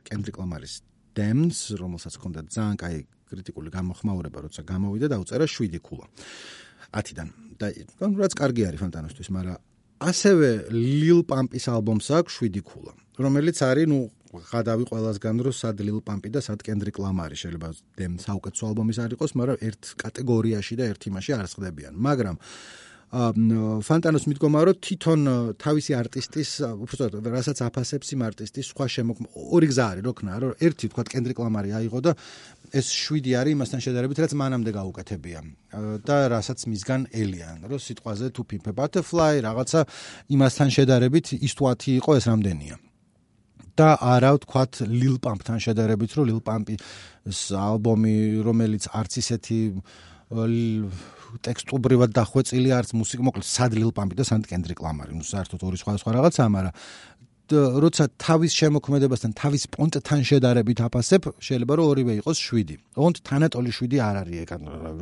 კენდრიკ 0.07 0.35
ლამარის 0.43 0.73
დემს 1.17 1.59
რომელსაც 1.79 2.13
ჰქონდა 2.19 2.39
ძალიან 2.53 2.77
კაი 2.83 2.97
კრიტიკული 3.33 3.69
გამოხმაურება 3.73 4.39
როცა 4.45 4.61
გამოვიდა 4.67 5.07
დაუწერა 5.13 5.45
7 5.47 5.79
ქულა. 5.79 6.05
10-დან 6.93 7.29
და 7.57 7.67
რაც 8.21 8.33
კარგი 8.37 8.61
არის 8.69 8.79
ფანტანოსთვის 8.83 9.29
მაგრამ 9.33 9.57
ასევე 10.03 10.49
ლილ 10.73 11.23
პამპის 11.23 11.65
ალბომს 11.71 12.07
აქვს 12.19 12.33
7 12.45 12.61
ქულა 12.61 12.93
რომელიც 13.23 13.57
არის 13.63 13.87
ნუ 13.89 13.99
გადავი 14.33 14.87
ყველასგან 14.89 15.41
რომ 15.45 15.53
სად 15.53 15.81
ლილ 15.85 15.99
პამპი 16.01 16.29
და 16.33 16.41
სად 16.41 16.65
კენდრიკ 16.65 16.97
ლამარი 16.97 17.37
შეიძლება 17.37 17.69
დემ 17.99 18.17
საუკეთესო 18.17 18.63
ალბომის 18.73 18.97
არ 19.03 19.11
იყოს, 19.13 19.31
მაგრამ 19.37 19.57
ერთ 19.61 19.81
კატეგორიაში 20.01 20.73
და 20.79 20.83
ერთ 20.89 21.01
იმაში 21.09 21.31
არ 21.37 21.47
ხდებიან. 21.53 21.93
მაგრამ 21.93 22.35
ფანტანოს 23.13 24.23
მიდგომა 24.25 24.61
რომ 24.65 24.77
თვითონ 24.81 25.19
თავისი 25.61 25.93
არტისტის 25.93 26.51
უბრალოდ 26.65 27.27
რასაც 27.29 27.59
აფასებს 27.61 28.09
იმ 28.15 28.21
არტისტის 28.25 28.69
სხვა 28.73 28.85
შემოქმ 28.89 29.27
ორი 29.53 29.67
გზა 29.69 29.85
არის 29.93 30.05
როქნა 30.07 30.33
რომ 30.41 30.53
ერთი 30.65 30.89
თქვა 30.89 31.03
კენდრიკ 31.13 31.37
ლამარი 31.45 31.69
აიღო 31.77 31.99
და 32.01 32.11
ეს 32.73 32.89
7 32.89 33.37
არის 33.37 33.53
იმასთან 33.53 33.79
შედარებით 33.85 34.17
რაც 34.17 34.33
მანამდე 34.33 34.71
გაუკეთებია. 34.73 35.39
და 36.09 36.17
რასაც 36.33 36.59
მისგან 36.65 37.01
ელიან 37.13 37.57
რომ 37.69 37.79
სიტყვაზე 37.85 38.27
თუ 38.33 38.41
pimp 38.49 38.67
butterfly 38.73 39.33
რაღაცა 39.45 39.79
იმასთან 40.33 40.69
შედარებით 40.73 41.25
ის 41.37 41.53
თუ 41.53 41.63
10 41.69 42.01
იყო 42.01 42.11
ეს 42.17 42.25
რამდენია. 42.33 42.75
და 43.77 43.89
არა 43.97 44.29
ვთქვათ 44.37 44.73
lil 44.89 45.17
pump-თან 45.17 45.57
შედარებით 45.61 46.11
რომ 46.17 46.25
lil 46.29 46.41
pump-ის 46.45 47.41
ალბომი 47.57 48.41
რომელიც 48.45 48.89
არც 48.93 49.13
ისეთი 49.21 49.59
ტექსტუბრივად 51.41 52.11
დახვეწილი 52.13 52.69
არც 52.77 52.89
მუსიკა 52.93 53.23
მოკლედ 53.27 53.47
სადლილ 53.47 53.89
პამპი 53.97 54.15
და 54.19 54.23
სანტ 54.27 54.45
კენდრიკ 54.51 54.79
ლამარი. 54.85 55.17
ნუ 55.17 55.25
საერთოდ 55.25 55.61
ორი 55.65 55.77
სხვა 55.81 55.97
სხვა 56.03 56.11
რაღაცაა 56.17 56.49
მაგრამ 56.53 56.73
როცა 57.51 58.07
თავის 58.17 58.51
შემოქმედებასთან 58.55 59.31
თავის 59.35 59.63
პონტთან 59.75 60.19
შედარებით 60.23 60.79
აფასებ 60.87 61.23
შეიძლება 61.43 61.73
რომ 61.75 61.85
ორივე 61.91 62.13
იყოს 62.23 62.37
7 62.39 62.77
ოღონდ 62.95 63.17
თანატოლი 63.27 63.71
7 63.77 63.99
არ 63.99 64.15
არის 64.23 64.37
ეგ 64.43 64.51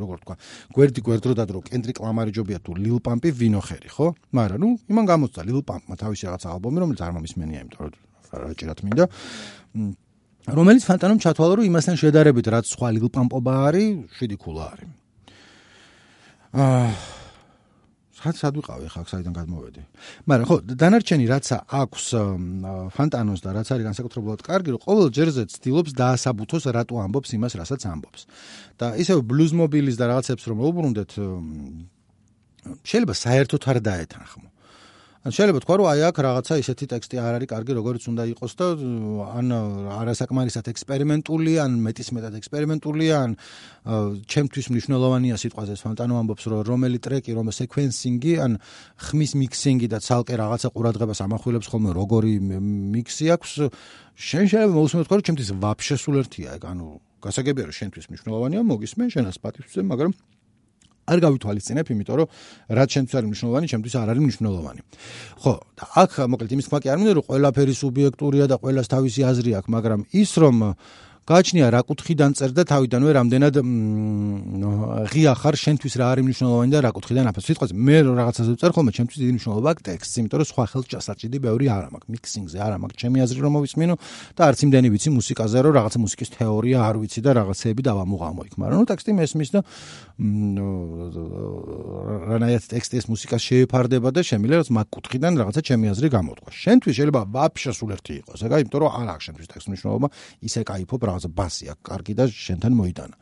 როგორ 0.02 0.16
თქვა 0.26 0.34
გვერდი 0.74 1.00
გვერდრო 1.06 1.32
დადრო 1.38 1.58
კენდრიკ 1.70 1.96
ლამარი 2.02 2.34
ჯობია 2.34 2.58
თუ 2.66 2.72
ლილ 2.82 2.98
პამპი 2.98 3.30
ვინოხერი 3.30 3.90
ხო? 3.94 4.06
მაგრამ 4.34 4.58
ნუ 4.58 4.68
იმან 4.90 5.04
გამოსცა 5.12 5.42
ლილ 5.46 5.60
პამპმა 5.62 5.94
თავისი 6.02 6.22
რაღაც 6.28 6.42
ალბომი 6.50 6.78
რომელიც 6.82 7.00
არ 7.06 7.12
მომისმენია 7.16 7.60
იმიტომ 7.62 7.80
რომ 7.86 7.94
რაჭირად 8.42 8.78
მინდა. 8.82 9.04
რომელიც 10.58 10.82
ფანტანომ 10.90 11.18
ჩათვალა 11.22 11.52
რომ 11.62 11.64
იმასთან 11.70 11.96
შედარებით 12.02 12.46
რაც 12.50 12.66
სხვა 12.74 12.88
ლილ 12.98 13.06
პამპობა 13.06 13.52
არის 13.70 14.18
7 14.18 14.34
ქულა 14.42 14.66
არის 14.74 15.01
აა 16.52 16.92
სად 18.22 18.36
სად 18.38 18.58
ვიყავი 18.60 18.88
ხა 18.92 19.02
საიდან 19.08 19.34
გადმოვედი? 19.34 19.82
მაგრამ 20.30 20.46
ხო 20.46 20.56
დანარჩენი 20.78 21.24
რაც 21.32 21.48
აქვს 21.80 22.04
ფანტანოს 22.94 23.40
და 23.42 23.50
რაც 23.56 23.68
არის 23.72 23.86
განსაკუთრებულად 23.88 24.44
კარგი 24.46 24.76
რომ 24.76 24.82
ყოველ 24.84 25.08
ჯერზე 25.16 25.42
ცდილობს 25.48 25.96
დაასაბუთოს 25.96 26.68
რატო 26.76 27.00
ამბობს 27.02 27.34
იმას 27.34 27.56
რასაც 27.56 27.82
ამბობს. 27.82 28.20
და 28.78 28.86
ისევ 29.02 29.18
ბლუზ 29.26 29.50
მობილის 29.58 29.96
და 29.96 30.04
რაღაცებს 30.12 30.44
რომ 30.44 30.58
უბრუნდეთ 30.60 31.10
შეიძლება 32.86 33.14
საერთოდ 33.16 33.62
არ 33.72 33.78
დაეთანხმო 33.82 34.51
ან 35.22 35.30
შეიძლება 35.30 35.60
თქვა 35.62 35.74
რომ 35.78 35.86
აი 35.86 36.00
აქ 36.02 36.16
რაღაცა 36.26 36.54
ისეთი 36.58 36.86
ტექსტი 36.90 37.16
არ 37.22 37.34
არის 37.38 37.48
კარგი 37.54 37.72
როგორც 37.78 38.02
უნდა 38.10 38.24
იყოს 38.34 38.52
და 38.58 38.66
ან 39.38 39.46
არასაკმარისად 40.02 40.66
ექსპერიმენტული 40.72 41.52
ან 41.62 41.76
მეტის 41.78 42.08
მეტად 42.10 42.34
ექსპერიმენტული 42.42 43.06
ან 43.14 43.30
ჩემთვის 44.26 44.66
მნიშვნელოვანია 44.74 45.36
სიტყვაზე 45.38 45.78
ფანტანო 45.78 46.14
ამბობს 46.18 46.44
რომ 46.50 46.66
რომელი 46.66 46.98
ტრეკი 47.06 47.38
რომ 47.38 47.54
სეკვენსინგი 47.54 48.34
ან 48.42 48.58
ხმის 48.98 49.32
მიქსინგი 49.38 49.86
და 49.94 50.02
ცალკე 50.02 50.34
რაღაცა 50.42 50.68
ყურადღებას 50.74 51.22
ამახვილებს 51.22 51.70
ხოლმე 51.70 51.90
როგორი 52.02 52.34
მიქსი 52.98 53.26
აქვს 53.38 53.50
შენ 54.26 54.44
შეიძლება 54.50 54.74
მოусმენ 54.74 55.06
თქვა 55.06 55.16
რომ 55.22 55.26
ჩემთვის 55.30 55.50
ვაფშე 55.62 55.96
სულ 56.02 56.16
ერთია 56.26 56.58
ეგ 56.58 56.62
ანუ 56.66 56.86
გასაგებია 57.22 57.64
რომ 57.70 57.78
შენთვის 57.78 58.06
მნიშვნელოვანია 58.10 58.60
მოგისმენ 58.66 59.08
შენას 59.14 59.38
პატივზე 59.38 59.86
მაგრამ 59.86 60.10
არ 61.02 61.18
გავითვალისწინებ, 61.22 61.86
იმიტომ 61.92 62.16
რომ 62.22 62.28
რაც 62.78 62.88
შენთვის 62.94 63.14
არის 63.18 63.28
მნიშვნელოვანი, 63.32 63.66
ჩემთვის 63.72 63.94
არ 63.98 64.08
არის 64.12 64.22
მნიშვნელოვანი. 64.22 64.80
ხო, 65.42 65.54
და 65.78 65.84
აქ 66.02 66.12
მოკლედ 66.30 66.50
იმის 66.54 66.66
თქმა 66.70 66.78
კი 66.82 66.88
არ 66.92 66.98
მინდა 67.02 67.12
რომ 67.18 67.24
ყველაფერი 67.26 67.74
სუბიექტურია 67.82 68.44
და 68.46 68.56
ყველას 68.62 68.86
თავისი 68.86 69.20
აზრი 69.26 69.50
აქვს, 69.58 69.68
მაგრამ 69.72 70.00
ის 70.14 70.30
რომ 70.38 70.56
გააჩნია 71.22 71.66
რა 71.70 71.80
კუთხიდან 71.86 72.30
წერს 72.34 72.54
და 72.56 72.62
თავიდანვე 72.66 73.10
რამდენად 73.14 73.54
ღია 75.12 75.32
ხარ 75.38 75.54
შენთვის 75.54 75.94
რა 76.02 76.06
არის 76.12 76.24
მნიშვნელოვანი 76.26 76.70
და 76.74 76.78
რა 76.82 76.90
კუთხიდან 76.98 77.30
აფასო. 77.30 77.46
სიტყვაზე 77.46 77.74
მე 77.78 77.96
რაღაცაზე 78.10 78.50
ვწერ 78.58 78.72
ხოლმე, 78.74 78.90
ჩემთვის 78.90 79.18
დიდი 79.22 79.32
მნიშვნელობა 79.38 79.68
აქვს 79.72 79.82
ტექსტს, 79.86 80.14
იმიტომ 80.18 80.38
რომ 80.42 80.48
სხვა 80.50 80.64
ხელს 80.72 80.86
ჭასაჭიდი 80.92 81.38
ბევრი 81.46 81.66
არ 81.70 81.84
მაქვს, 81.94 82.10
მიქსინგზე 82.10 82.58
არ 82.58 82.72
მაქვს 82.82 82.98
ჩემი 82.98 83.18
აზრი 83.22 83.38
რომ 83.38 83.52
მოვისმინო 83.54 83.94
და 84.34 84.42
არც 84.50 84.58
იმდენი 84.66 84.88
ვიცი 84.92 85.08
მუსიკაზე, 85.14 85.56
რომ 85.62 85.72
რაღაცა 85.78 85.98
მუსიკის 86.02 86.28
თეორია 86.42 86.78
არ 86.90 86.96
ვიცი 87.02 87.20
და 87.22 87.30
რაღაცეები 87.38 87.82
დავამოღამო 87.86 88.42
იქ, 88.42 88.54
მაგრამ 88.58 88.78
ნუ 88.82 88.86
ტექსტი 88.90 89.10
მესმის 89.22 89.50
და 89.54 89.60
რანაირად 92.32 92.64
ტექსტი 92.66 92.94
ეს 92.98 93.06
მუსიკას 93.10 93.42
შეეფარდება 93.42 94.08
და 94.10 94.20
შემიძლია 94.26 94.58
რაც 94.62 94.68
მაგ 94.74 94.86
კუთხიდან 94.90 95.32
რაღაცა 95.38 95.60
ჩემი 95.66 95.86
აზრი 95.92 96.08
გამოთქვა. 96.14 96.50
შენთვის 96.62 96.94
შეიძლება 96.98 97.20
ვაფშე 97.34 97.72
სულ 97.78 97.90
ერთი 97.96 98.12
იყოს, 98.22 98.38
ეგა 98.46 98.56
იმიტომ 98.62 98.80
რომ 98.82 98.90
არ 99.02 99.08
აქვს 99.12 99.24
შენთვის 99.26 99.46
ტექსტის 99.50 99.70
მნიშვნელობა, 99.72 100.08
ისე 100.46 100.60
кайფობ 100.62 101.02
რაღაცა 101.12 101.30
ბასი 101.38 101.64
აქვს 101.72 101.84
კარგი 101.92 102.12
და 102.18 102.24
შენთან 102.32 102.72
მოიტანა. 102.80 103.16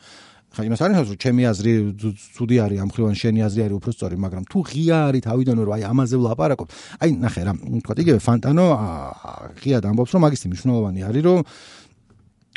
ხა 0.51 0.67
იმას 0.67 0.81
არის 0.83 0.97
რომ 0.99 1.19
ჩემი 1.23 1.43
აზრი 1.47 1.73
ცუდი 2.35 2.57
არის 2.59 2.79
ამ 2.83 2.91
ხრივან 2.91 3.15
შენი 3.23 3.41
აზრი 3.47 3.61
არის 3.71 3.77
უფრო 3.79 3.91
სწორი, 3.95 4.17
მაგრამ 4.19 4.45
თუ 4.51 4.59
ღია 4.67 4.99
არის 5.07 5.23
თავიდანვე 5.31 5.63
რომ 5.63 5.75
აი 5.79 5.83
ამაზე 5.87 6.17
ვლაპარაკობ, 6.19 6.69
აი 7.07 7.11
ნახე 7.23 7.43
რა, 7.47 7.53
თქვა 7.55 7.95
იგივე 8.03 8.19
ფანტანო 8.19 8.67
ღიად 9.63 9.85
ამბობს 9.87 10.11
რომ 10.11 10.23
მაგის 10.27 10.43
მნიშვნელოვანი 10.51 11.01
არის 11.07 11.23
რომ 11.23 11.39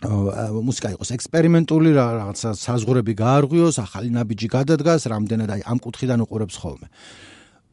მუსიკა 0.03 0.89
იყოს 0.97 1.09
ექსპერიმენტული 1.15 1.89
რა 1.95 2.05
რაღაცა 2.17 2.49
საზღურები 2.59 3.13
გაარღვიოს, 3.13 3.77
ახალი 3.85 4.09
ნაბიჯი 4.11 4.47
გადადგას, 4.51 5.07
რამდენად 5.13 5.49
აი 5.53 5.61
ამ 5.63 5.77
კუთხიდან 5.79 6.25
უყურებს 6.25 6.57
ხოლმე. 6.59 6.87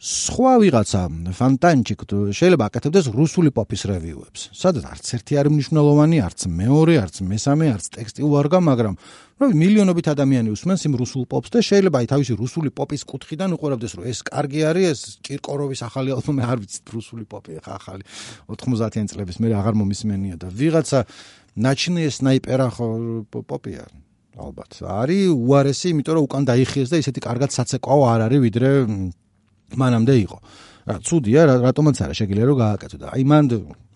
სხვა 0.01 0.53
ვიღაცა 0.65 1.01
ფანტანჩიკ 1.37 2.01
შეიძლება 2.33 2.65
აკეთებდეს 2.73 3.07
რუსული 3.13 3.51
პოპის 3.53 3.83
რევიუებს. 3.85 4.41
სადაც 4.57 4.85
არც 4.89 5.07
ერთი 5.13 5.35
არ 5.37 5.47
მნიშვნელოვანი, 5.53 6.17
არც 6.25 6.41
მეორე, 6.49 6.95
არც 7.05 7.17
მესამე, 7.21 7.67
არც 7.69 7.87
ტექსტი 8.01 8.25
უარგა, 8.25 8.59
მაგრამ 8.65 8.95
რო 9.45 9.47
მილიონობით 9.61 10.07
ადამიანი 10.09 10.49
უსმენს 10.57 10.83
იმ 10.89 10.95
რუსულ 11.05 11.23
პოპს 11.29 11.53
და 11.53 11.61
შეიძლება 11.61 11.97
აი 12.01 12.07
თავისი 12.17 12.33
რუსული 12.33 12.73
პოპის 12.73 13.05
კუთხიდან 13.05 13.53
უყურებდეს, 13.61 13.93
რომ 14.01 14.05
ეს 14.09 14.19
კარგი 14.25 14.61
არის, 14.73 14.89
ეს 14.89 15.01
კირკოროვის 15.21 15.81
ახალი 15.85 16.17
ალბომი, 16.17 16.43
არ 16.49 16.59
ვიცი 16.65 16.81
რუსული 16.97 17.25
პოპი 17.29 17.61
ხა 17.61 17.73
ახალი 17.77 18.03
90-იან 18.49 19.05
წლების 19.05 19.37
მე 19.37 19.49
აღარ 19.53 19.75
მომისმენია 19.85 20.37
და 20.41 20.49
ვიღაცა 20.49 21.01
ნაჩინე 21.61 22.09
სნაიპერა 22.09 22.69
ხო 22.73 22.89
პოპია 23.37 23.85
ალბათ. 24.41 24.81
არის 24.81 25.29
უარესი, 25.29 25.87
იმიტომ 25.93 26.15
რომ 26.17 26.25
უკან 26.25 26.43
დაიხიეს 26.49 26.89
და 26.89 26.97
ისეთი 27.05 27.21
კარგად 27.21 27.51
საცეკვაო 27.53 28.03
არ 28.09 28.21
არის 28.31 28.41
ვიდრე 28.49 28.71
მანამდე 29.77 30.15
იყო. 30.25 30.39
რა 30.91 30.97
ცუდია, 31.05 31.41
რატომაც 31.61 31.97
არა 32.03 32.15
შეგიძლია 32.17 32.47
რომ 32.51 32.57
გააკეთო 32.61 32.97
და 32.99 33.07
აი 33.15 33.23
მან 33.29 33.45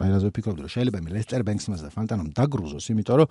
აი 0.04 0.08
რაზე 0.14 0.26
ვფიქრობდი 0.30 0.60
რომ 0.64 0.72
შეიძლება 0.74 0.98
მე 1.00 1.10
ლესტერ 1.16 1.42
ბენქსმას 1.48 1.80
და 1.80 1.90
ფანტანომ 1.96 2.28
დაგრუზოს, 2.36 2.86
იმიტომ 2.92 3.16
რომ 3.18 3.28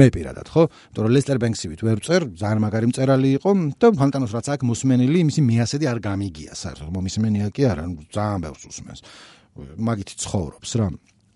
მე 0.00 0.06
პირადად 0.16 0.46
ხო, 0.48 0.62
იმიტომ 0.64 1.02
რომ 1.04 1.12
ლესტერ 1.12 1.38
ბენქსივით 1.44 1.80
ვერ 1.84 1.98
წერ, 2.00 2.20
ძალიან 2.40 2.60
მაგარი 2.64 2.86
მწერალი 2.90 3.28
იყო 3.36 3.50
და 3.76 3.86
ფანტანოს 4.00 4.32
რაც 4.32 4.46
აქ 4.54 4.60
მოსმენილი, 4.70 5.18
იმისი 5.28 5.40
მიასედი 5.44 5.84
არ 5.92 5.98
გამიგია 6.08 6.52
საერთოდ, 6.56 6.88
მომისმენია 6.94 7.46
კი 7.52 7.62
არა, 7.68 7.84
ძალიან 8.16 8.40
ბევრს 8.48 8.64
უსმენს. 8.70 9.00
მაგითი 9.76 10.14
ცხოვრობს 10.24 10.70
რა. 10.80 10.86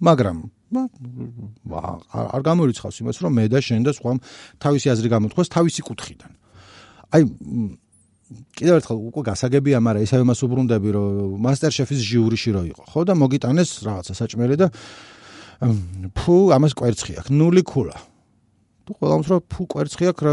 მაგრამ 0.01 0.39
არ 2.35 2.43
გამორიცხავს 2.43 2.97
იმას 3.05 3.17
რომ 3.23 3.33
მე 3.39 3.45
და 3.53 3.61
შენ 3.63 3.83
და 3.87 3.93
სხვა 3.95 4.13
თავისი 4.65 4.87
აზრი 4.91 5.09
გამოთქვას 5.15 5.49
თავისი 5.55 5.81
კუთხიდან. 5.87 6.33
აი 7.15 7.23
კიდევ 8.57 8.75
ერთხელ 8.81 8.99
უკვე 9.11 9.23
გასაგებია, 9.29 9.79
მაგრამ 9.85 10.05
ისევ 10.07 10.21
იმას 10.25 10.41
უბრუნდები, 10.47 10.89
რომ 10.97 11.37
მასტერშეფის 11.45 12.01
ჟიურიში 12.09 12.51
რო 12.57 12.63
იყო, 12.73 12.83
ხო 12.89 13.01
და 13.05 13.15
მოგიტანეს 13.21 13.71
რაღაცა 13.85 14.13
საჭმელი 14.17 14.57
და 14.61 14.67
ფუ 16.17 16.37
ამას 16.57 16.73
კვერცხი 16.75 17.13
აქვს, 17.21 17.31
ნული 17.31 17.63
ქულა. 17.63 17.97
თუ 18.85 18.91
ყველამს 19.01 19.27
რო 19.29 19.39
ფუ 19.49 19.63
კვერცხი 19.71 20.05
აქვს, 20.13 20.23
რა 20.25 20.33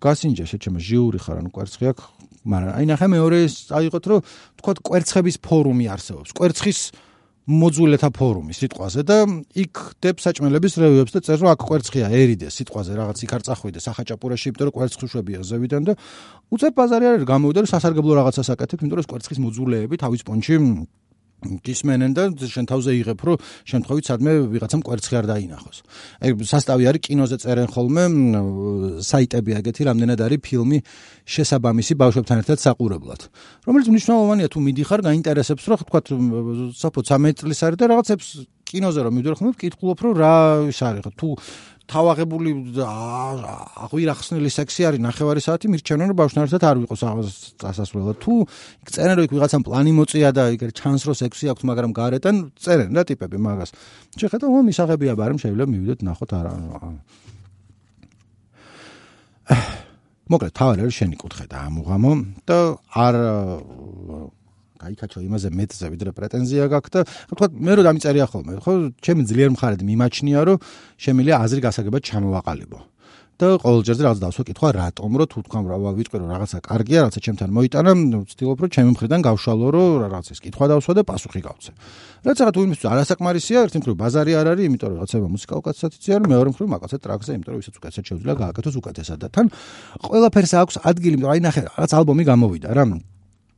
გასინჯა 0.00 0.44
შეჩემ 0.50 0.76
ჟიური 0.78 1.18
ხარ, 1.18 1.36
ანუ 1.42 1.50
კვერცხი 1.50 1.84
აქვს, 1.90 2.04
მაგრამ 2.46 2.72
აი 2.72 2.84
ნახე 2.88 3.06
მეორე 3.10 3.38
აიღოთ, 3.76 4.04
რომ 4.10 4.20
თქვა 4.58 4.72
კვერცხების 4.80 5.36
ფორუმი 5.44 5.86
არსებობს. 5.92 6.30
კვერცხის 6.32 6.78
მოძულეთა 7.48 8.08
ფორუმი 8.12 8.52
სიტყვაზე 8.52 9.02
და 9.08 9.16
იქ 9.56 9.80
დებ 10.04 10.20
საჭმელების 10.20 10.76
რევიუებს 10.76 11.12
და 11.16 11.20
წერს 11.24 11.40
რომ 11.40 11.50
აქ 11.56 11.60
კვერცხია 11.64 12.06
ერიდეს 12.12 12.52
სიტყვაზე 12.60 12.92
რაღაც 13.00 13.18
იქ 13.24 13.32
არ 13.32 13.42
წახვიდე 13.48 13.80
სახაჭაპურაში 13.80 14.46
იმიტომ 14.52 14.66
რომ 14.68 14.74
კვერცხუშვებია 14.76 15.40
ზევიდან 15.48 15.82
და 15.88 15.92
უწევ 16.52 16.72
ბაზარი 16.76 17.04
არის 17.10 17.24
გამოვიდა 17.32 17.58
რომ 17.64 17.70
სასარგებლო 17.72 18.12
რაღაცას 18.20 18.48
აკეთებ 18.54 18.78
იმიტომ 18.84 18.98
რომ 19.00 19.08
კვერცხის 19.08 19.38
მოძულეები 19.40 19.94
თავის 20.04 20.22
პონჩი 20.28 20.54
გისმენენ 21.40 22.12
და 22.16 22.22
შენ 22.36 22.64
თავზე 22.70 22.92
იღებ, 23.00 23.20
რომ 23.24 23.36
შემთხვევით 23.70 24.04
სადმე 24.10 24.32
ვიღაცამ 24.52 24.82
კვერცხი 24.84 25.14
არ 25.20 25.26
დაინახოს. 25.30 25.78
აი 26.20 26.30
სასტავი 26.44 26.84
არის 26.90 27.02
კინოზე 27.06 27.36
წერენ 27.40 27.68
ხოლმე 27.72 28.04
საიტები 29.00 29.50
აგეთი, 29.60 29.82
რამდენად 29.88 30.20
არის 30.20 30.40
ფილმი 30.44 30.78
შესაბამისი 31.24 31.94
ბავშვებთან 31.96 32.36
ერთად 32.44 32.58
საყურებლად. 32.60 33.20
რომელიც 33.66 33.86
მნიშვნელოვანია 33.90 34.48
თუ 34.52 34.58
მიდიხარ, 34.60 35.00
გაინტერესებს, 35.08 35.64
რომ 35.70 35.78
თქვა 35.88 36.00
საფო 36.76 37.00
13 37.00 37.40
წლის 37.40 37.60
არის 37.64 37.78
და 37.80 37.86
რაღაცებს 37.90 38.26
კინოზე 38.70 39.00
რომ 39.02 39.12
მიდიხარ, 39.18 39.36
ხომ 39.40 39.50
ვკითხულობ, 39.58 39.98
რომ 40.04 40.12
რა 40.14 40.34
ის 40.70 40.78
არის, 40.78 41.02
თუ 41.18 41.28
თავაღებული 41.90 42.50
აღვირახსნილი 42.86 44.50
სექსი 44.54 44.86
არის 44.88 45.02
ნახევარი 45.04 45.40
საათი 45.42 45.70
მირჩევნენ 45.74 46.12
რომ 46.12 46.18
ბავშვთან 46.20 46.46
ერთად 46.46 46.62
არ 46.70 46.76
ვიყოს 46.82 47.02
ასასვლელად 47.70 48.18
თუ 48.22 48.34
წერენ 48.94 49.14
რომ 49.18 49.26
იქ 49.26 49.32
ვიღაცამ 49.34 49.62
პლანი 49.66 49.92
მოწია 49.98 50.30
და 50.30 50.44
იქ 50.54 50.62
ჩანს 50.78 51.02
რომ 51.10 51.16
სექსი 51.20 51.50
აქვს 51.50 51.66
მაგრამ 51.70 51.90
გარეთან 51.98 52.36
წერენ 52.54 52.90
რა 52.94 53.02
ტიპები 53.10 53.38
მაგას. 53.42 53.70
შეხედა 54.14 54.46
რომ 54.46 54.64
მისაღებია 54.70 55.12
ბარემ 55.18 55.38
შეიძლება 55.42 55.66
მივიდეთ 55.74 56.00
ნახოთ 56.06 56.30
არა 56.38 56.52
მოკლედ 60.30 60.52
თავი 60.54 60.82
არის 60.86 60.94
შენი 60.94 61.16
კუთხე 61.18 61.44
და 61.50 61.58
ამუღამო 61.66 62.12
და 62.46 62.58
არ 62.94 63.14
გაიქაჩო 64.82 65.18
იმაზე 65.28 65.48
მეტზე 65.60 65.86
ვიდრე 65.92 66.10
პრეტენზია 66.16 66.64
გაქვს 66.72 66.90
და 66.94 67.00
თქვა 67.36 67.46
მე 67.66 67.72
რო 67.76 67.82
დამიწერია 67.88 68.26
ხოლმე 68.32 68.52
ხო 68.64 68.72
ჩემი 69.04 69.22
ძლიერ 69.30 69.50
მხარედ 69.54 69.80
მიმაჩნია 69.90 70.40
რომ 70.48 70.58
შემიძლია 71.04 71.36
აზრი 71.44 71.60
გასაგებად 71.66 72.02
ჩამოვაყალიბო. 72.08 72.80
და 73.40 73.56
ყოველჯერზე 73.56 74.02
რაღაც 74.04 74.18
დავსვა 74.20 74.42
კითხვა 74.52 74.68
რატომ 74.76 75.12
რო 75.16 75.24
თუ 75.32 75.38
თქვა 75.48 75.60
რა 75.64 75.92
ვიტყვი 75.96 76.16
რომ 76.20 76.28
რაღაცა 76.28 76.58
კარგია 76.60 76.98
რაღაცა 77.08 77.20
ჩემთან 77.24 77.50
მოიტანა 77.56 77.92
ვცდილობ 78.28 78.58
რომ 78.60 78.70
ჩემი 78.76 78.90
მხრიდან 78.92 79.20
გავშალო 79.24 79.66
რომ 79.72 79.88
რაღაც 80.04 80.26
ეს 80.36 80.40
კითხვა 80.44 80.64
დავსვა 80.76 80.92
და 81.00 81.02
პასუხი 81.08 81.40
გავცე. 81.48 81.70
რაც 82.20 82.36
რაღაც 82.36 82.52
თუ 82.52 82.60
იმისთვის 82.68 82.88
არასაკმარისია 82.92 83.58
ერთი 83.64 83.78
მხრივ 83.80 83.96
ბაზარი 83.96 84.32
არ 84.36 84.46
არის 84.52 84.64
იმიტომ 84.68 84.88
რომ 84.92 84.96
რაღაცა 85.00 85.16
მუსიკა 85.40 85.54
უკაცაცია 85.56 86.14
რომ 86.20 86.28
მეორე 86.36 86.48
მხრივ 86.52 86.68
მაგაცა 86.68 86.96
ტრაქზე 87.00 87.30
იმიტომ 87.40 87.52
რომ 87.56 87.60
ისაც 87.64 87.74
უკაცაც 87.80 88.04
შეუძლია 88.10 88.34
გააკეთოს 88.44 88.76
უკეთესად 88.76 89.18
და 89.24 89.28
თან 89.32 89.46
ყველაფერს 90.04 90.52
აქვს 90.60 90.76
ადგილი 90.84 91.14
იმიტომ 91.16 91.32
აი 91.32 91.40
ნახე 91.48 91.60
რაღაც 91.64 91.90
ალბომი 91.96 92.24
გამოვიდა 92.28 92.68
რა 92.76 92.84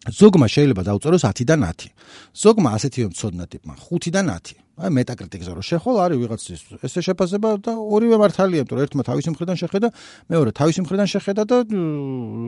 ზოგმა 0.03 0.47
შეიძლება 0.51 0.83
დაუწეროს 0.83 1.23
10-დან 1.23 1.61
10. 1.63 1.95
ზოგმა 2.35 2.69
ასეთი 2.75 3.07
მწოდნა 3.15 3.45
ტიპმა 3.47 3.75
5-დან 3.79 4.27
10. 4.35 4.59
აი 4.83 4.91
მეტაკრიტიკზე 4.99 5.53
რო 5.55 5.63
შეხვალ 5.63 5.97
არის 6.03 6.19
ვიღაცის 6.19 6.61
ესე 6.83 7.01
შეფასება 7.07 7.49
და 7.63 7.73
ორივე 7.77 8.17
მართალია, 8.19 8.65
იმიტომ 8.65 8.79
რომ 8.79 8.83
ერთმა 8.83 9.03
თავისი 9.07 9.29
მხრიდან 9.31 9.57
შეხედა, 9.63 9.89
მეორე 10.33 10.51
თავისი 10.59 10.81
მხრიდან 10.83 11.09
შეხედა 11.13 11.43
და 11.47 11.57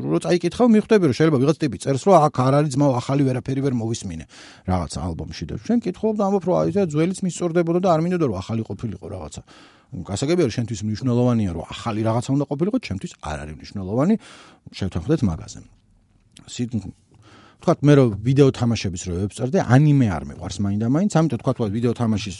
რო 0.02 0.18
წაიკითხავ, 0.24 0.66
მიხვდები 0.74 1.04
რომ 1.04 1.14
შეიძლება 1.14 1.38
ვიღაც 1.44 1.56
ტიპი 1.62 1.76
წერს 1.84 2.02
რომ 2.08 2.14
აქ 2.26 2.34
არ 2.42 2.54
არის 2.58 2.70
ძმაო 2.74 2.92
ახალი 2.98 3.22
ვერაფერი 3.28 3.60
ვერ 3.60 3.74
მოვისმინე 3.76 4.24
რაღაცა 4.66 4.98
ალბომში 5.04 5.44
და 5.46 5.54
შენ 5.62 5.78
კითხულობ 5.84 6.16
და 6.18 6.22
ამბობ 6.26 6.44
რომ 6.48 6.56
აი 6.58 6.68
ეს 6.74 6.88
ძველიც 6.90 7.18
მისწორდებოდა 7.22 7.80
და 7.84 7.88
არ 7.94 8.00
მინდოდა 8.02 8.24
რომ 8.24 8.36
ახალი 8.40 8.62
ყოფილიყო 8.66 9.06
რაღაცა. 9.14 9.40
გასაგებია 9.94 10.44
რომ 10.48 10.54
შენთვის 10.58 10.80
მნიშვნელოვანია 10.90 11.50
რომ 11.54 11.64
ახალი 11.70 12.00
რაღაცა 12.08 12.30
უნდა 12.34 12.44
ყოფილიყო, 12.50 12.76
ჩემთვის 12.82 13.12
არ 13.20 13.36
არის 13.44 13.54
მნიშვნელოვანი. 13.62 14.14
შევთანხმდეთ 14.74 15.20
მაგაზე. 15.28 15.58
სიტ 16.50 16.72
თქვათ 17.64 17.80
მე 17.80 17.92
რომ 17.96 18.08
ვიდეო 18.20 18.48
თამაშების 18.60 19.02
რო 19.08 19.14
ვებსტერდე 19.24 19.62
ანიმე 19.64 20.06
არ 20.12 20.24
მეყვარს 20.28 20.58
მაინდა-მაინც 20.60 21.12
ამიტომ 21.16 21.40
თქვათ 21.40 21.58
ვარ 21.64 21.70
ვიდეო 21.72 21.92
თამაშის 21.96 22.36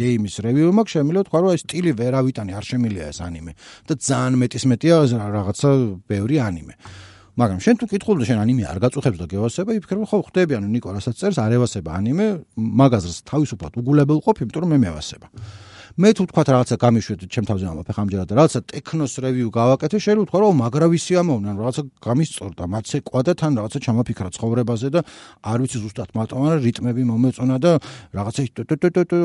გეიმის 0.00 0.34
რევიუ 0.48 0.72
მაქვს 0.72 0.94
შემიძლია 0.96 1.24
თქვა 1.28 1.38
რომ 1.44 1.52
ეს 1.52 1.62
სტილი 1.68 1.92
ვერავიტანი 2.00 2.52
არ 2.56 2.64
შემილია 2.72 3.04
ეს 3.12 3.18
ანიმე. 3.20 3.52
და 3.84 3.92
ძალიან 4.00 4.34
მეტის 4.40 4.64
მეტია 4.72 4.96
რაღაცა 5.12 5.68
ბევრი 6.08 6.36
ანიმე. 6.48 6.74
მაგრამ 7.36 7.58
შენ 7.64 7.74
თუ 7.80 7.84
კითხულობ 7.92 8.24
შენ 8.28 8.38
ანიმე 8.44 8.62
არ 8.72 8.78
გაწუხებს 8.80 9.18
და 9.20 9.26
გევასება 9.28 9.70
იფიქრებ 9.76 10.04
ხო 10.08 10.18
ხდები 10.32 10.52
ანუ 10.56 10.68
ნიკო 10.72 10.88
რასაც 10.96 11.14
წერს 11.20 11.36
არ 11.40 11.52
ევასება 11.56 11.90
ანიმე 12.00 12.26
მაგაზრს 12.56 13.18
თავისუფლად 13.28 13.72
უგულებელ 13.80 14.18
ყოფ 14.24 14.36
იმიტომ 14.44 14.60
რომ 14.64 14.70
მე 14.72 14.78
მევასება 14.84 15.26
მე 15.92 16.08
თუ 16.16 16.24
თქვა 16.24 16.42
რაღაცა 16.48 16.76
გამიშვით 16.80 17.20
ჩემ 17.28 17.44
თავზე 17.44 17.64
ამ 17.68 17.78
ფეხამჯერად 17.84 18.26
და 18.30 18.34
რაღაცა 18.40 18.60
ტექნოს 18.72 19.12
რევიუ 19.20 19.48
გავაკეთე 19.52 19.98
შეიძლება 20.00 20.26
თქვა 20.32 20.38
რომ 20.40 20.54
მაგრა 20.64 20.86
ვისი 20.88 21.12
ამოვნან 21.20 21.54
რაღაცა 21.60 21.82
გამისწორდა 22.00 22.64
მათზე 22.72 22.98
ყვადა 23.12 23.32
თან 23.36 23.52
რაღაცა 23.60 23.78
ჩამაფიქრა 23.84 24.28
ცხოვრებაზე 24.32 24.88
და 24.88 25.00
არ 25.52 25.58
ვიცი 25.60 25.78
ზუსტად 25.84 26.10
მარტო 26.16 26.34
მაგრამ 26.40 26.60
რიტმები 26.64 27.02
მომეწონა 27.12 27.56
და 27.60 27.72
რაღაცა 28.16 28.40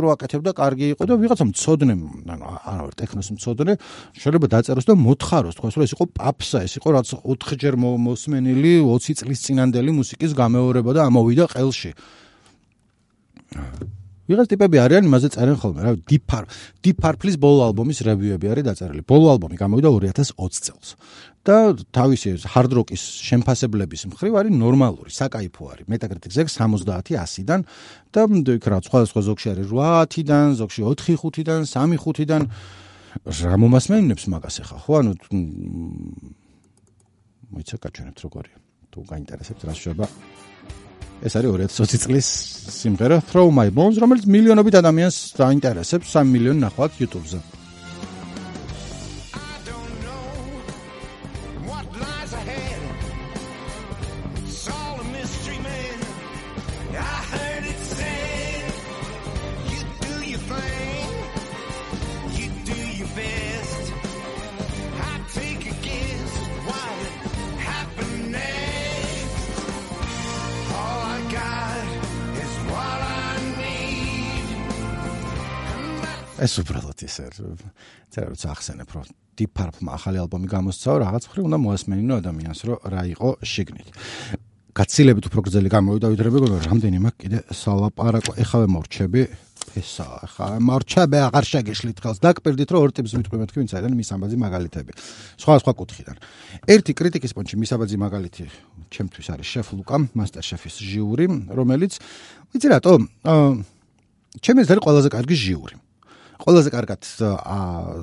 რო 0.03 0.09
აკეთებდა 0.11 0.51
კარგი 0.59 0.85
იყო 0.91 1.03
და 1.07 1.13
ვიღაცა 1.23 1.45
მწოდნე 1.47 1.93
არა 2.35 2.91
ტექნოს 2.99 3.27
მწოდნე 3.31 3.73
შეიძლება 4.19 4.47
დაწეროს 4.51 4.85
და 4.91 4.93
მოთხაროს. 5.07 5.55
თქვა 5.55 5.67
რომ 5.71 5.83
ეს 5.87 5.91
იყო 5.95 6.05
პაპსა 6.19 6.57
ეს 6.67 6.73
იყო 6.83 6.87
რაღაც 6.99 7.07
4ჯერ 7.23 7.73
მოსმენილი 7.79 8.71
20 8.83 9.15
წლის 9.23 9.39
წინანდელი 9.45 9.91
მუსიკის 9.99 10.31
გამეორება 10.35 10.91
და 10.91 11.01
ამოვიდა 11.07 11.45
ყელში 11.55 11.91
ვიღაც 14.27 14.47
ტიპები 14.51 14.77
არიან 14.83 15.07
იმაზე 15.07 15.27
წერენ 15.35 15.57
ხოლმე 15.61 15.81
რა 15.87 15.91
დიფარ 16.03 16.43
დიფარფლის 16.83 17.37
ბოლო 17.39 17.61
ალბომის 17.71 18.03
რევიუები 18.07 18.47
არის 18.51 18.65
დაწერილი. 18.67 19.01
ბოლო 19.07 19.27
ალბომი 19.35 19.55
გამოვიდა 19.55 19.89
2020 19.95 20.63
წელს. 20.67 20.89
და 21.47 21.79
თავისი 21.95 22.43
rock-ის 22.75 23.03
შემფასებლების 23.23 24.01
მხრივ 24.11 24.33
არის 24.35 24.51
ნორმალური 24.51 25.11
საკაიფო 25.15 25.61
არის. 25.71 25.85
მეტაკრიტიკზე 25.87 26.43
70 26.43 26.83
100-დან 27.15 27.63
და 28.11 28.51
იქ 28.59 28.65
რა 28.67 28.79
სხვადასხვა 28.83 29.21
ზოგში 29.31 29.47
არის 29.55 29.67
8-დან 29.71 30.47
ზოგში 30.59 30.81
4-5-დან 30.83 31.61
3-5-დან 31.71 32.43
რა 33.47 33.55
მომასმენებს 33.63 34.23
მაგას 34.27 34.55
ახლა 34.67 34.79
ხო? 34.83 34.91
ანუ 34.99 35.11
მოიცა 37.55 37.75
გაჩვენებთ 37.79 38.19
როგორია. 38.27 38.57
თუ 38.91 38.99
გაინტერესებთ 39.07 39.61
რა 39.67 39.73
შეება 39.77 40.05
ეს 41.25 41.37
არის 41.39 41.51
2020 41.57 42.03
წლის 42.05 42.27
სიმღერა 42.77 43.21
Throw 43.31 43.49
My 43.49 43.71
Bones, 43.73 43.97
რომელიც 44.01 44.27
მილიონობით 44.29 44.77
ადამიანს 44.81 45.21
დაინტერესებს, 45.39 46.13
3 46.13 46.33
მილიონი 46.33 46.67
ნახავთ 46.67 47.01
YouTube-ზე. 47.01 47.56
ეს 76.37 76.53
უბრალოდ 76.61 76.99
ისე 77.07 77.23
წერა 78.13 78.27
როცა 78.33 78.51
ახსენებ 78.53 78.91
რომ 78.93 79.07
Deep 79.37 79.53
Purple-მა 79.53 79.93
ახალი 79.97 80.21
ალბომი 80.21 80.49
გამოსცაო 80.49 80.97
რაღაც 81.03 81.23
ხრი 81.29 81.41
უნდა 81.45 81.57
მოასმენინო 81.61 82.13
ადამიანს 82.21 82.61
რომ 82.65 82.77
რა 82.93 83.01
იყო 83.13 83.29
შიგნით. 83.45 83.87
გაცილებით 84.77 85.25
უფრო 85.29 85.41
გრძელი 85.45 85.69
გამოვიდა 85.73 86.07
ვიდრე 86.13 86.29
მეგონა 86.33 86.57
რამდენი 86.65 86.97
მაქვს 87.05 87.21
კიდე 87.21 87.39
სალაპარაკო 87.53 88.33
ეხავე 88.41 88.67
მორჩები. 88.73 89.21
ესა 89.77 90.05
ხა 90.33 90.47
მორჩები 90.57 91.17
აღარ 91.27 91.45
შეგეშლით 91.49 91.97
ხელს 92.01 92.21
დაგპირდით 92.21 92.69
რომ 92.73 92.81
ორი 92.81 92.93
ტიპის 92.97 93.13
მიტყვი 93.17 93.37
მეთქი 93.41 93.57
ვინც 93.61 93.71
არის 93.77 93.93
მისამბაძი 93.93 94.37
მაგალითები. 94.41 94.91
სხვა 95.37 95.53
სხვა 95.61 95.73
კუთხიდან. 95.77 96.15
ერთი 96.65 96.91
კრიტიკის 96.97 97.31
პონჩი 97.37 97.55
მისამბაძი 97.61 97.97
მაგალითი 98.05 98.43
ჩემთვის 98.93 99.27
არის 99.33 99.47
შეფ 99.53 99.67
ლუკა 99.77 99.97
მასტერ 100.17 100.43
შეფის 100.49 100.75
ჟიური 100.81 101.25
რომელიც 101.57 101.93
ვიცი 102.53 102.67
რატო 102.73 102.93
ჩემი 104.41 104.59
ეს 104.63 104.69
არის 104.71 104.83
ყველაზე 104.85 105.09
კარგი 105.13 105.35
ჟიური 105.35 105.75
ყველაზე 106.37 106.69
კარგად 106.73 107.01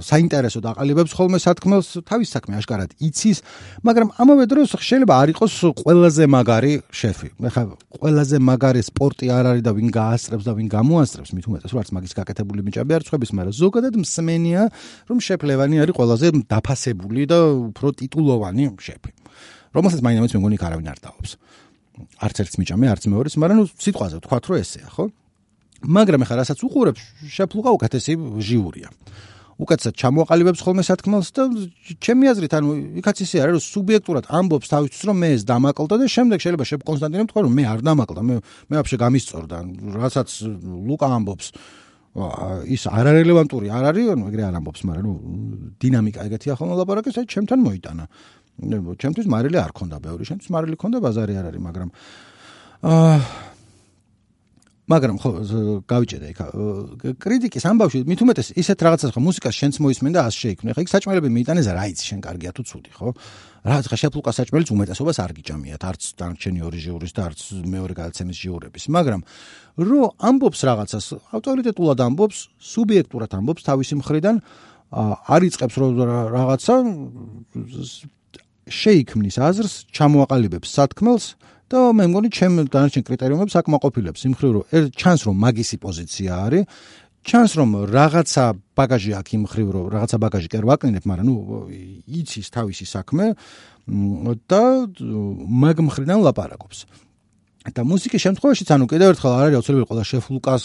საინტერესო 0.04 0.60
დაყალიბებს 0.64 1.12
ხოლმე 1.14 1.38
სათქმელს 1.38 1.88
თავის 2.08 2.28
საქმე 2.34 2.58
აშკარად 2.60 2.90
იცის, 2.98 3.38
მაგრამ 3.86 4.08
ამავე 4.18 4.44
დროს 4.50 4.74
შეიძლება 4.74 5.14
არ 5.14 5.28
იყოს 5.34 5.52
ყველაზე 5.80 6.24
მაგარი 6.34 6.72
შეფი. 6.90 7.28
ეხლა 7.48 7.62
ყველაზე 7.94 8.36
მაგარი 8.42 8.80
სპორტი 8.84 9.26
არ 9.30 9.44
არის 9.54 9.62
და 9.64 9.72
ვინ 9.74 9.88
გაასწრებს 9.94 10.44
და 10.44 10.52
ვინ 10.58 10.68
გამოასწრებს, 10.74 11.30
მით 11.34 11.46
უმეტეს 11.48 11.70
რომ 11.72 11.80
არც 11.82 11.90
მაგის 11.94 12.12
გაკეთებული 12.18 12.60
მიჭაბი 12.66 12.92
არ 12.94 13.02
ცხების, 13.06 13.30
მაგრამ 13.38 13.54
ზოგადად 13.54 13.94
მსმენია, 14.02 14.62
რომ 15.08 15.18
შეფ 15.22 15.40
ლევანი 15.48 15.76
არის 15.82 15.94
ყველაზე 15.94 16.26
დაფასებული 16.50 17.22
და 17.30 17.38
უფრო 17.70 17.88
ტიტულოვანი 17.98 18.64
შეფი. 18.82 19.10
რომელსაც 19.74 20.00
მაინც 20.06 20.30
მე 20.34 20.38
მგონი 20.38 20.56
კარავინ 20.62 20.86
არ 20.86 20.98
დაობს. 21.02 21.30
არც 22.22 22.36
ერთს 22.42 22.56
მიჭამე, 22.58 22.86
არც 22.94 23.04
მეორეს, 23.10 23.34
მაგრამ 23.42 23.56
ნუ 23.58 23.64
სიტყვაზე 23.74 24.14
ვთქვა, 24.18 24.38
რომ 24.38 24.58
ესეა, 24.62 24.88
ხო? 24.94 25.04
მაგრამ 25.84 26.24
ახლა 26.24 26.36
რასაც 26.42 26.58
უყურებს, 26.64 27.02
შეფლუღა 27.28 27.70
უკეთესი 27.76 28.12
ჟიურია. 28.40 28.88
უკეთესად 29.54 29.94
ჩამოაყალიბებს 29.94 30.60
ხოლმე 30.66 30.82
სათქმელს 30.82 31.28
და 31.30 31.42
ჩემი 32.02 32.26
აზრით, 32.32 32.52
ანუ 32.58 32.70
იქაც 32.98 33.16
ისე 33.22 33.36
არის, 33.44 33.54
რომ 33.54 33.62
სუბიექტურად 33.62 34.24
ამბობს 34.26 34.66
თავისთვის, 34.72 35.02
რომ 35.06 35.16
მე 35.22 35.28
ეს 35.38 35.42
დამაკლდა 35.46 35.94
და 36.02 36.06
შემდეგ 36.10 36.38
შეიძლება 36.42 36.64
შებ 36.66 36.80
კონსტანტინემ 36.82 37.28
თქვა, 37.30 37.40
რომ 37.46 37.52
მე 37.54 37.64
არ 37.70 37.80
დამაკლდა, 37.86 38.22
მე 38.26 38.34
მე 38.42 38.74
ვაფშე 38.82 38.96
გამისწორდა, 38.98 39.56
რასაც 39.94 40.28
ლუკა 40.90 41.06
ამბობს. 41.18 41.46
ის 42.70 42.82
არარელევანტური 42.86 43.66
არ 43.74 43.84
არის, 43.90 44.06
ანუ 44.14 44.22
ეგრე 44.30 44.42
არ 44.46 44.54
ამბობს, 44.58 44.80
მაგრამ 44.86 45.06
ნუ 45.06 45.14
დინამიკა 45.82 46.20
ეგეთია 46.30 46.54
ხოლმე 46.54 46.74
ლაპარაკის, 46.78 47.18
აი 47.18 47.26
ჩემთან 47.26 47.58
მოიტანა. 47.58 48.04
ნუ 48.70 48.94
ჩემთვის 49.02 49.26
მარილი 49.26 49.58
არ 49.58 49.72
ქონდა, 49.74 49.98
ბევრი 49.98 50.22
ჩემთვის 50.22 50.50
მარილი 50.54 50.76
ქონდა, 50.78 50.98
ბაზარი 51.02 51.34
არ 51.34 51.46
არის, 51.50 51.62
მაგრამ 51.66 51.88
აა 52.86 53.53
მაგრამ 54.84 55.16
ხო 55.16 55.30
გავიჭედა 55.88 56.26
იქ 56.28 56.40
კრიტიკის 57.16 57.64
ამბავში 57.72 58.04
მით 58.04 58.20
უმეტეს 58.20 58.48
ისეთ 58.52 58.78
რაღაცას 58.84 59.14
ხო 59.16 59.20
მუსიკას 59.24 59.54
შენც 59.56 59.74
მოისმენ 59.80 60.12
და 60.12 60.20
ას 60.28 60.36
შეიქმნე 60.36 60.76
ხა 60.76 60.84
იქ 60.84 60.90
საჭმელები 60.92 61.28
მიიტანეს 61.32 61.68
რა 61.72 61.84
იცი 61.88 62.04
შენ 62.04 62.20
კარგია 62.20 62.52
თუ 62.52 62.62
ცუდი 62.68 62.92
ხო? 62.92 63.08
რა 63.64 63.76
ხა 63.80 63.96
შეფლუკა 63.96 64.32
საჭმელიც 64.36 64.68
უმეტესობას 64.76 65.16
არ 65.24 65.32
გიჭამიათ 65.40 65.82
არც 65.88 66.02
დანარჩენი 66.20 66.60
ორი 66.68 66.78
ჟიურის 66.84 67.12
და 67.16 67.22
არც 67.32 67.40
მეორე 67.64 67.94
გადაცემის 67.96 68.36
ჟიურების. 68.44 68.84
მაგრამ 68.92 69.20
რო 69.80 70.00
ამბობს 70.20 70.60
რაღაცას 70.68 71.06
ავტორიტეტულად 71.32 71.98
ამბობს 72.04 72.38
სუბიექტურად 72.60 73.30
ამბობს 73.40 73.62
თავისი 73.64 73.94
მხრიდან 74.04 74.36
არ 74.92 75.42
იწებს 75.48 75.74
რო 75.80 75.86
რაღაცა 76.28 76.74
შეიქმნის 78.70 79.36
აზრს 79.40 79.72
ჩამოაყალიბებს 79.92 80.68
სათქმელს 80.76 81.24
და 81.68 81.80
მე 81.96 82.04
მგონი 82.12 82.28
ჩემ 82.32 82.54
დანარჩენ 82.72 83.04
კრიტერიუმებს 83.08 83.56
აკმაყოფილებს 83.60 84.20
იმ 84.28 84.34
ხრივ 84.38 84.50
რომ 84.56 84.64
ჩანს 84.94 85.20
რომ 85.28 85.36
მაგისი 85.44 85.76
პოზიცია 85.84 86.32
არის 86.48 86.64
ჩანს 87.24 87.52
რომ 87.56 87.70
რაღაცა 87.88 88.44
ბაგაჟი 88.76 89.10
აქვს 89.20 89.32
იმ 89.36 89.44
ხრივ 89.48 89.68
რომ 89.74 89.84
რაღაცა 89.96 90.16
ბაგაჟი 90.20 90.48
კერ 90.52 90.64
ვაკნინებ 90.68 91.04
მაგრამ 91.08 91.26
ნუ 91.28 91.36
იცის 92.20 92.52
თავისი 92.52 92.84
საქმე 92.84 93.26
და 94.48 94.62
მაგ 95.64 95.76
მხრიდან 95.88 96.20
ლაპარაკობს 96.20 96.78
და 97.64 97.80
მუსიკის 97.80 98.20
შემთხვევაშიც 98.20 98.68
ანუ 98.76 98.86
კიდევ 98.92 99.08
ერთხელ 99.14 99.32
არ 99.32 99.44
არის 99.48 99.56
აუცილებელი 99.56 99.86
ყველა 99.88 100.02
შეფლუკას 100.04 100.64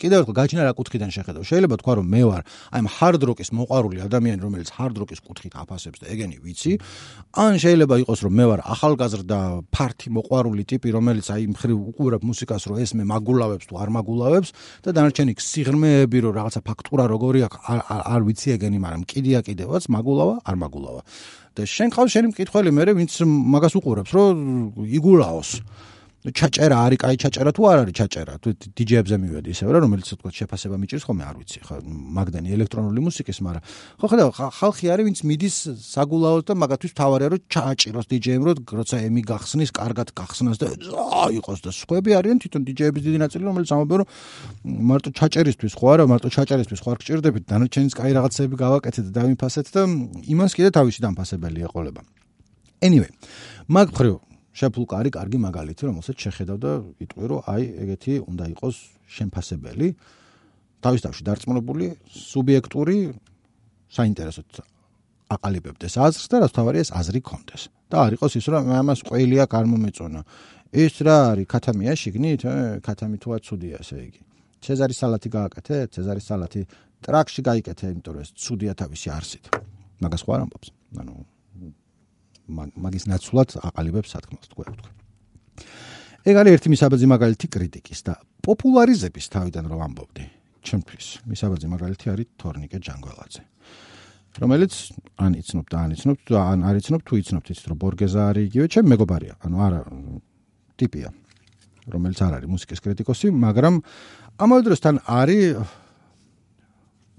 კიდევ 0.00 0.16
ერთხელ 0.22 0.36
გაჩინა 0.40 0.62
რა 0.64 0.72
კუთხიდან 0.72 1.10
შეხედავ. 1.12 1.42
შეიძლება 1.44 1.76
თქვა 1.76 1.92
რომ 2.00 2.06
მე 2.08 2.22
ვარ 2.24 2.42
აი 2.72 2.80
ამ 2.80 2.86
hard 2.88 3.20
rock-ის 3.28 3.50
მოყვარული 3.52 4.00
ადამიანი, 4.00 4.40
რომელიც 4.40 4.68
hard 4.72 4.96
rock-ის 4.96 5.20
კუთხით 5.20 5.52
აფასებს 5.52 5.98
და 6.00 6.06
ეგენი 6.08 6.36
ვიცი. 6.40 6.72
ან 7.36 7.52
შეიძლება 7.60 7.94
იყოს 8.00 8.20
რომ 8.24 8.32
მე 8.32 8.44
ვარ 8.48 8.60
ახალგაზრდა 8.64 9.38
ფართი 9.76 10.08
მოყვარული 10.16 10.62
ტიპი, 10.72 10.88
რომელიც 10.96 11.26
აი 11.28 11.44
მხრივ 11.52 11.76
უყურებ 11.92 12.22
მუსიკას, 12.24 12.62
რომ 12.72 12.76
ეს 12.80 12.90
მე 12.96 13.04
მაგულავებს 13.12 13.68
თუ 13.68 13.74
არ 13.76 13.88
მაგულავებს 13.92 14.48
და 14.80 14.88
დანარჩენი 14.96 15.32
სიღრმეები 15.36 16.18
რომ 16.24 16.32
რაღაცა 16.32 16.60
ფაქტურა 16.64 17.04
როგორი 17.12 17.40
აქვს 17.44 17.58
არ 17.68 17.78
არ 17.92 18.20
ვიცი 18.24 18.48
ეგენი, 18.56 18.78
მაგრამ 18.80 19.02
კიდია 19.04 19.38
კიდევაც 19.44 19.84
მაგულავა, 19.92 20.34
არ 20.48 20.56
მაგულავა. 20.64 21.02
და 21.56 21.66
შენ 21.68 21.92
ყავს 21.92 22.12
შენი 22.16 22.30
მკითხველი 22.32 22.70
მე 22.72 22.84
ვინც 22.96 23.16
მაგას 23.26 23.74
უყურებს 23.80 24.12
რომ 24.16 24.36
იგულაოს 24.98 25.50
ჩაჭერა 26.22 26.76
არის 26.86 26.98
კაი 27.02 27.16
ჩაჭერა 27.18 27.50
თუ 27.50 27.62
არ 27.66 27.78
არის 27.82 27.94
ჩაჭერა? 27.98 28.32
თუ 28.38 28.48
დიჯეებზე 28.78 29.16
მივედი 29.18 29.48
ისე 29.50 29.66
რა 29.66 29.78
რომელიც 29.82 30.06
თქო 30.14 30.30
შეფასება 30.30 30.76
მიჭირს 30.78 31.02
ხოლმე 31.02 31.24
არ 31.26 31.36
ვიცი 31.42 31.58
ხო 31.66 31.74
მაგდანი 31.82 32.48
ელექტრონული 32.54 33.00
მუსიკის 33.02 33.38
მაგრამ 33.42 33.62
ხო 33.98 34.06
ხედავ 34.06 34.28
ხალხი 34.30 34.86
არის 34.94 35.04
ვინც 35.08 35.18
მიდის 35.26 35.56
საგულაოს 35.82 36.44
და 36.46 36.52
მაგათთვის 36.62 36.92
თავარია 36.94 37.28
რომ 37.34 37.40
ჩაჭიროს 37.50 38.06
დიჯეიმ 38.06 38.42
რომ 38.46 38.56
როცა 38.70 38.96
ემი 39.02 39.22
გახსნის 39.26 39.70
კარგად 39.74 40.08
გახსნას 40.14 40.56
და 40.62 40.66
აიყოს 41.26 41.58
და 41.66 41.70
სხვები 41.74 42.10
არიან 42.14 42.38
თვითონ 42.38 42.62
დიჯეების 42.70 43.02
დიდი 43.02 43.18
ნაწილი 43.18 43.42
რომელიც 43.50 43.68
ამბობენ 43.74 43.98
რომ 43.98 44.08
მარტო 44.62 45.10
ჩაჭერისთვის 45.18 45.74
ხო 45.74 45.86
არა 45.90 46.04
მარტო 46.06 46.28
ჩაჭერისთვის 46.30 46.80
ხო 46.86 46.88
არ 46.94 46.98
გჭირდებით 47.02 47.44
დანარჩენის 47.50 47.94
კაი 47.98 48.12
რაღაცები 48.14 48.54
გავაკეთეთ 48.62 49.06
და 49.10 49.22
დავიფასეთ 49.22 49.66
და 49.74 49.82
იმას 50.34 50.52
კიდე 50.56 50.70
თავისი 50.76 51.00
დამფასებელი 51.04 51.66
ეყოლება. 51.66 52.02
Anyway 52.82 53.10
მაგ 53.70 53.88
ხრივ 53.94 54.31
შეფულყარი 54.52 55.10
კარგი 55.16 55.38
მაგალითი, 55.48 55.82
რომელსაც 55.88 56.16
შეხედავ 56.26 56.56
და 56.60 56.72
იტყვი, 57.04 57.24
რომ 57.32 57.40
აი 57.48 57.64
ეგეთი 57.82 58.12
უნდა 58.28 58.44
იყოს 58.52 58.76
შემფასებელი, 59.16 59.88
თავისთავში 60.84 61.22
დარწმუნებული, 61.28 61.86
სუბიექტური 62.12 62.96
საინტერესოდ 63.92 64.48
აყალიბებდეს 65.32 65.94
აზრს 65.96 66.26
და 66.28 66.36
რაც 66.44 66.52
თავარი 66.52 66.78
ეს 66.84 66.90
აზრი 66.92 67.20
კონდეს. 67.24 67.62
და 67.92 67.96
არ 68.08 68.12
იყოს 68.16 68.32
ის 68.40 68.46
რომ 68.48 68.72
ამას 68.72 69.00
ყველია 69.04 69.44
გამომეწონა. 69.52 70.20
ეს 70.72 70.94
რა 71.04 71.16
არის? 71.36 71.46
ქათამია 71.52 71.92
შიგნით? 71.92 72.42
ქათამი 72.80 73.16
თუ 73.20 73.28
აცუდია 73.36 73.76
ესე 73.84 73.98
იგი. 74.08 74.20
ცეზარის 74.64 74.98
салаტი 75.02 75.28
გააკეთე, 75.36 75.76
ცეზარის 75.92 76.24
салаტი 76.24 76.60
ტრაქში 77.04 77.40
გაიკეთე, 77.44 77.84
იმიტომ 77.92 78.12
რომ 78.16 78.22
ეს 78.24 78.30
ცუდია 78.32 78.72
თავისი 78.80 79.08
არსით. 79.12 79.44
მაგას 80.00 80.22
ხო 80.24 80.30
არ 80.32 80.40
ამბობს. 80.48 80.68
ანუ 80.96 81.14
მაგის 82.50 83.04
ნაცვლად 83.10 83.48
აყალიბებს 83.62 84.12
სათქმელს 84.12 84.48
თქვა 84.50 84.64
თქვა. 84.72 84.90
ეგ 86.22 86.34
არის 86.38 86.52
ერთი 86.56 86.68
მისაბაძი 86.72 87.06
მაგალითი 87.10 87.46
კრიტიკის 87.50 88.00
და 88.06 88.14
პოპულარიზების 88.46 89.26
თავიდან 89.34 89.64
რომ 89.70 89.80
ამბობდი. 89.86 90.24
ჩემთვის 90.62 91.06
მისაბაძი 91.26 91.66
მაგალითი 91.74 92.06
არის 92.14 92.26
თორნიკე 92.38 92.78
ჯანგველაძე. 92.86 93.42
რომელიც 94.32 94.72
ან 95.20 95.32
იცნობ 95.36 95.66
და 95.68 95.76
ან 95.84 95.90
იცნობ 95.92 96.18
და 96.24 96.38
ან 96.40 96.58
არ 96.64 96.76
იცნობ 96.80 97.00
თუ 97.04 97.12
იცნობთ 97.20 97.46
იცით 97.52 97.66
რომ 97.68 97.78
ბორგეზა 97.82 98.20
არის 98.32 98.44
იგივე 98.48 98.66
ჩემ 98.72 98.86
მეგობარია. 98.92 99.34
ანუ 99.44 99.56
არა 99.66 99.80
ტიპია. 100.78 101.08
რომელიც 101.90 102.18
არ 102.22 102.32
არის 102.38 102.48
მუსიკის 102.48 102.80
კრიტიკოსი, 102.80 103.26
მაგრამ 103.34 103.74
ამავე 104.38 104.62
დროს 104.62 104.80
თან 104.80 104.96
არის 105.04 105.58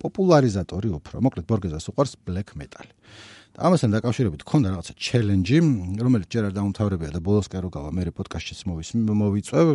პოპულარიზატორი 0.01 0.89
უფრო. 0.97 1.15
მოკლედ 1.21 1.45
ბორგეზას 1.47 1.85
უყვარს 1.91 2.13
black 2.25 2.55
metal. 2.55 2.87
და 3.53 3.69
ამასთან 3.69 3.91
დაკავშირებით 3.93 4.41
ქონდა 4.49 4.69
რაღაცა 4.73 4.93
ჩელენჯი, 4.97 5.57
რომელიც 6.01 6.25
ჯერ 6.33 6.43
არ 6.49 6.53
დაუმთავრებია 6.57 7.09
და 7.13 7.19
ბოლოს 7.21 7.45
კი 7.53 7.61
როგავა 7.61 7.89
მე 7.93 8.09
პოდკასტშიც 8.17 8.59
მოვის 8.65 8.89
მოვიწევ, 8.97 9.67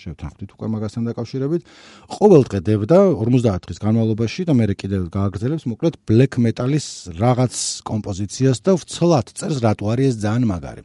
შევთანხმდით 0.00 0.50
უკვე 0.56 0.66
მაგასთან 0.72 1.02
დაკავშირებით. 1.12 1.62
ყოველ 2.08 2.42
დღე 2.48 2.60
დებდა 2.64 2.98
50 3.20 3.60
დღის 3.68 3.78
განმავლობაში 3.84 4.40
და 4.48 4.52
მე 4.56 4.64
კიდევ 4.80 5.02
გააგრძელებს 5.12 5.64
მოკლედ 5.76 5.94
black 6.08 6.40
metal-ის 6.40 7.12
რაღაც 7.20 7.54
კომპოზიციას 7.84 8.64
და 8.64 8.72
ვცლად 8.80 9.26
წერს 9.36 9.60
რატო 9.60 9.84
არის 9.92 10.06
ეს 10.08 10.16
ძალიან 10.24 10.44
მაგარი. 10.48 10.82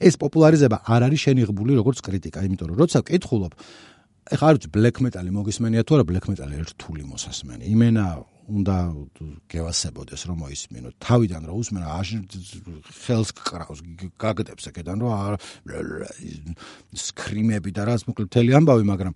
ეს 0.00 0.14
პოპულარიზება 0.16 0.80
არ 0.88 1.12
არის 1.12 1.20
შენიღბული 1.28 1.76
როგორც 1.76 1.98
კრიტიკა, 2.00 2.40
იმიტომ 2.48 2.66
რომ 2.72 2.76
როცა 2.80 2.98
ვკითხულობ 3.04 3.52
ეხლა 4.32 4.46
არის 4.48 4.64
black 4.72 4.96
metal-ი 5.04 5.28
მოგისმენია 5.28 5.82
თუ 5.84 5.92
არა 5.98 6.04
black 6.08 6.24
metal-ი 6.30 6.56
რთული 6.72 7.02
მოსასმენი. 7.04 7.64
იმენა 7.68 8.37
უნდა 8.48 8.76
გევასებოდეს 9.52 10.22
რომ 10.28 10.36
მოისმინოთ. 10.44 10.94
თავიდან 11.04 11.42
რა 11.44 11.52
უსმენ 11.52 11.82
ხელს 13.04 13.30
კრავს, 13.36 13.80
გაგდებს 14.16 14.64
ეკედან 14.72 14.98
რომ 15.04 15.36
სკრიმები 16.96 17.70
და 17.76 17.82
რაც 17.92 18.08
მოკლედ 18.08 18.28
მთელი 18.32 18.50
ამბავი, 18.56 18.84
მაგრამ 18.88 19.14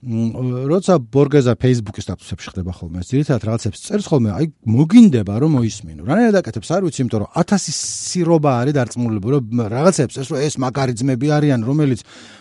როცა 0.00 0.96
ბორგეზა 1.12 1.60
Facebook-ის 1.60 2.08
სტატუსებში 2.08 2.48
ხდება 2.56 2.72
ხოლმე, 2.72 3.04
ძირითადად 3.04 3.44
რაღაცებს 3.44 3.82
წერს 3.84 4.06
ხოლმე, 4.08 4.32
აი 4.32 4.46
მოგინდება 4.64 5.34
რომ 5.44 5.60
მოისმინო. 5.60 6.08
რანაირად 6.08 6.40
აკეთებს 6.40 6.72
არ 6.72 6.88
ვიცი, 6.88 7.00
იმიტომ 7.04 7.20
რომ 7.20 7.30
1000 7.36 7.76
სირობა 8.08 8.50
არის 8.64 8.74
დარწმუნებული, 8.80 9.32
რომ 9.36 9.44
რაღაცებს 9.60 10.12
წერს, 10.16 10.28
რომ 10.32 10.40
ეს 10.40 10.54
მაგარი 10.56 10.92
ძმები 10.96 11.26
არიან, 11.36 11.60
რომელიც 11.68 12.00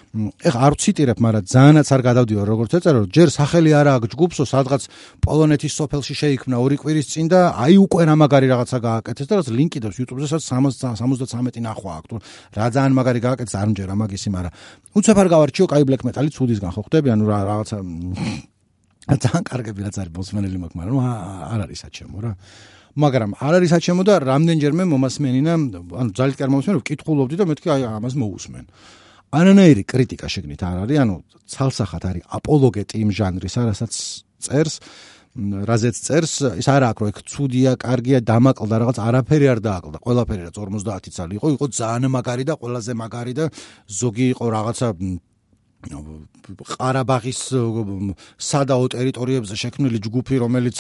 ეხა 0.09 0.59
არ 0.65 0.73
ვციტირებ, 0.73 1.19
მაგრამ 1.21 1.45
ძალიანაც 1.45 1.89
არ 1.93 2.01
გადავდივარ 2.01 2.47
როგორც 2.49 2.71
ეწერო, 2.81 3.01
ჯერ 3.13 3.29
სახელი 3.29 3.71
არა 3.77 3.91
აქვს 3.99 4.09
ჯგუფსო, 4.09 4.43
სადღაც 4.49 4.81
პოლონეთის 5.21 5.73
სოფელში 5.77 6.13
შეიქმნა 6.17 6.57
ორი 6.57 6.77
კვირის 6.81 7.07
წინ 7.13 7.29
და 7.29 7.53
აი 7.53 7.77
უკვე 7.77 8.03
რა 8.09 8.15
მაგარი 8.17 8.47
რაღაცა 8.49 8.77
გააკეთეს 8.89 9.29
და 9.29 9.33
რაც 9.37 9.47
ლინკი 9.53 9.79
დავს 9.85 9.97
YouTube-ზე, 10.01 10.27
სადაც 10.33 10.45
73 10.97 11.61
ნახვა 11.61 11.91
აქვს. 12.01 12.17
რა 12.57 12.65
ძალიან 12.73 12.93
მაგარი 12.97 13.19
გააკეთეს, 13.21 13.53
არ 13.53 13.67
მჯერა 13.69 13.93
მაგისი, 14.01 14.29
მაგრამ 14.33 14.53
უცებ 14.97 15.17
არ 15.21 15.27
გავარჩიო, 15.29 15.65
კაი 15.69 15.83
black 15.85 16.01
metal-ი 16.09 16.29
ცუდისგან 16.33 16.71
ხო 16.73 16.81
ხდები, 16.89 17.07
ანუ 17.13 17.23
რა 17.29 17.39
რაღაცა 17.45 17.77
ძალიან 19.13 19.43
კარგები 19.45 19.79
რაც 19.85 19.95
არის 20.01 20.11
ბოსმენელი 20.17 20.57
მაქვს, 20.57 20.77
მაგრამ 20.79 20.97
არ 21.53 21.59
არის 21.69 21.79
საჩემო 21.85 22.17
რა. 22.17 22.31
მაგრამ 22.97 23.31
არ 23.37 23.53
არის 23.61 23.69
საჩემო 23.77 24.03
და 24.05 24.13
რამდენჯერმე 24.25 24.83
მომასმენინა, 24.89 25.53
ანუ 26.01 26.09
ძალიან 26.17 26.35
კარგი 26.37 26.53
მომასმენია, 26.53 26.81
ვკითხულობდი 26.81 27.35
და 27.37 27.45
მეთქი 27.49 27.67
აი 27.69 27.81
ამას 27.89 28.13
მოусმენ. 28.17 28.65
ანანაირი 29.29 29.83
კრიტიკა 29.85 30.27
შეგნით 30.33 30.61
არ 30.65 30.77
არის, 30.83 30.99
ანუ 31.03 31.15
ცალსახად 31.53 32.03
არის 32.09 32.23
აპოლოგეტი 32.39 32.95
იმ 33.03 33.09
ჟანრის, 33.13 33.55
რასაც 33.69 33.93
წერს, 34.41 34.75
რაზეც 35.69 35.95
წერს, 36.01 36.33
ის 36.57 36.67
არ 36.73 36.83
აქვს, 36.89 37.01
რომ 37.05 37.09
ეგ 37.13 37.17
ცუდია, 37.29 37.71
კარგია, 37.77 38.19
დამაკლდა 38.25 38.75
რაღაც, 38.81 38.97
არაფერი 39.05 39.45
არ 39.53 39.59
დააკლდა. 39.61 39.97
ყველაფერი 40.01 40.41
რაც 40.49 40.57
50 40.57 41.13
წელი 41.13 41.33
იყო, 41.37 41.47
იყო 41.55 41.65
ძალიან 41.69 42.09
მაგარი 42.09 42.43
და 42.49 42.53
ყველაზე 42.57 42.91
მაგარი 42.97 43.33
და 43.37 43.45
ზოგი 43.85 44.25
იყო 44.33 44.45
რაღაცა 44.49 44.87
ყარაბაღის 45.79 47.39
სადაო 48.35 48.85
ტერიტორიებზე 48.91 49.55
შექმნილი 49.55 49.99
ჯგუფი, 50.03 50.35
რომელიც 50.43 50.77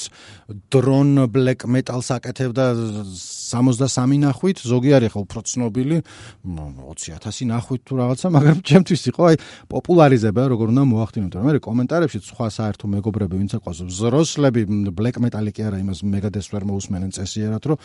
დრონ 0.75 1.31
ბლეკ 1.31 1.63
მეტალს 1.71 2.09
აკეთებდა 2.19 2.65
63 3.07 4.19
ნახვით, 4.19 4.59
ზოგი 4.59 4.91
არის 4.99 5.11
ხო 5.15 5.19
უფრო 5.23 5.39
ცნობილი. 5.47 5.97
20000 6.43 7.47
ნახვით 7.47 7.81
თუ 7.87 7.93
რაღაცა, 7.95 8.27
მაგრამ 8.27 8.57
ჩემთვის 8.59 9.01
იყო 9.07 9.21
აი 9.29 9.35
პოპულარიზება, 9.71 10.41
როგორ 10.51 10.67
უნდა 10.75 10.83
მოახდინოთ. 10.91 11.33
მე 11.47 11.51
კომენტარებში 11.63 12.19
სხვა 12.19 12.47
საერთო 12.59 12.85
მეგობრები 12.91 13.35
ვინც 13.39 13.51
აყვას 13.55 13.79
ზროსლები 13.87 14.61
ბლეკ 14.91 15.15
მეტალი 15.23 15.51
კი 15.55 15.61
არა, 15.63 15.77
იმას 15.79 16.03
მეგადეს 16.03 16.47
ვერ 16.51 16.63
მოусმენენ 16.67 17.11
წესიერად, 17.15 17.63
რომ 17.71 17.77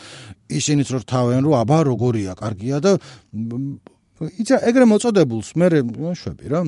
ისინიც 0.51 0.87
რო 0.91 0.99
რთავენ, 1.07 1.41
რომ 1.47 1.55
აბა 1.63 1.79
როგორია, 1.95 2.35
კარგია 2.35 2.77
და 2.83 2.99
იცი 4.15 4.55
ეგრე 4.71 4.85
მოწოდებულს 4.87 5.49
მე 5.59 5.67
შვები 6.15 6.47
რა 6.47 6.61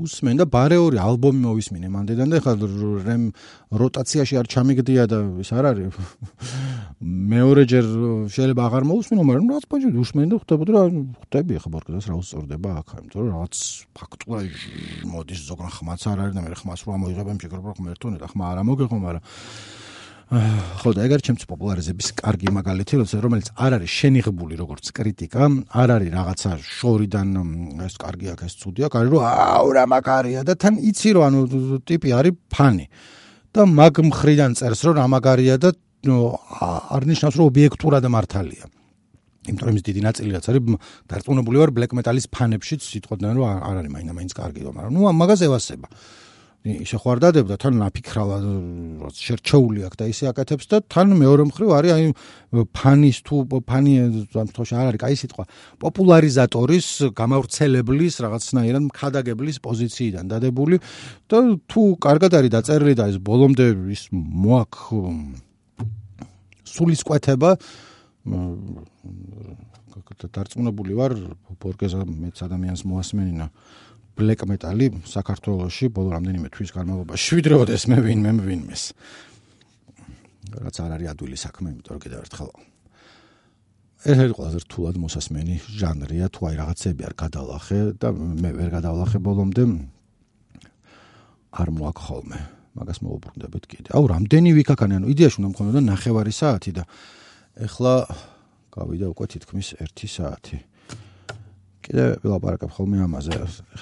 უსმენ 0.00 0.36
და 0.40 0.46
ბარეორი 0.48 0.98
ალბომი 1.00 1.40
მოვისმინე. 1.44 1.88
მანდედან 1.92 2.28
და 2.32 2.38
ხა 2.40 2.52
რემ 3.06 3.24
როტაციაში 3.70 4.34
არ 4.40 4.46
ჩამიგდია 4.50 5.04
და 5.10 5.18
ის 5.44 5.50
არ 5.52 5.64
არის. 5.70 5.88
მეორეჯერ 7.00 7.86
შეიძლება 8.28 8.62
აღარ 8.68 8.84
მოусმინო 8.84 9.22
მაგრამ 9.24 9.46
რაც 9.56 9.64
პონჯი 9.72 9.88
უსმენ 10.04 10.26
და 10.28 10.36
ხვდებოდი 10.40 10.70
რა 10.76 10.82
ხვდები 10.92 11.60
ხა 11.64 11.68
ბორკდას 11.72 12.04
რა 12.12 12.16
უსწორდება 12.20 12.70
აქ 12.80 12.88
იმიტომ 13.00 13.20
რომ 13.24 13.30
რაღაც 13.40 13.54
ფაქტურა 13.96 14.40
მოდის 15.08 15.40
ზოგან 15.48 15.70
ხმაც 15.80 16.00
არ 16.12 16.18
არის 16.20 16.34
და 16.36 16.40
მე 16.44 16.58
ხმას 16.60 16.80
რო 16.84 16.90
ამოიღებენ 17.00 17.36
ფიქრობ 17.40 17.64
რომ 17.72 17.76
ხმ 17.80 17.86
ერთონე 17.96 18.16
და 18.20 18.28
ხმა 18.28 18.44
არ 18.52 18.60
ამოგეხო 18.60 18.96
მაგრამ 19.00 19.24
ხო 20.30 20.92
და 20.94 21.02
ეგ 21.10 21.12
არის 21.16 21.24
ჩემთვის 21.26 21.46
პოპულარიზების 21.50 22.08
კარგი 22.22 22.52
მაგალითი, 22.54 22.94
რომელიც 23.02 23.48
არ 23.50 23.72
არის 23.82 23.90
შენიღბული 23.98 24.54
როგორც 24.62 24.86
კრიტიკა, 24.94 25.42
არ 25.74 25.88
არის 25.90 26.10
რაღაცა 26.14 26.50
შორიდან 26.62 27.28
ეს 27.82 27.94
კარგი 27.98 28.26
აქ 28.30 28.40
ეს 28.46 28.54
ცუდი 28.62 28.80
აქ 28.86 28.94
არის 28.94 29.10
რომ 29.10 29.22
აუ 29.26 29.68
რა 29.74 29.84
მაგარია 29.90 30.40
და 30.46 30.54
თან 30.54 30.74
იცი 30.86 31.10
რომ 31.18 31.22
ანუ 31.26 31.40
ტიპი 31.82 32.08
არის 32.14 32.34
ფანი. 32.46 32.86
და 33.50 33.60
მაგ 33.66 33.94
მხრიდან 34.06 34.50
წერს 34.54 34.80
რომ 34.86 34.94
რა 35.02 35.06
მაგარია 35.10 35.56
და 35.58 35.74
არ 36.94 37.02
ნიშნავს 37.10 37.34
რომ 37.34 37.46
ობიექტურად 37.50 38.04
მართალია. 38.06 38.64
იმიტომ 39.50 39.66
რომ 39.66 39.74
ის 39.74 39.82
დიდი 39.82 40.00
ნაწილი 40.06 40.30
რაც 40.30 40.46
არის 40.46 40.62
დარწმუნებული 41.10 41.56
ვარ 41.58 41.70
black 41.74 41.90
metal-ის 41.98 42.30
ფანებშიც 42.30 42.80
სიტყვიდან 42.86 43.34
რომ 43.34 43.46
არ 43.66 43.76
არის 43.82 43.90
მაინა 43.98 44.12
მაინც 44.14 44.32
კარგი, 44.38 44.60
მაგრამ 44.70 44.92
ნუ 44.94 45.00
მაგაზე 45.10 45.44
ევასება. 45.50 45.88
შეხვარდადებდა, 46.60 47.56
თან 47.56 47.78
ნაფიქრალა 47.80 48.36
რაც 49.00 49.16
შერჩეული 49.16 49.80
აქვს 49.88 49.96
და 49.96 50.04
ისე 50.12 50.24
აკეთებს 50.28 50.66
და 50.68 50.80
თან 50.92 51.16
მეორე 51.16 51.48
მხრივ 51.48 51.70
არის 51.72 51.92
აი 51.96 52.04
ფანის 52.76 53.18
თუ 53.24 53.36
ფანი 53.64 53.92
ამ 54.36 54.48
თოში 54.52 54.74
არ 54.76 54.92
არის, 54.92 55.00
კაი 55.00 55.16
სიტყვა, 55.24 55.44
პოპულარიზატორის, 55.80 56.86
გამავრცელებლის, 57.16 58.14
რაღაცნაირად 58.20 58.82
მქადაგებლის 58.92 59.56
პოზიციიდან 59.64 60.24
დადებული 60.28 60.76
და 61.32 61.38
თუ 61.64 61.82
კარგად 61.96 62.36
არის 62.36 62.52
დაწერილი 62.52 62.92
და 62.92 63.08
ეს 63.08 63.16
ბოლომდე 63.24 63.66
ის 63.96 64.12
მოაქვს 64.12 65.48
სულისკვეთება 66.76 67.50
დარწმუნებული 70.28 70.92
ვარ 70.92 71.16
ბორგესა 71.56 72.04
მეც 72.04 72.36
ადამიანს 72.44 72.84
მოასმენინა 72.84 73.46
black 74.20 74.44
metal-ი 74.44 74.88
საქართველოში 75.08 75.88
ბოლო 75.96 76.16
რამდენიმე 76.16 76.48
თვის 76.52 76.70
განმავლობაში 76.76 77.24
შვიდროდეს 77.30 77.82
მე 77.90 77.98
ვინ 78.04 78.20
მე 78.26 78.32
ვინმეს. 78.44 78.82
რაც 80.50 80.76
არ 80.84 80.90
არის 80.96 81.08
ადვილი 81.14 81.36
საქმე, 81.40 81.66
იმიტომ 81.72 81.92
რომ 81.94 82.02
კიდევ 82.04 82.18
ერთხელ 82.26 82.50
ერთ-ერთი 84.00 84.34
ყველაზე 84.36 84.58
რთულად 84.64 84.96
მოსასმენი 84.96 85.54
ჟანრია, 85.76 86.26
თუ 86.32 86.40
აი 86.48 86.54
რაღაცები 86.56 87.02
არ 87.04 87.14
გადალახე 87.20 87.80
და 88.00 88.08
მე 88.16 88.50
ვერ 88.56 88.70
გადავლახე 88.72 89.18
ბოლომდე 89.20 89.64
არ 91.60 91.68
მოაქვს 91.76 92.04
ხოლმე. 92.08 92.38
მაგას 92.70 92.98
მოუბრუნდებით 93.02 93.64
კიდე. 93.66 93.88
აუ, 93.92 94.04
რამდენი 94.14 94.50
ვიქაქანი, 94.56 94.94
ანუ 95.02 95.06
იდეაში 95.10 95.36
უნდა 95.42 95.48
მქონოდა 95.52 95.80
ნახევარი 95.84 96.32
საათი 96.32 96.70
და 96.80 96.82
ეხლა 97.66 97.94
გავიდა 98.70 99.06
უკვე 99.10 99.26
თითქმის 99.34 99.68
1 99.82 100.06
საათი. 100.06 100.56
კიდე 101.90 102.04
ვილაპარაკებ 102.22 102.70
ხოლმე 102.70 103.02
ამაზე. 103.02 103.32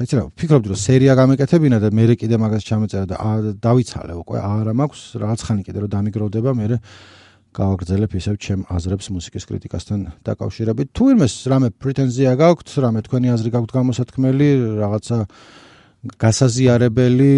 ხეცი 0.01 0.15
რა, 0.17 0.23
ფიქრობდი 0.33 0.69
რომ 0.73 0.79
სერია 0.81 1.13
გამეკეთებინა 1.13 1.79
და 1.85 1.89
მე 1.93 2.05
კიდე 2.17 2.37
მაგას 2.41 2.63
ჩამეწერა 2.65 3.05
და 3.05 3.17
დავიცალე 3.61 4.15
უკვე. 4.17 4.39
არა 4.41 4.73
მაქვს 4.73 5.01
რაღაც 5.21 5.41
ხანი 5.45 5.63
კიდე 5.69 5.79
რომ 5.85 5.91
დამიგროვდება, 5.93 6.51
მე 6.57 6.67
გავაგრძელებ 7.59 8.13
ისევ 8.13 8.35
ჩემ 8.39 8.61
აზრებს 8.69 9.07
მუსიკის 9.09 9.45
კრიტიკასთან 9.49 10.01
დაკავშირებით. 10.25 10.89
თუ 10.93 11.05
იმეს 11.17 11.35
რამე 11.49 11.69
პრეტენზია 11.81 12.33
გაქვთ, 12.39 12.69
რამე 12.85 13.01
თქვენი 13.09 13.29
აზრი 13.35 13.51
გაქვთ 13.57 13.71
გამოსათქმელი, 13.73 14.49
რაღაცა 14.85 15.19
გასაზიარებელი, 16.23 17.33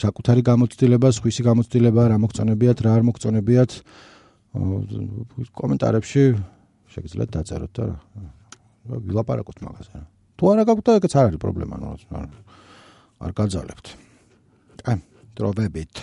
საკუთარი 0.00 0.42
გამოცდილება, 0.46 1.08
სხვისი 1.18 1.42
გამოცდილება, 1.50 2.02
რა 2.14 2.16
მოგწონებიათ, 2.24 2.78
რა 2.86 2.90
არ 2.96 3.02
მოგწონებიათ, 3.10 3.70
კომენტარებში 5.60 6.22
შეგიძლიათ 6.94 7.30
დაწეროთ 7.36 7.72
და 7.76 7.86
ვილაპარაკოთ 8.86 9.58
მაგაზე. 9.66 10.15
თუ 10.36 10.42
არა 10.52 10.62
გაქვთ 10.68 10.84
და 10.86 10.96
ეგეც 11.00 11.14
არ 11.16 11.26
არის 11.30 11.40
პრობლემა, 11.40 11.74
ნუ 11.80 11.88
არ 13.24 13.32
გაძალებთ. 13.32 13.86
აი, 14.86 14.98
დროვებით. 15.36 15.94